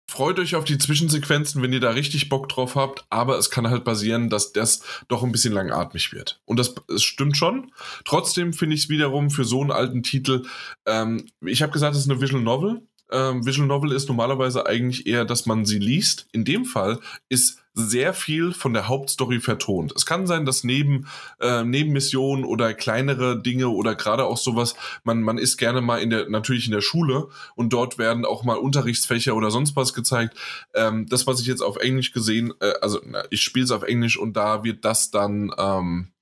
[0.06, 3.70] freut euch auf die Zwischensequenzen, wenn ihr da richtig Bock drauf habt, aber es kann
[3.70, 6.40] halt passieren, dass das doch ein bisschen langatmig wird.
[6.44, 7.72] Und das, das stimmt schon.
[8.04, 10.44] Trotzdem finde ich es wiederum für so einen alten Titel,
[10.86, 12.82] ähm, ich habe gesagt, es ist eine Visual Novel.
[13.12, 16.26] Ähm, Visual Novel ist normalerweise eigentlich eher, dass man sie liest.
[16.32, 16.98] In dem Fall
[17.28, 19.92] ist sehr viel von der Hauptstory vertont.
[19.96, 21.06] Es kann sein, dass neben
[21.40, 24.74] äh, Nebenmissionen oder kleinere Dinge oder gerade auch sowas,
[25.04, 28.44] man, man ist gerne mal in der, natürlich in der Schule und dort werden auch
[28.44, 30.36] mal Unterrichtsfächer oder sonst was gezeigt.
[30.74, 33.84] Ähm, das, was ich jetzt auf Englisch gesehen, äh, also na, ich spiele es auf
[33.84, 36.12] Englisch und da wird das dann ähm,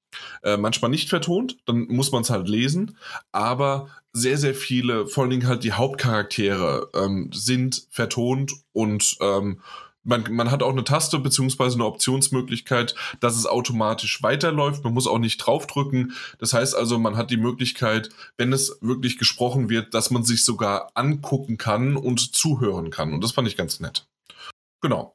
[0.42, 2.96] äh, manchmal nicht vertont, dann muss man es halt lesen,
[3.32, 9.60] aber sehr, sehr viele, vor allen Dingen halt die Hauptcharaktere ähm, sind vertont und ähm,
[10.02, 14.82] man, man hat auch eine Taste beziehungsweise eine Optionsmöglichkeit, dass es automatisch weiterläuft.
[14.82, 16.14] Man muss auch nicht draufdrücken.
[16.38, 18.08] Das heißt also, man hat die Möglichkeit,
[18.38, 23.12] wenn es wirklich gesprochen wird, dass man sich sogar angucken kann und zuhören kann.
[23.12, 24.06] Und das fand ich ganz nett.
[24.80, 25.14] Genau.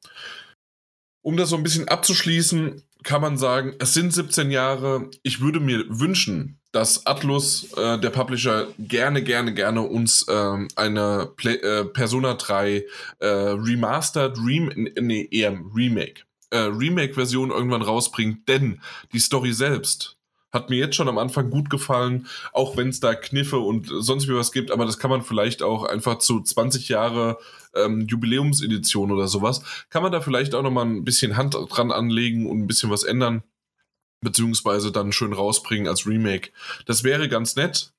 [1.23, 5.09] Um das so ein bisschen abzuschließen, kann man sagen, es sind 17 Jahre.
[5.23, 11.31] Ich würde mir wünschen, dass Atlus, äh, der Publisher, gerne, gerne, gerne uns ähm, eine
[11.38, 12.84] Play äh, Persona 3
[13.19, 18.81] äh, Remastered, Rem nee, eher Remake, äh, Remake-Version irgendwann rausbringt, denn
[19.14, 20.18] die Story selbst
[20.52, 24.27] hat mir jetzt schon am Anfang gut gefallen, auch wenn es da Kniffe und sonst
[24.27, 27.38] wie was gibt, aber das kann man vielleicht auch einfach zu 20 Jahre
[27.73, 32.49] ähm, Jubiläumsedition oder sowas, kann man da vielleicht auch nochmal ein bisschen Hand dran anlegen
[32.49, 33.43] und ein bisschen was ändern
[34.26, 36.52] beziehungsweise dann schön rausbringen als Remake.
[36.85, 37.93] Das wäre ganz nett.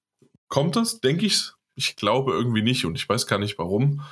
[0.48, 1.01] Kommt das?
[1.01, 1.53] Denke ich.
[1.74, 4.03] Ich glaube irgendwie nicht und ich weiß gar nicht warum.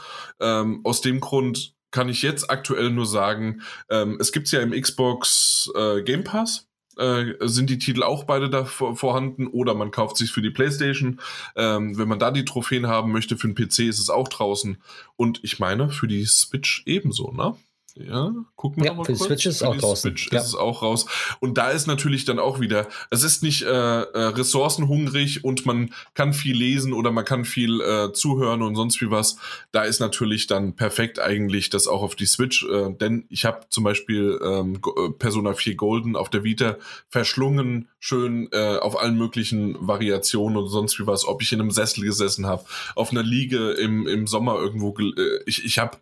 [0.40, 4.60] Ähm, aus dem Grund kann ich jetzt aktuell nur sagen, ähm, es gibt es ja
[4.60, 6.66] im Xbox äh, Game Pass.
[6.98, 10.50] äh, sind die Titel auch beide da vor, vorhanden oder man kauft sich für die
[10.50, 11.20] PlayStation.
[11.56, 14.76] Ähm, wenn man da die Trophäen haben möchte, für den PC ist es auch draußen.
[15.16, 17.56] Und ich meine, für die Switch ebenso, ne?
[17.96, 19.28] Ja, gucken wir Ja, mal für die kurz.
[19.28, 20.10] Switch ist Für auch die draußen.
[20.10, 20.40] Switch Ja.
[20.40, 21.06] ist es auch raus.
[21.38, 25.94] Und da ist natürlich dann auch wieder, es ist nicht äh, äh, ressourcenhungrig und man
[26.14, 29.36] kann viel lesen oder man kann viel äh, zuhören und sonst wie was.
[29.70, 33.60] Da ist natürlich dann perfekt eigentlich das auch auf die Switch, äh, denn ich habe
[33.68, 36.78] zum Beispiel ähm, äh, Persona 4 Golden auf der Vita
[37.10, 41.70] verschlungen, schön äh, auf allen möglichen Variationen und sonst wie was, ob ich in einem
[41.70, 42.64] Sessel gesessen habe,
[42.96, 45.98] auf einer Liege im, im Sommer irgendwo, äh, ich, ich habe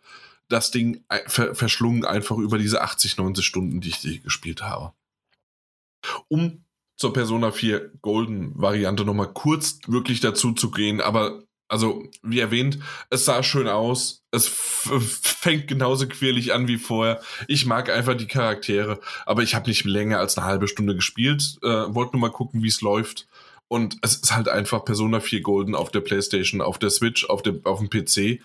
[0.53, 4.93] das Ding ver verschlungen einfach über diese 80, 90 Stunden, die ich gespielt habe.
[6.29, 6.65] Um
[6.97, 12.79] zur Persona 4 Golden Variante nochmal kurz wirklich dazu zu gehen, aber also wie erwähnt,
[13.09, 17.23] es sah schön aus, es fängt genauso quirlig an wie vorher.
[17.49, 21.57] Ich mag einfach die Charaktere, aber ich habe nicht länger als eine halbe Stunde gespielt,
[21.63, 23.27] äh, wollte nur mal gucken, wie es läuft.
[23.69, 27.41] Und es ist halt einfach Persona 4 Golden auf der Playstation, auf der Switch, auf,
[27.41, 28.43] der, auf dem PC.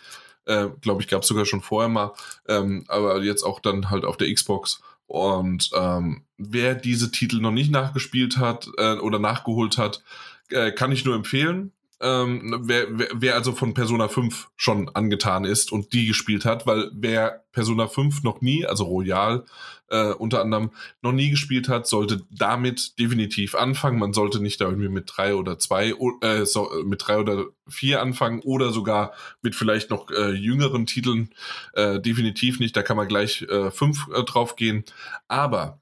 [0.48, 2.14] Äh, Glaube ich, gab es sogar schon vorher mal,
[2.48, 4.82] ähm, aber jetzt auch dann halt auf der Xbox.
[5.08, 10.04] Und ähm, wer diese Titel noch nicht nachgespielt hat äh, oder nachgeholt hat,
[10.50, 11.72] äh, kann ich nur empfehlen.
[12.00, 16.68] Ähm, wer, wer, wer also von Persona 5 schon angetan ist und die gespielt hat,
[16.68, 19.46] weil wer Persona 5 noch nie, also Royal
[19.90, 20.72] äh, unter anderem,
[21.02, 24.00] noch nie gespielt hat, sollte damit definitiv anfangen.
[24.00, 28.02] Man sollte nicht da irgendwie mit drei oder zwei, äh, so, mit drei oder vier
[28.02, 31.30] anfangen oder sogar mit vielleicht noch äh, jüngeren Titeln.
[31.74, 32.76] Äh, definitiv nicht.
[32.76, 34.84] Da kann man gleich äh, fünf äh, drauf gehen.
[35.28, 35.80] Aber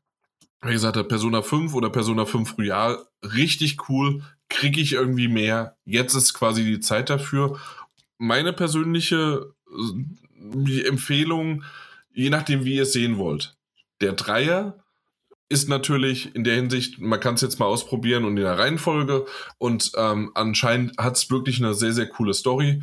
[0.61, 4.23] wie gesagt, Persona 5 oder Persona 5 Royal richtig cool.
[4.49, 5.77] Kriege ich irgendwie mehr.
[5.85, 7.59] Jetzt ist quasi die Zeit dafür.
[8.17, 11.63] Meine persönliche äh, Empfehlung,
[12.13, 13.57] je nachdem, wie ihr es sehen wollt.
[14.01, 14.83] Der Dreier
[15.49, 19.25] ist natürlich in der Hinsicht, man kann es jetzt mal ausprobieren und in der Reihenfolge.
[19.57, 22.81] Und ähm, anscheinend hat es wirklich eine sehr, sehr coole Story.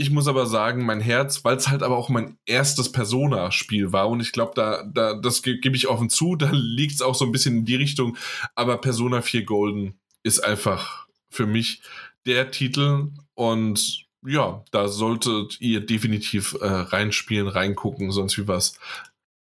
[0.00, 4.08] Ich muss aber sagen, mein Herz, weil es halt aber auch mein erstes Persona-Spiel war
[4.08, 7.14] und ich glaube, da, da, das ge gebe ich offen zu, da liegt es auch
[7.14, 8.16] so ein bisschen in die Richtung.
[8.54, 11.82] Aber Persona 4 Golden ist einfach für mich
[12.24, 18.78] der Titel und ja, da solltet ihr definitiv äh, reinspielen, reingucken, sonst wie was.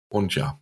[0.08, 0.60] Und ja,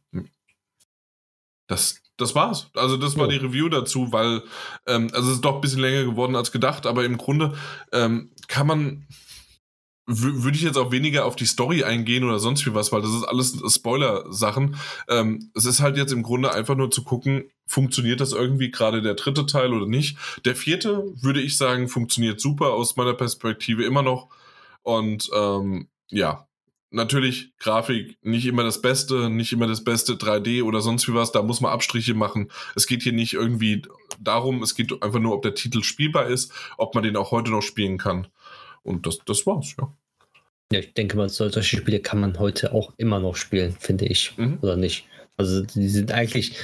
[1.69, 2.69] das, das war's.
[2.75, 4.43] Also das war die Review dazu, weil
[4.87, 7.55] ähm, also es ist doch ein bisschen länger geworden als gedacht, aber im Grunde
[7.93, 9.07] ähm, kann man
[10.11, 13.15] würde ich jetzt auch weniger auf die Story eingehen oder sonst wie was, weil das
[13.15, 14.77] ist alles Spoiler-Sachen.
[15.09, 19.03] Ähm, es ist halt jetzt im Grunde einfach nur zu gucken, funktioniert das irgendwie gerade
[19.03, 20.19] der dritte Teil oder nicht.
[20.45, 24.29] Der vierte, würde ich sagen, funktioniert super aus meiner Perspektive immer noch.
[24.83, 26.49] Und ähm, ja,
[26.91, 31.33] natürlich Grafik nicht immer das Beste, nicht immer das beste 3D oder sonst wie was.
[31.33, 32.51] Da muss man Abstriche machen.
[32.75, 33.83] Es geht hier nicht irgendwie
[34.19, 37.51] darum, es geht einfach nur, ob der Titel spielbar ist, ob man den auch heute
[37.51, 38.27] noch spielen kann.
[38.83, 39.93] Und das, das war's, ja.
[40.73, 44.07] Ja, ich denke mal, so- solche Spiele kann man heute auch immer noch spielen, finde
[44.07, 44.37] ich.
[44.37, 44.59] Mhm.
[44.63, 45.07] Oder nicht?
[45.37, 46.57] Also die sind eigentlich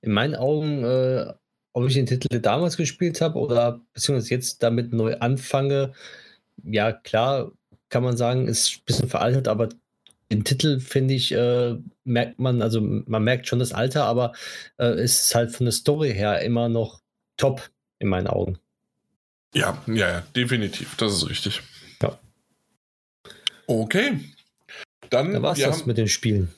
[0.00, 1.32] in meinen Augen, äh,
[1.72, 5.92] ob ich den Titel damals gespielt habe oder beziehungsweise jetzt damit neu anfange,
[6.64, 7.52] ja klar,
[7.90, 9.68] kann man sagen, ist ein bisschen veraltet, aber
[10.32, 14.32] den Titel finde ich, äh, merkt man, also man merkt schon das Alter, aber
[14.78, 17.00] äh, es ist halt von der Story her immer noch
[17.36, 18.58] top in meinen Augen.
[19.54, 20.96] Ja, ja, ja, definitiv.
[20.96, 21.62] Das ist richtig.
[22.02, 22.18] Ja.
[23.66, 24.20] Okay.
[25.10, 26.52] Dann, Da war es das haben, mit den Spielen.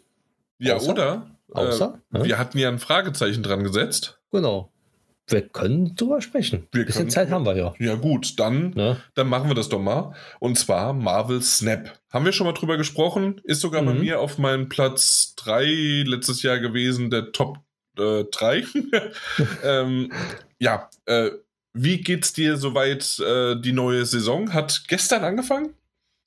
[0.59, 1.31] ja, außer- oder?
[1.53, 2.25] Außer, Äh, ne?
[2.25, 4.19] Wir hatten ja ein Fragezeichen dran gesetzt.
[4.33, 4.73] Genau.
[5.29, 6.69] Wir können drüber sprechen.
[6.73, 7.75] Wir Ein bisschen können- Zeit haben wir ja.
[7.79, 9.01] Ja, gut, dann, Ne?
[9.15, 10.15] dann machen wir das doch mal.
[10.39, 11.99] Und zwar Marvel Snap.
[12.13, 13.41] Haben wir schon mal drüber gesprochen?
[13.45, 14.01] Ist sogar bei Mhm.
[14.01, 17.59] mir auf meinem Platz 3 letztes Jahr gewesen, der Top
[17.97, 18.65] 3.
[19.65, 20.13] ähm,
[20.59, 21.31] ja, äh,
[21.77, 23.19] wie geht's dir soweit?
[23.21, 25.75] Äh, die neue Saison hat gestern angefangen?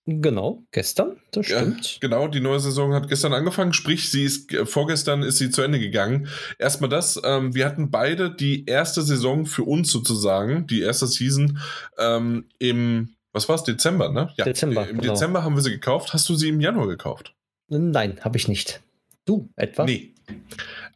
[0.06, 1.98] Genau, gestern, das Ja, stimmt.
[2.02, 5.62] genau, die neue Saison hat gestern angefangen, sprich, sie ist äh, vorgestern ist sie zu
[5.62, 6.28] Ende gegangen.
[6.58, 11.60] Erstmal das, ähm, wir hatten beide die erste Saison für uns sozusagen, die erste Season
[12.00, 14.32] ähm, im, was war es, Dezember, ne?
[14.36, 15.14] Ja, Dezember, Im genau.
[15.14, 16.12] Dezember haben wir sie gekauft.
[16.14, 17.36] Hast du sie im Januar gekauft?
[17.68, 18.82] Nein, habe ich nicht.
[19.26, 19.86] Du, etwa?
[19.86, 20.16] Nee.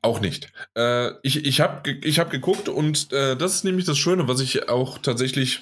[0.04, 0.52] Auch nicht.
[0.76, 4.42] Äh, ich ich habe ich hab geguckt und äh, das ist nämlich das Schöne, was
[4.42, 5.62] ich auch tatsächlich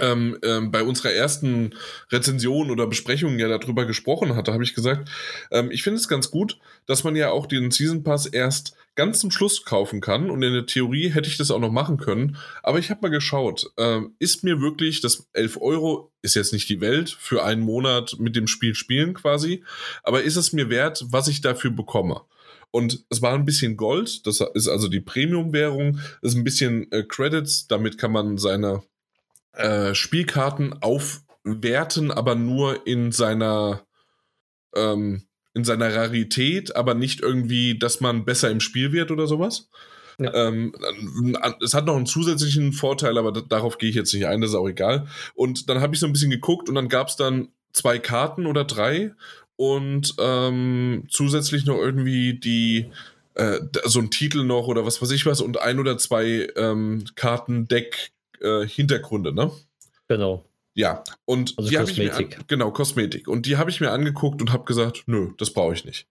[0.00, 1.74] ähm, ähm, bei unserer ersten
[2.12, 5.10] Rezension oder Besprechung ja darüber gesprochen hatte, habe ich gesagt,
[5.50, 9.18] ähm, ich finde es ganz gut, dass man ja auch den Season Pass erst ganz
[9.18, 12.36] zum Schluss kaufen kann und in der Theorie hätte ich das auch noch machen können,
[12.62, 16.68] aber ich habe mal geschaut, ähm, ist mir wirklich das 11 Euro, ist jetzt nicht
[16.68, 19.64] die Welt, für einen Monat mit dem Spiel spielen quasi,
[20.02, 22.20] aber ist es mir wert, was ich dafür bekomme?
[22.72, 27.04] Und es war ein bisschen Gold, das ist also die Premium-Währung, ist ein bisschen äh,
[27.04, 28.82] Credits, damit kann man seine
[29.52, 33.86] äh, Spielkarten aufwerten, aber nur in seiner
[34.74, 35.22] ähm,
[35.54, 39.68] in seiner Rarität, aber nicht irgendwie, dass man besser im Spiel wird oder sowas.
[40.18, 40.32] Ja.
[40.34, 40.74] Ähm,
[41.62, 44.56] es hat noch einen zusätzlichen Vorteil, aber darauf gehe ich jetzt nicht ein, das ist
[44.56, 45.08] auch egal.
[45.34, 48.46] Und dann habe ich so ein bisschen geguckt und dann gab es dann zwei Karten
[48.46, 49.12] oder drei
[49.56, 52.90] und ähm, zusätzlich noch irgendwie die
[53.34, 57.04] äh, so ein Titel noch oder was weiß ich was und ein oder zwei ähm,
[57.14, 59.52] Kartendeck-Hintergründe, äh, ne?
[60.08, 60.44] Genau.
[60.74, 62.12] Ja, und also die Kosmetik.
[62.12, 63.28] Ich mir an, genau, Kosmetik.
[63.28, 66.06] Und die habe ich mir angeguckt und habe gesagt, nö, das brauche ich nicht.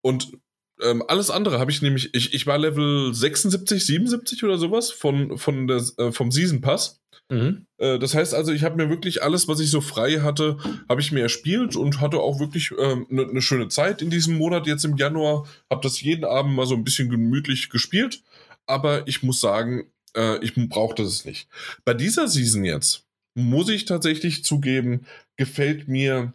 [0.00, 0.38] Und
[0.82, 5.38] ähm, alles andere habe ich nämlich, ich, ich war Level 76, 77 oder sowas von,
[5.38, 7.00] von der, äh, vom Season Pass.
[7.28, 7.66] Mhm.
[7.78, 10.58] Äh, das heißt also, ich habe mir wirklich alles, was ich so frei hatte,
[10.88, 14.10] habe ich mir erspielt und hatte auch wirklich eine ähm, ne, ne schöne Zeit in
[14.10, 15.46] diesem Monat, jetzt im Januar.
[15.70, 18.22] Habe das jeden Abend mal so ein bisschen gemütlich gespielt.
[18.66, 21.48] Aber ich muss sagen, äh, ich brauchte es nicht.
[21.84, 23.04] Bei dieser Season jetzt,
[23.34, 26.32] muss ich tatsächlich zugeben, gefällt mir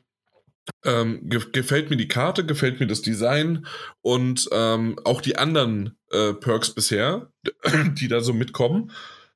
[0.85, 3.65] ähm, ge gefällt mir die Karte, gefällt mir das Design
[4.01, 7.31] und ähm, auch die anderen äh, Perks bisher,
[7.93, 8.91] die da so mitkommen.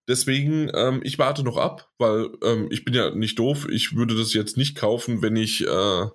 [0.08, 3.68] Deswegen, ähm, ich warte noch ab, weil ähm, ich bin ja nicht doof.
[3.70, 6.06] Ich würde das jetzt nicht kaufen, wenn ich äh,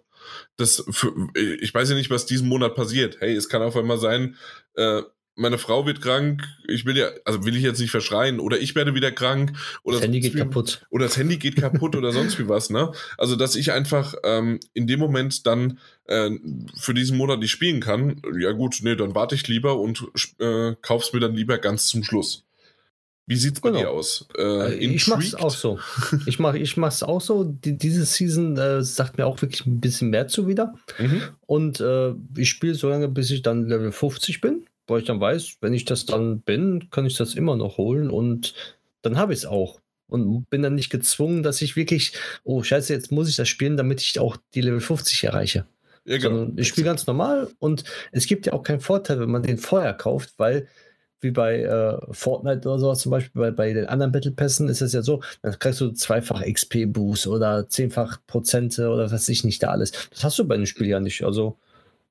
[0.57, 3.17] das für, ich weiß ja nicht, was diesen Monat passiert.
[3.21, 4.37] Hey, es kann auf einmal sein,
[4.75, 5.03] äh,
[5.41, 8.75] meine Frau wird krank, ich will ja, also will ich jetzt nicht verschreien, oder ich
[8.75, 9.53] werde wieder krank,
[9.83, 10.87] oder das Handy geht wie, kaputt.
[10.91, 12.93] Oder das Handy geht kaputt oder sonst wie was, ne?
[13.17, 16.31] Also, dass ich einfach ähm, in dem Moment dann äh,
[16.79, 20.07] für diesen Monat nicht spielen kann, ja gut, nee, dann warte ich lieber und
[20.39, 22.45] äh, kauf's mir dann lieber ganz zum Schluss.
[23.27, 23.81] Wie sieht's bei genau.
[23.81, 24.29] dir aus?
[24.37, 25.79] Äh, äh ich mach's auch so.
[26.27, 27.45] Ich mach, ich mach's auch so.
[27.45, 30.75] Die, diese Season äh, sagt mir auch wirklich ein bisschen mehr zu wieder.
[30.99, 31.23] Mhm.
[31.47, 35.21] Und äh, ich spiele so lange, bis ich dann Level 50 bin weil ich dann
[35.21, 38.55] weiß, wenn ich das dann bin, kann ich das immer noch holen und
[39.03, 39.81] dann habe ich es auch.
[40.09, 43.77] Und bin dann nicht gezwungen, dass ich wirklich, oh scheiße, jetzt muss ich das spielen,
[43.77, 45.67] damit ich auch die Level 50 erreiche.
[46.05, 46.51] Ja, genau.
[46.57, 49.95] Ich spiele ganz normal und es gibt ja auch keinen Vorteil, wenn man den vorher
[49.95, 50.67] kauft, weil
[51.21, 54.81] wie bei äh, Fortnite oder sowas zum Beispiel, bei, bei den anderen Battle Pässen ist
[54.81, 59.45] es ja so, dann kriegst du zweifach XP-Boost oder zehnfach Prozente oder was weiß ich
[59.45, 59.93] nicht da alles.
[60.11, 61.23] Das hast du bei dem Spiel ja nicht.
[61.23, 61.59] Also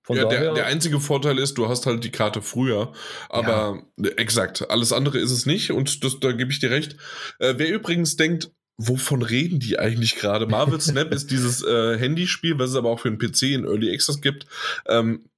[0.08, 2.94] ja, der, der, einzige Vorteil ist, du hast halt die Karte früher.
[3.30, 4.10] Aber ja.
[4.18, 6.96] exakt, alles andere ist es nicht und das, da gebe ich dir recht.
[7.40, 10.48] Äh, wer übrigens denkt, wovon reden die eigentlich gerade?
[10.48, 13.94] Marvel Snap ist dieses äh, Handyspiel, was es aber auch für einen PC in Early
[13.94, 14.48] Access gibt.
[14.88, 15.30] Ähm,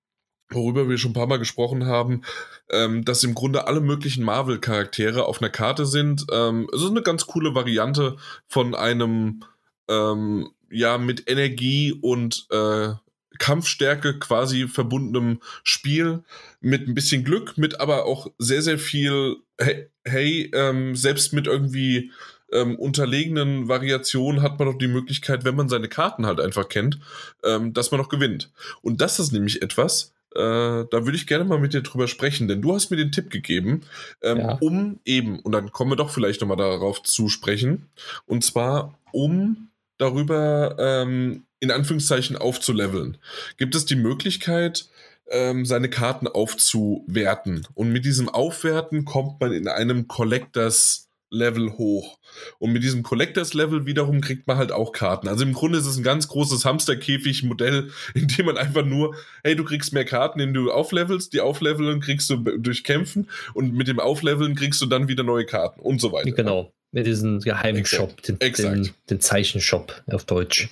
[0.50, 2.22] worüber wir schon ein paar Mal gesprochen haben,
[2.70, 6.26] ähm, dass im Grunde alle möglichen Marvel-Charaktere auf einer Karte sind.
[6.32, 8.18] Ähm, es ist eine ganz coole Variante
[8.48, 9.44] von einem
[9.90, 12.94] ähm, ja mit Energie und äh,
[13.42, 16.24] Kampfstärke quasi verbundenem Spiel
[16.60, 21.48] mit ein bisschen Glück, mit aber auch sehr, sehr viel, hey, hey ähm, selbst mit
[21.48, 22.12] irgendwie
[22.52, 27.00] ähm, unterlegenen Variationen hat man doch die Möglichkeit, wenn man seine Karten halt einfach kennt,
[27.44, 28.52] ähm, dass man noch gewinnt.
[28.84, 32.48] Und das ist nämlich etwas, äh, da würde ich gerne mal mit dir drüber sprechen,
[32.48, 33.82] denn du hast mir den Tipp gegeben,
[34.22, 34.58] ähm, ja.
[34.62, 37.90] um eben, und dann kommen wir doch vielleicht nochmal darauf zu sprechen,
[38.28, 43.18] und zwar um darüber ähm, in Anführungszeichen aufzuleveln,
[43.58, 44.90] gibt es die Möglichkeit,
[45.30, 47.66] ähm, seine Karten aufzuwerten.
[47.74, 52.20] Und mit diesem Aufwerten kommt man in einem Collectors Level hoch.
[52.60, 55.30] Und mit diesem Collectors Level wiederum kriegt man halt auch Karten.
[55.30, 59.56] Also im Grunde ist es ein ganz großes Hamsterkäfig-Modell, in dem man einfach nur, hey,
[59.56, 63.88] du kriegst mehr Karten, indem du auflevelst, die aufleveln kriegst du durch Kämpfen und mit
[63.88, 66.32] dem Aufleveln kriegst du dann wieder neue Karten und so weiter.
[66.32, 70.70] Genau, mit diesem geheimen Shop, den, den, den Zeichenshop auf Deutsch.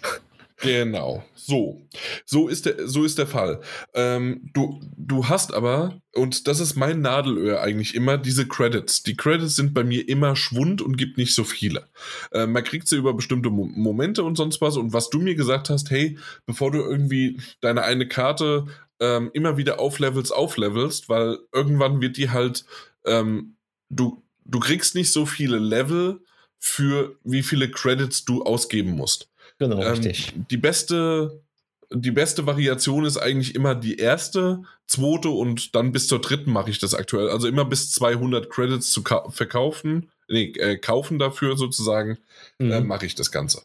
[0.62, 1.82] Genau, so.
[2.26, 3.62] So ist der, so ist der Fall.
[3.94, 9.04] Ähm, du, du hast aber, und das ist mein Nadelöhr eigentlich immer, diese Credits.
[9.04, 11.88] Die Credits sind bei mir immer Schwund und gibt nicht so viele.
[12.34, 14.76] Äh, man kriegt sie über bestimmte Mo Momente und sonst was.
[14.76, 18.66] Und was du mir gesagt hast, hey, bevor du irgendwie deine eine Karte
[19.00, 22.66] ähm, immer wieder auflevelst, auflevelst, weil irgendwann wird die halt,
[23.06, 23.56] ähm,
[23.90, 26.20] du, du kriegst nicht so viele Level
[26.60, 29.30] für wie viele Credits du ausgeben musst.
[29.60, 30.34] Genau, ähm, richtig.
[30.50, 31.44] Die beste,
[31.92, 36.70] die beste Variation ist eigentlich immer die erste, zweite und dann bis zur dritten mache
[36.70, 37.30] ich das aktuell.
[37.30, 42.18] Also immer bis 200 Credits zu verkaufen, nee, äh, kaufen dafür sozusagen,
[42.58, 42.72] mhm.
[42.72, 43.62] äh, mache ich das Ganze.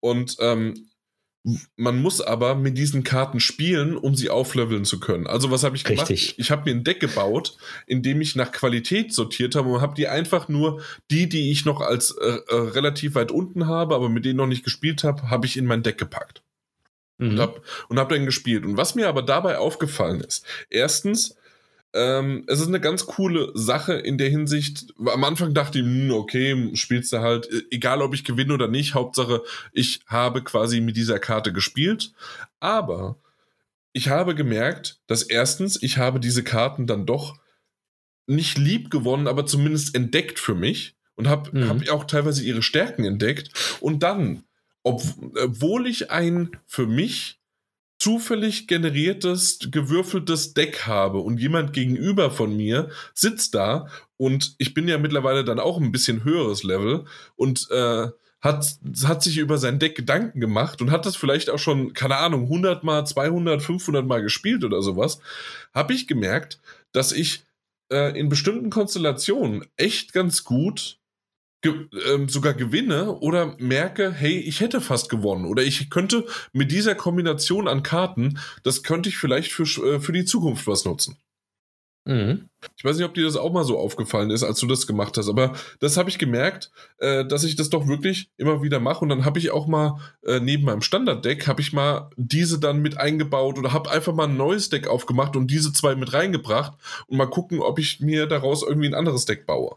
[0.00, 0.88] Und ähm,
[1.76, 5.28] man muss aber mit diesen Karten spielen, um sie aufleveln zu können.
[5.28, 6.10] Also was habe ich gemacht?
[6.10, 6.38] Richtig.
[6.38, 7.56] Ich habe mir ein Deck gebaut,
[7.86, 11.64] in dem ich nach Qualität sortiert habe und habe die einfach nur die, die ich
[11.64, 15.30] noch als äh, äh, relativ weit unten habe, aber mit denen noch nicht gespielt habe,
[15.30, 16.42] habe ich in mein Deck gepackt.
[17.18, 17.30] Mhm.
[17.30, 18.64] Und habe und hab dann gespielt.
[18.64, 21.36] Und was mir aber dabei aufgefallen ist, erstens,
[21.96, 24.92] Ähm, es ist eine ganz coole Sache in der Hinsicht.
[24.98, 28.68] Am Anfang dachte ich, hm, okay, spielst du halt, e-, egal ob ich gewinne oder
[28.68, 29.42] nicht, Hauptsache,
[29.72, 32.12] ich habe quasi mit dieser Karte gespielt.
[32.60, 33.16] Aber
[33.92, 37.38] ich habe gemerkt, dass erstens, ich habe diese Karten dann doch
[38.26, 41.68] nicht lieb gewonnen, aber zumindest entdeckt für mich und habe mhm.
[41.68, 43.78] hab auch teilweise ihre Stärken entdeckt.
[43.80, 44.44] Und dann,
[44.82, 45.02] ob,
[45.42, 47.40] obwohl ich ein für mich
[47.98, 54.86] zufällig generiertes, gewürfeltes Deck habe und jemand gegenüber von mir sitzt da und ich bin
[54.88, 57.04] ja mittlerweile dann auch ein bisschen höheres Level
[57.36, 58.08] und äh,
[58.40, 62.16] hat, hat sich über sein Deck Gedanken gemacht und hat das vielleicht auch schon, keine
[62.16, 65.20] Ahnung, 100 mal, 200, 500 mal gespielt oder sowas,
[65.74, 66.60] habe ich gemerkt,
[66.92, 67.44] dass ich
[67.90, 70.98] äh, in bestimmten Konstellationen echt ganz gut
[71.66, 76.70] ge ähm, sogar gewinne oder merke, hey, ich hätte fast gewonnen oder ich könnte mit
[76.70, 81.16] dieser Kombination an Karten, das könnte ich vielleicht für, äh, für die Zukunft was nutzen.
[82.06, 82.48] Mhm.
[82.76, 85.18] Ich weiß nicht, ob dir das auch mal so aufgefallen ist, als du das gemacht
[85.18, 89.00] hast, aber das habe ich gemerkt, äh, dass ich das doch wirklich immer wieder mache
[89.00, 92.80] und dann habe ich auch mal äh, neben meinem Standarddeck habe ich mal diese dann
[92.80, 96.74] mit eingebaut oder habe einfach mal ein neues Deck aufgemacht und diese zwei mit reingebracht
[97.08, 99.76] und mal gucken, ob ich mir daraus irgendwie ein anderes Deck baue.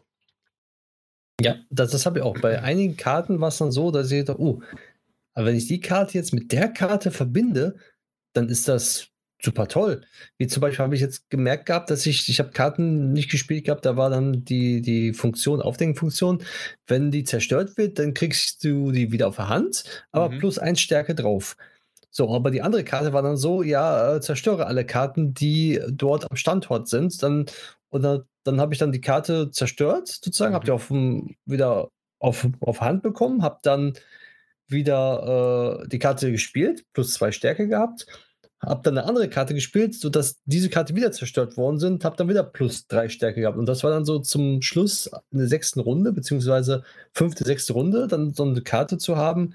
[1.39, 2.37] Ja, das, das habe ich auch.
[2.39, 4.61] Bei einigen Karten war es dann so, dass ich dachte, oh,
[5.33, 7.75] aber wenn ich die Karte jetzt mit der Karte verbinde,
[8.33, 9.07] dann ist das
[9.41, 10.01] super toll.
[10.37, 13.65] Wie zum Beispiel habe ich jetzt gemerkt gehabt, dass ich, ich habe Karten nicht gespielt
[13.65, 16.43] gehabt, da war dann die, die Funktion, Aufdenkfunktion,
[16.87, 20.39] wenn die zerstört wird, dann kriegst du die wieder auf der Hand, aber mhm.
[20.39, 21.55] plus eins Stärke drauf.
[22.11, 26.29] So, aber die andere Karte war dann so, ja, äh, zerstöre alle Karten, die dort
[26.29, 27.45] am Standort sind, dann,
[27.91, 30.55] oder dann habe ich dann die Karte zerstört, sozusagen, mhm.
[30.55, 31.89] habe die auf, wieder
[32.19, 33.93] auf, auf Hand bekommen, habe dann
[34.67, 38.05] wieder äh, die Karte gespielt, plus zwei Stärke gehabt
[38.61, 42.27] habe dann eine andere Karte gespielt, sodass diese Karte wieder zerstört worden sind, habe dann
[42.27, 43.57] wieder plus drei Stärke gehabt.
[43.57, 46.83] Und das war dann so zum Schluss in der sechsten Runde, beziehungsweise
[47.13, 49.53] fünfte, sechste Runde, dann so eine Karte zu haben,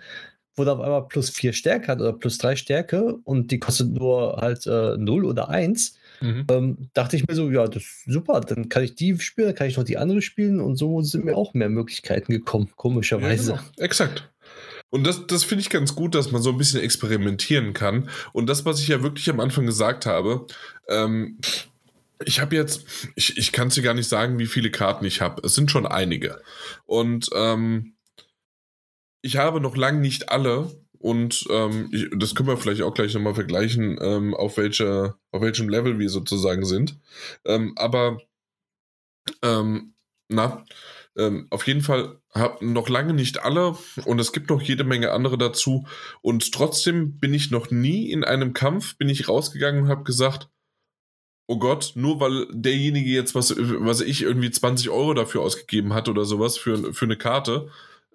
[0.57, 3.91] wo dann auf einmal plus vier Stärke hat oder plus drei Stärke und die kostet
[3.91, 5.99] nur halt äh, 0 oder 1.
[6.25, 6.47] Mhm.
[6.51, 9.55] Ähm, dachte ich mir so, ja, das ist super, dann kann ich die spielen, dann
[9.55, 13.53] kann ich noch die andere spielen und so sind mir auch mehr Möglichkeiten gekommen, komischerweise.
[13.53, 13.85] Ja, genau.
[13.85, 14.31] Exakt.
[14.89, 18.09] Und das, das finde ich ganz gut, dass man so ein bisschen experimentieren kann.
[18.33, 20.47] Und das, was ich ja wirklich am Anfang gesagt habe,
[20.89, 21.39] ähm,
[22.25, 22.87] ich habe jetzt,
[23.17, 25.43] ich, ich kann es dir gar nicht sagen, wie viele Karten ich habe.
[25.45, 26.41] Es sind schon einige.
[26.87, 27.95] Und ähm,
[29.21, 30.71] ich habe noch lange nicht alle.
[31.05, 35.43] Und ähm, ich, das können wir vielleicht auch gleich nochmal vergleichen, ähm, auf, welche, auf
[35.43, 36.99] welchem Level wir sozusagen sind.
[37.45, 38.23] Ähm, aber
[39.43, 39.93] ähm,
[40.31, 40.65] na,
[41.19, 43.77] ähm, auf jeden Fall habe noch lange nicht alle
[44.07, 45.87] und es gibt noch jede Menge andere dazu.
[46.23, 50.49] Und trotzdem bin ich noch nie in einem Kampf, bin ich rausgegangen und habe gesagt,
[51.47, 56.09] oh Gott, nur weil derjenige jetzt, was, was ich irgendwie 20 Euro dafür ausgegeben hat
[56.09, 57.69] oder sowas für, für eine Karte,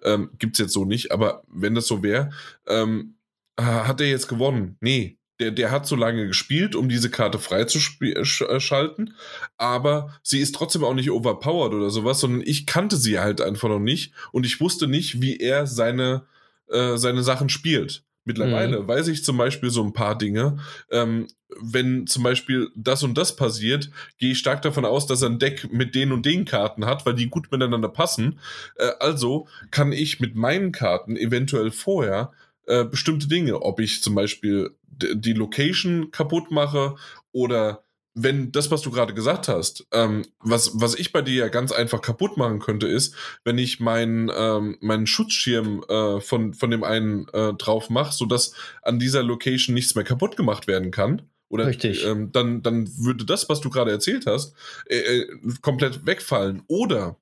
[0.04, 2.30] ähm, gibt es jetzt so nicht, aber wenn das so wäre,
[2.66, 3.16] ähm,
[3.58, 4.76] hat er jetzt gewonnen.
[4.80, 9.12] Nee, der, der hat so lange gespielt, um diese Karte freizuschalten, äh,
[9.56, 13.68] aber sie ist trotzdem auch nicht overpowered oder sowas, sondern ich kannte sie halt einfach
[13.68, 16.26] noch nicht und ich wusste nicht, wie er seine,
[16.68, 18.04] äh, seine Sachen spielt.
[18.24, 18.88] Mittlerweile mhm.
[18.88, 20.58] weiß ich zum Beispiel so ein paar Dinge.
[20.90, 21.26] Ähm,
[21.60, 25.38] wenn zum Beispiel das und das passiert, gehe ich stark davon aus, dass er ein
[25.38, 28.38] Deck mit den und den Karten hat, weil die gut miteinander passen.
[28.76, 32.32] Äh, also kann ich mit meinen Karten eventuell vorher
[32.66, 36.96] äh, bestimmte Dinge, ob ich zum Beispiel die Location kaputt mache
[37.32, 41.48] oder wenn das, was du gerade gesagt hast, ähm, was, was ich bei dir ja
[41.48, 43.14] ganz einfach kaputt machen könnte, ist,
[43.44, 48.52] wenn ich meinen ähm, meinen Schutzschirm äh, von, von dem einen äh, drauf mache, sodass
[48.82, 51.22] an dieser Location nichts mehr kaputt gemacht werden kann.
[51.50, 52.06] Oder Richtig.
[52.06, 54.54] Ähm, dann, dann würde das, was du gerade erzählt hast,
[54.86, 55.28] äh, äh,
[55.60, 56.62] komplett wegfallen.
[56.68, 57.16] Oder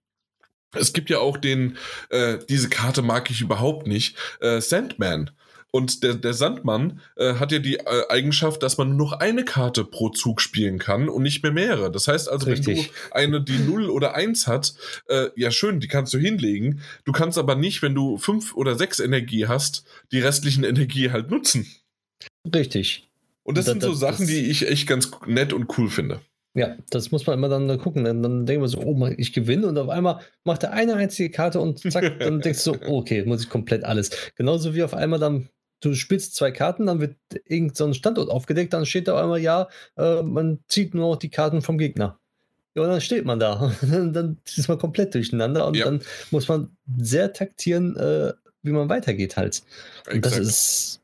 [0.72, 1.78] es gibt ja auch den,
[2.10, 5.30] äh, diese Karte mag ich überhaupt nicht, äh, Sandman.
[5.70, 9.44] Und der, der Sandmann äh, hat ja die äh, Eigenschaft, dass man nur noch eine
[9.44, 11.90] Karte pro Zug spielen kann und nicht mehr mehrere.
[11.90, 12.90] Das heißt also, Richtig.
[13.12, 14.74] wenn du eine, die 0 oder 1 hat,
[15.08, 16.80] äh, ja schön, die kannst du hinlegen.
[17.04, 21.30] Du kannst aber nicht, wenn du 5 oder 6 Energie hast, die restlichen Energie halt
[21.30, 21.66] nutzen.
[22.54, 23.07] Richtig.
[23.48, 26.20] Und das, das sind so das, Sachen, die ich echt ganz nett und cool finde.
[26.52, 28.04] Ja, das muss man immer dann gucken.
[28.04, 31.30] Dann, dann denken wir so, oh, ich gewinne und auf einmal macht er eine einzige
[31.30, 34.10] Karte und zack, dann denkst du so, okay, muss ich komplett alles.
[34.36, 35.48] Genauso wie auf einmal dann
[35.80, 37.16] du spielst zwei Karten, dann wird
[37.46, 41.30] irgendein so Standort aufgedeckt, dann steht da einmal, ja, äh, man zieht nur noch die
[41.30, 42.18] Karten vom Gegner.
[42.74, 43.72] Ja, und dann steht man da.
[43.80, 45.86] dann ist man komplett durcheinander und ja.
[45.86, 49.62] dann muss man sehr taktieren, äh, wie man weitergeht halt.
[50.12, 51.00] Und das ist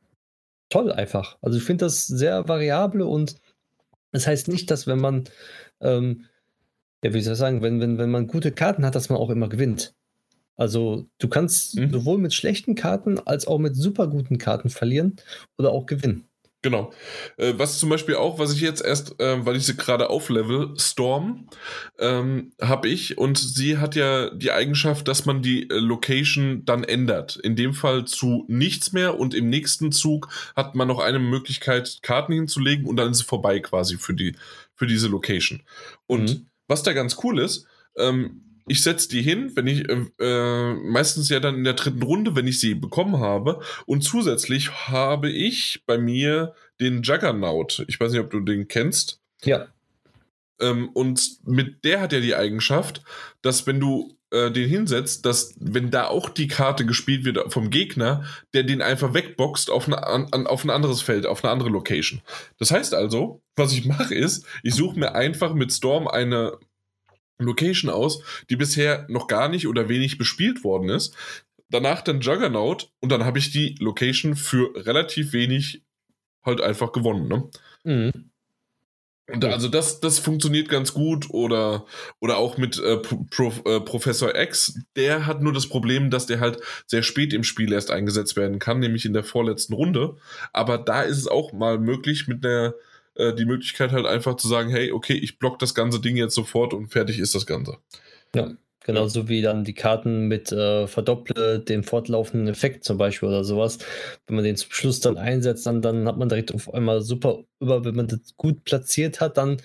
[0.74, 1.38] toll einfach.
[1.40, 3.36] Also ich finde das sehr variabel und
[4.12, 5.24] das heißt nicht, dass wenn man
[5.80, 6.26] ähm,
[7.04, 9.28] ja, wie soll ich sagen, wenn, wenn, wenn man gute Karten hat, dass man auch
[9.28, 9.94] immer gewinnt.
[10.56, 11.90] Also du kannst mhm.
[11.90, 15.16] sowohl mit schlechten Karten als auch mit super guten Karten verlieren
[15.58, 16.26] oder auch gewinnen.
[16.64, 16.94] Genau.
[17.36, 20.72] Äh, was zum Beispiel auch, was ich jetzt erst, äh, weil ich sie gerade auflevel,
[20.78, 21.46] Storm,
[21.98, 26.82] ähm, habe ich und sie hat ja die Eigenschaft, dass man die äh, Location dann
[26.82, 27.36] ändert.
[27.36, 31.98] In dem Fall zu nichts mehr und im nächsten Zug hat man noch eine Möglichkeit,
[32.00, 34.34] Karten hinzulegen und dann ist es vorbei quasi für, die,
[34.74, 35.62] für diese Location.
[36.06, 36.46] Und mhm.
[36.66, 37.66] was da ganz cool ist,
[37.98, 42.02] ähm, ich setze die hin, wenn ich äh, äh, meistens ja dann in der dritten
[42.02, 43.60] Runde, wenn ich sie bekommen habe.
[43.86, 47.84] Und zusätzlich habe ich bei mir den Juggernaut.
[47.88, 49.20] Ich weiß nicht, ob du den kennst.
[49.42, 49.68] Ja.
[50.60, 53.02] Ähm, und mit der hat er die Eigenschaft,
[53.42, 57.70] dass wenn du äh, den hinsetzt, dass wenn da auch die Karte gespielt wird vom
[57.70, 61.70] Gegner, der den einfach wegboxt auf, eine, an, auf ein anderes Feld, auf eine andere
[61.70, 62.20] Location.
[62.58, 66.58] Das heißt also, was ich mache ist, ich suche mir einfach mit Storm eine
[67.38, 71.14] Location aus, die bisher noch gar nicht oder wenig bespielt worden ist.
[71.70, 75.82] Danach dann Juggernaut und dann habe ich die Location für relativ wenig
[76.44, 77.28] halt einfach gewonnen.
[77.28, 77.50] Ne?
[77.84, 78.30] Mhm.
[79.26, 81.86] Und also das, das funktioniert ganz gut oder,
[82.20, 86.40] oder auch mit äh, Pro, äh, Professor X, der hat nur das Problem, dass der
[86.40, 90.18] halt sehr spät im Spiel erst eingesetzt werden kann, nämlich in der vorletzten Runde.
[90.52, 92.74] Aber da ist es auch mal möglich mit einer
[93.16, 96.34] äh, die Möglichkeit halt einfach zu sagen, hey, okay, ich block das ganze Ding jetzt
[96.34, 97.78] sofort und fertig ist das Ganze.
[98.34, 98.52] Ja,
[98.84, 103.78] genauso wie dann die Karten mit äh, verdopple den fortlaufenden Effekt zum Beispiel oder sowas.
[104.26, 107.44] Wenn man den zum Schluss dann einsetzt, dann, dann hat man direkt auf einmal super
[107.60, 109.58] über, wenn man das gut platziert hat, dann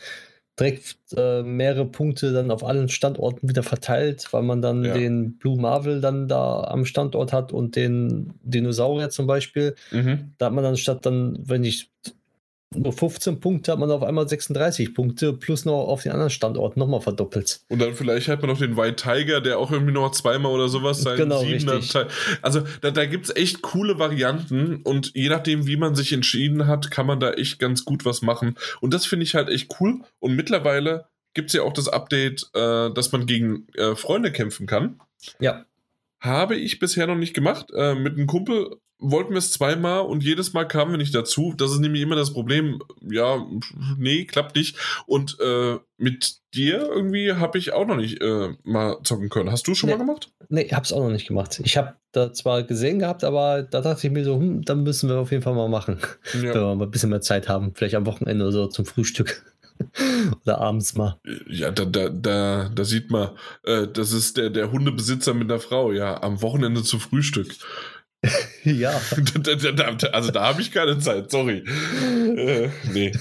[0.60, 4.94] direkt äh, mehrere Punkte dann auf allen Standorten wieder verteilt, weil man dann ja.
[4.94, 9.76] den Blue Marvel dann da am Standort hat und den Dinosaurier zum Beispiel.
[9.92, 10.34] Mhm.
[10.38, 11.90] Da hat man dann statt dann, wenn ich
[12.76, 16.80] nur 15 Punkte hat man auf einmal 36 Punkte plus noch auf den anderen Standorten
[16.80, 17.62] nochmal verdoppelt.
[17.68, 20.70] Und dann vielleicht hat man noch den White Tiger, der auch irgendwie noch zweimal oder
[20.70, 21.42] sowas sein genau.
[21.42, 22.08] Teil.
[22.42, 26.68] Also da, da gibt es echt coole Varianten und je nachdem, wie man sich entschieden
[26.68, 28.56] hat, kann man da echt ganz gut was machen.
[28.82, 30.02] Und das finde ich halt echt cool.
[30.20, 34.68] Und mittlerweile gibt es ja auch das Update, äh, dass man gegen äh, Freunde kämpfen
[34.68, 35.00] kann.
[35.40, 35.66] Ja.
[36.20, 37.72] Habe ich bisher noch nicht gemacht.
[37.74, 41.54] Äh, mit einem Kumpel wollten wir es zweimal und jedes Mal kamen wir nicht dazu.
[41.56, 42.82] Das ist nämlich immer das Problem.
[43.10, 43.46] Ja,
[43.98, 44.78] nee, klappt nicht.
[45.06, 49.52] Und äh, mit dir irgendwie habe ich auch noch nicht äh, mal zocken können.
[49.52, 50.32] Hast du schon nee, mal gemacht?
[50.50, 51.62] Nee, hab's auch noch nicht gemacht.
[51.64, 55.08] Ich habe da zwar gesehen gehabt, aber da dachte ich mir so, hm, dann müssen
[55.08, 56.00] wir auf jeden Fall mal machen.
[56.34, 56.42] Ja.
[56.42, 57.72] Wenn wir mal ein bisschen mehr Zeit haben.
[57.76, 59.46] Vielleicht am Wochenende oder so zum Frühstück.
[60.44, 61.20] Oder abends mal.
[61.48, 63.30] Ja, da, da, da, da sieht man,
[63.64, 67.56] äh, das ist der, der Hundebesitzer mit der Frau, ja, am Wochenende zu Frühstück.
[68.64, 68.92] ja.
[70.12, 71.64] also da habe ich keine Zeit, sorry.
[72.38, 73.14] äh, nee.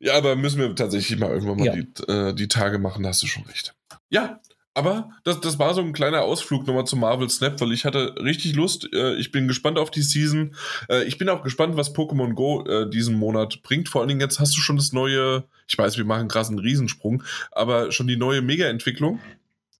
[0.00, 1.76] Ja, aber müssen wir tatsächlich mal irgendwann mal ja.
[1.76, 3.74] die, äh, die Tage machen, da hast du schon recht.
[4.10, 4.40] Ja,
[4.78, 8.14] aber das, das war so ein kleiner Ausflug nochmal zum Marvel Snap, weil ich hatte
[8.22, 8.88] richtig Lust.
[8.92, 10.54] Äh, ich bin gespannt auf die Season.
[10.88, 13.88] Äh, ich bin auch gespannt, was Pokémon Go äh, diesen Monat bringt.
[13.88, 16.60] Vor allen Dingen jetzt hast du schon das neue, ich weiß, wir machen gerade einen
[16.60, 19.18] Riesensprung, aber schon die neue Mega-Entwicklung.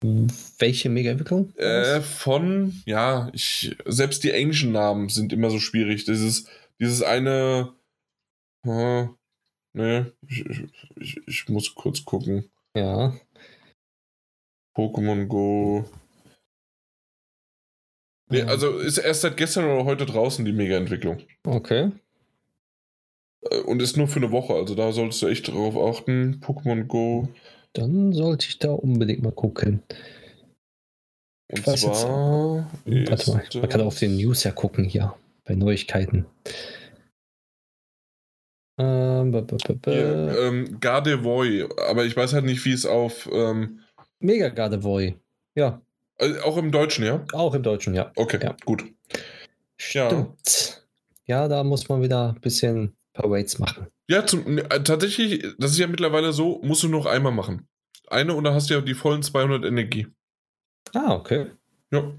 [0.01, 1.55] Welche Mega-Entwicklung?
[1.57, 6.05] Äh, von, ja, ich, selbst die englischen Namen sind immer so schwierig.
[6.07, 6.47] Dieses,
[6.81, 7.73] dieses eine.
[8.65, 9.07] Äh,
[9.75, 10.45] ne, ich,
[10.97, 12.51] ich, ich, muss kurz gucken.
[12.77, 13.15] Ja.
[14.79, 15.85] Pokémon Go.
[18.31, 21.19] Nee, also ist erst seit gestern oder heute draußen die Mega-Entwicklung.
[21.45, 21.91] Okay.
[23.43, 26.41] Äh, und ist nur für eine Woche, also da solltest du echt drauf achten.
[26.41, 27.29] Pokémon Go.
[27.73, 29.83] Dann sollte ich da unbedingt mal gucken.
[31.51, 32.71] Und Was zwar.
[32.85, 36.27] Jetzt, warte mal, man kann auf den News ja gucken hier, bei Neuigkeiten.
[38.79, 39.33] Ähm,
[39.87, 43.29] Hier, ähm, Gardevoy, aber ich weiß halt nicht, wie es auf.
[43.33, 43.81] Ähm,
[44.21, 45.15] Mega Gardevoy,
[45.55, 45.81] ja.
[46.19, 47.25] Also auch im Deutschen, ja?
[47.33, 48.11] Auch im Deutschen, ja.
[48.17, 48.57] Okay, ja.
[48.65, 48.85] gut.
[49.77, 50.83] Stimmt.
[51.27, 51.43] Ja.
[51.43, 53.87] ja, da muss man wieder ein bisschen Parades machen.
[54.09, 57.69] Ja, zum, äh, tatsächlich, das ist ja mittlerweile so, musst du noch einmal machen.
[58.09, 60.09] Eine und dann hast du ja die vollen 200 Energie.
[60.95, 61.51] Ah, okay.
[61.91, 62.13] Ja.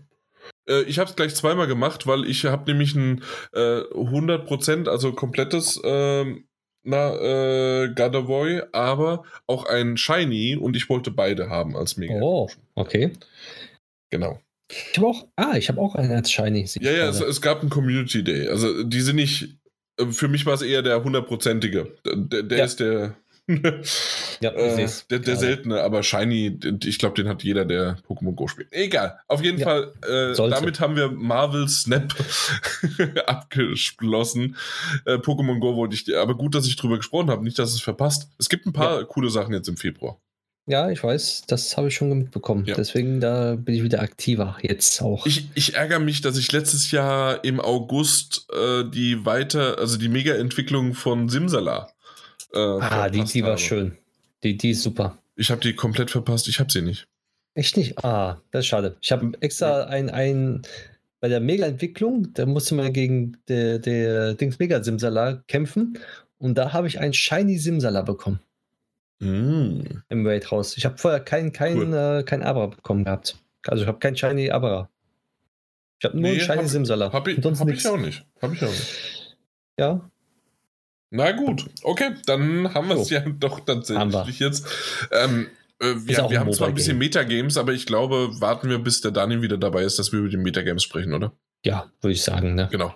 [0.68, 3.24] Äh, ich habe es gleich zweimal gemacht, weil ich habe nämlich ein
[3.54, 6.48] äh, 100%, also komplettes ähm,
[6.84, 12.20] na, äh, Gardevoy, aber auch ein Shiny und ich wollte beide haben als Mega.
[12.22, 13.12] Oh, okay.
[14.10, 14.40] Genau.
[14.72, 16.66] Ich habe auch, ah, ich habe auch einen als Shiny.
[16.80, 18.48] Ja, ja, es, es, gab einen Community Day.
[18.48, 19.58] Also die sind nicht,
[19.98, 21.96] äh, für mich war es eher der hundertprozentige.
[22.06, 22.66] Der, der ja.
[22.66, 23.16] ist der,
[24.42, 28.48] ja, äh, der, der seltene, aber Shiny, ich glaube, den hat jeder, der Pokémon Go
[28.48, 28.72] spielt.
[28.72, 32.14] Egal, auf jeden ja, Fall, äh, damit haben wir Marvel Snap
[33.26, 34.56] abgeschlossen.
[35.06, 37.82] Äh, Pokémon Go wollte ich, aber gut, dass ich drüber gesprochen habe, nicht, dass es
[37.82, 38.30] verpasst.
[38.38, 39.06] Es gibt ein paar ja.
[39.06, 40.20] coole Sachen jetzt im Februar.
[40.70, 42.64] Ja, ich weiß, das habe ich schon mitbekommen.
[42.66, 42.76] Ja.
[42.76, 45.26] Deswegen da bin ich wieder aktiver jetzt auch.
[45.26, 50.10] Ich, ich ärgere mich, dass ich letztes Jahr im August äh, die weiter, also die
[50.10, 51.90] Mega-Entwicklung von Simsala.
[52.54, 53.60] Äh, ah, die, die war habe.
[53.60, 53.98] schön.
[54.44, 55.18] Die, die ist super.
[55.36, 57.08] Ich habe die komplett verpasst, ich habe sie nicht.
[57.54, 58.04] Echt nicht?
[58.04, 58.98] Ah, das ist schade.
[59.02, 60.62] Ich habe extra ein, ein
[61.20, 66.00] bei der Mega-Entwicklung, da musste man gegen der, der Dings Mega Simsala kämpfen
[66.38, 68.40] und da habe ich einen Shiny Simsala bekommen.
[69.20, 69.82] Mm.
[70.08, 70.78] Im Raid raus.
[70.78, 71.94] Ich habe vorher kein, kein, cool.
[71.94, 73.38] äh, kein Abra bekommen gehabt.
[73.68, 74.90] Also ich habe kein Shiny Abra.
[76.00, 77.12] Ich habe nur nee, einen Shiny hab, Simsala.
[77.12, 78.26] Habe ich, hab ich auch nicht.
[78.42, 79.38] Habe ich auch nicht.
[79.78, 80.10] Ja.
[81.12, 83.16] Na gut, okay, dann haben wir es so.
[83.16, 84.68] ja doch tatsächlich jetzt.
[85.12, 85.48] Ähm,
[85.80, 89.12] äh, wir, wir haben zwar ein bisschen Metagames, aber ich glaube, warten wir, bis der
[89.12, 91.34] Daniel wieder dabei ist, dass wir über die Metagames sprechen, oder?
[91.66, 92.68] Ja, würde ich sagen, ne?
[92.72, 92.94] Genau.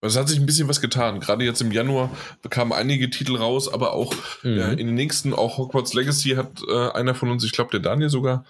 [0.00, 1.20] Es hat sich ein bisschen was getan.
[1.20, 2.10] Gerade jetzt im Januar
[2.42, 4.58] bekamen einige Titel raus, aber auch mhm.
[4.58, 7.80] äh, in den nächsten, auch Hogwarts Legacy hat äh, einer von uns, ich glaube der
[7.80, 8.44] Daniel sogar.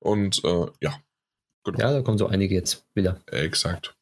[0.00, 0.94] Und äh, ja.
[1.64, 1.78] Genau.
[1.78, 3.20] Ja, da kommen so einige jetzt wieder.
[3.26, 3.94] Exakt.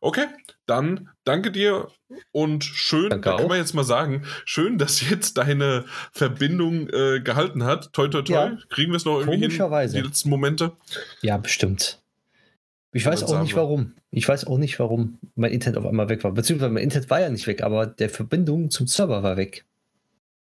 [0.00, 0.26] Okay,
[0.66, 1.88] dann danke dir
[2.32, 7.20] und schön, danke da kann man jetzt mal sagen, schön, dass jetzt deine Verbindung äh,
[7.20, 7.92] gehalten hat.
[7.92, 8.34] Toi, toi, toi.
[8.34, 8.58] Ja.
[8.68, 9.92] Kriegen wir es noch irgendwie hin?
[9.92, 10.72] Die letzten Momente?
[11.22, 12.00] Ja, bestimmt.
[12.92, 13.94] Ich weiß auch nicht warum.
[14.10, 16.32] Ich weiß auch nicht, warum mein Internet auf einmal weg war.
[16.32, 19.66] Beziehungsweise mein Internet war ja nicht weg, aber der Verbindung zum Server war weg.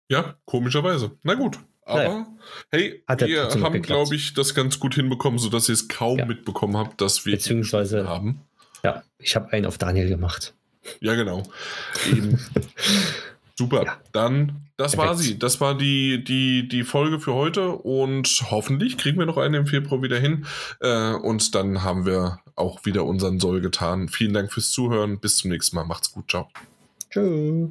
[0.07, 1.11] Ja, komischerweise.
[1.23, 1.59] Na gut.
[1.83, 2.27] Aber naja.
[2.71, 6.25] hey, wir haben, glaube ich, das ganz gut hinbekommen, sodass ihr es kaum ja.
[6.25, 8.41] mitbekommen habt, dass wir Beziehungsweise haben.
[8.85, 10.53] Ja, ich habe einen auf Daniel gemacht.
[10.99, 11.41] Ja, genau.
[13.55, 13.83] Super.
[13.83, 13.97] Ja.
[14.11, 15.09] Dann, das Perfekt.
[15.09, 15.39] war sie.
[15.39, 19.65] Das war die, die, die Folge für heute und hoffentlich kriegen wir noch eine im
[19.65, 20.45] Februar wieder hin.
[20.81, 24.07] Äh, und dann haben wir auch wieder unseren Soll getan.
[24.07, 25.19] Vielen Dank fürs Zuhören.
[25.19, 25.85] Bis zum nächsten Mal.
[25.85, 26.29] Macht's gut.
[26.29, 26.47] Ciao.
[27.09, 27.69] Tschüss.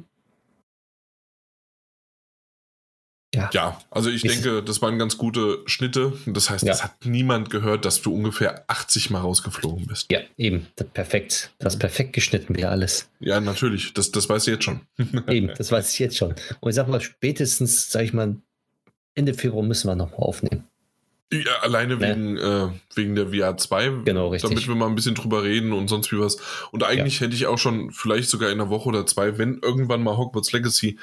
[3.35, 3.49] Ja.
[3.53, 6.13] ja, also ich, ich denke, das waren ganz gute Schnitte.
[6.25, 6.71] Das heißt, ja.
[6.71, 10.11] das hat niemand gehört, dass du ungefähr 80 Mal rausgeflogen bist.
[10.11, 10.67] Ja, eben.
[10.75, 11.51] Das perfekt.
[11.59, 13.09] Das ist perfekt geschnitten wieder alles.
[13.19, 13.93] Ja, natürlich.
[13.93, 14.81] Das, das weiß ich jetzt schon.
[15.27, 16.35] eben, das weiß ich jetzt schon.
[16.61, 18.37] Und ich sag mal, spätestens, sag ich mal,
[19.15, 20.65] Ende Februar müssen wir nochmal aufnehmen.
[21.33, 22.01] Ja, alleine ne?
[22.01, 24.03] wegen, äh, wegen der VR 2.
[24.05, 24.49] Genau, richtig.
[24.49, 26.37] Damit wir mal ein bisschen drüber reden und sonst wie was.
[26.71, 27.25] Und eigentlich ja.
[27.25, 30.51] hätte ich auch schon, vielleicht sogar in einer Woche oder zwei, wenn irgendwann mal Hogwarts
[30.51, 30.99] Legacy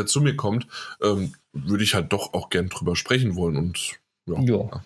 [0.00, 0.66] äh, zu mir kommt,
[1.02, 3.56] ähm, würde ich halt doch auch gern drüber sprechen wollen.
[3.56, 4.40] Und ja.
[4.40, 4.84] ja.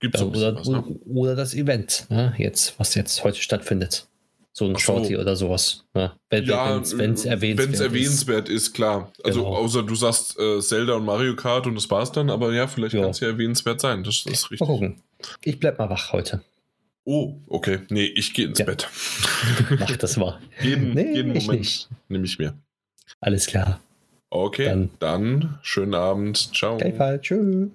[0.00, 0.82] Gibt's ja, oder, was, ne?
[1.06, 2.34] oder das Event, ne?
[2.36, 4.06] jetzt, was jetzt heute stattfindet.
[4.52, 4.78] So ein so.
[4.78, 5.84] Shorty oder sowas.
[5.92, 6.12] Ne?
[6.30, 8.68] Wenn es ja, erwähnenswert, erwähnenswert ist.
[8.68, 8.72] ist.
[8.72, 9.12] klar.
[9.22, 9.56] Also genau.
[9.56, 12.94] außer du sagst äh, Zelda und Mario Kart und das war's dann, aber ja, vielleicht
[12.94, 14.02] kann es ja erwähnenswert sein.
[14.02, 14.60] Das, das ist richtig.
[14.60, 15.02] Mal gucken.
[15.44, 16.42] Ich bleib mal wach heute.
[17.04, 17.80] Oh, okay.
[17.90, 18.64] Nee, ich gehe ins ja.
[18.64, 18.88] Bett.
[19.78, 20.40] Mach das mal.
[20.62, 22.54] jeden, nee, jeden Moment nehme ich mir.
[23.20, 23.80] Alles klar.
[24.44, 26.54] Okay, dann, dann schönen Abend.
[26.54, 26.78] Ciao.
[27.20, 27.70] Tschüss.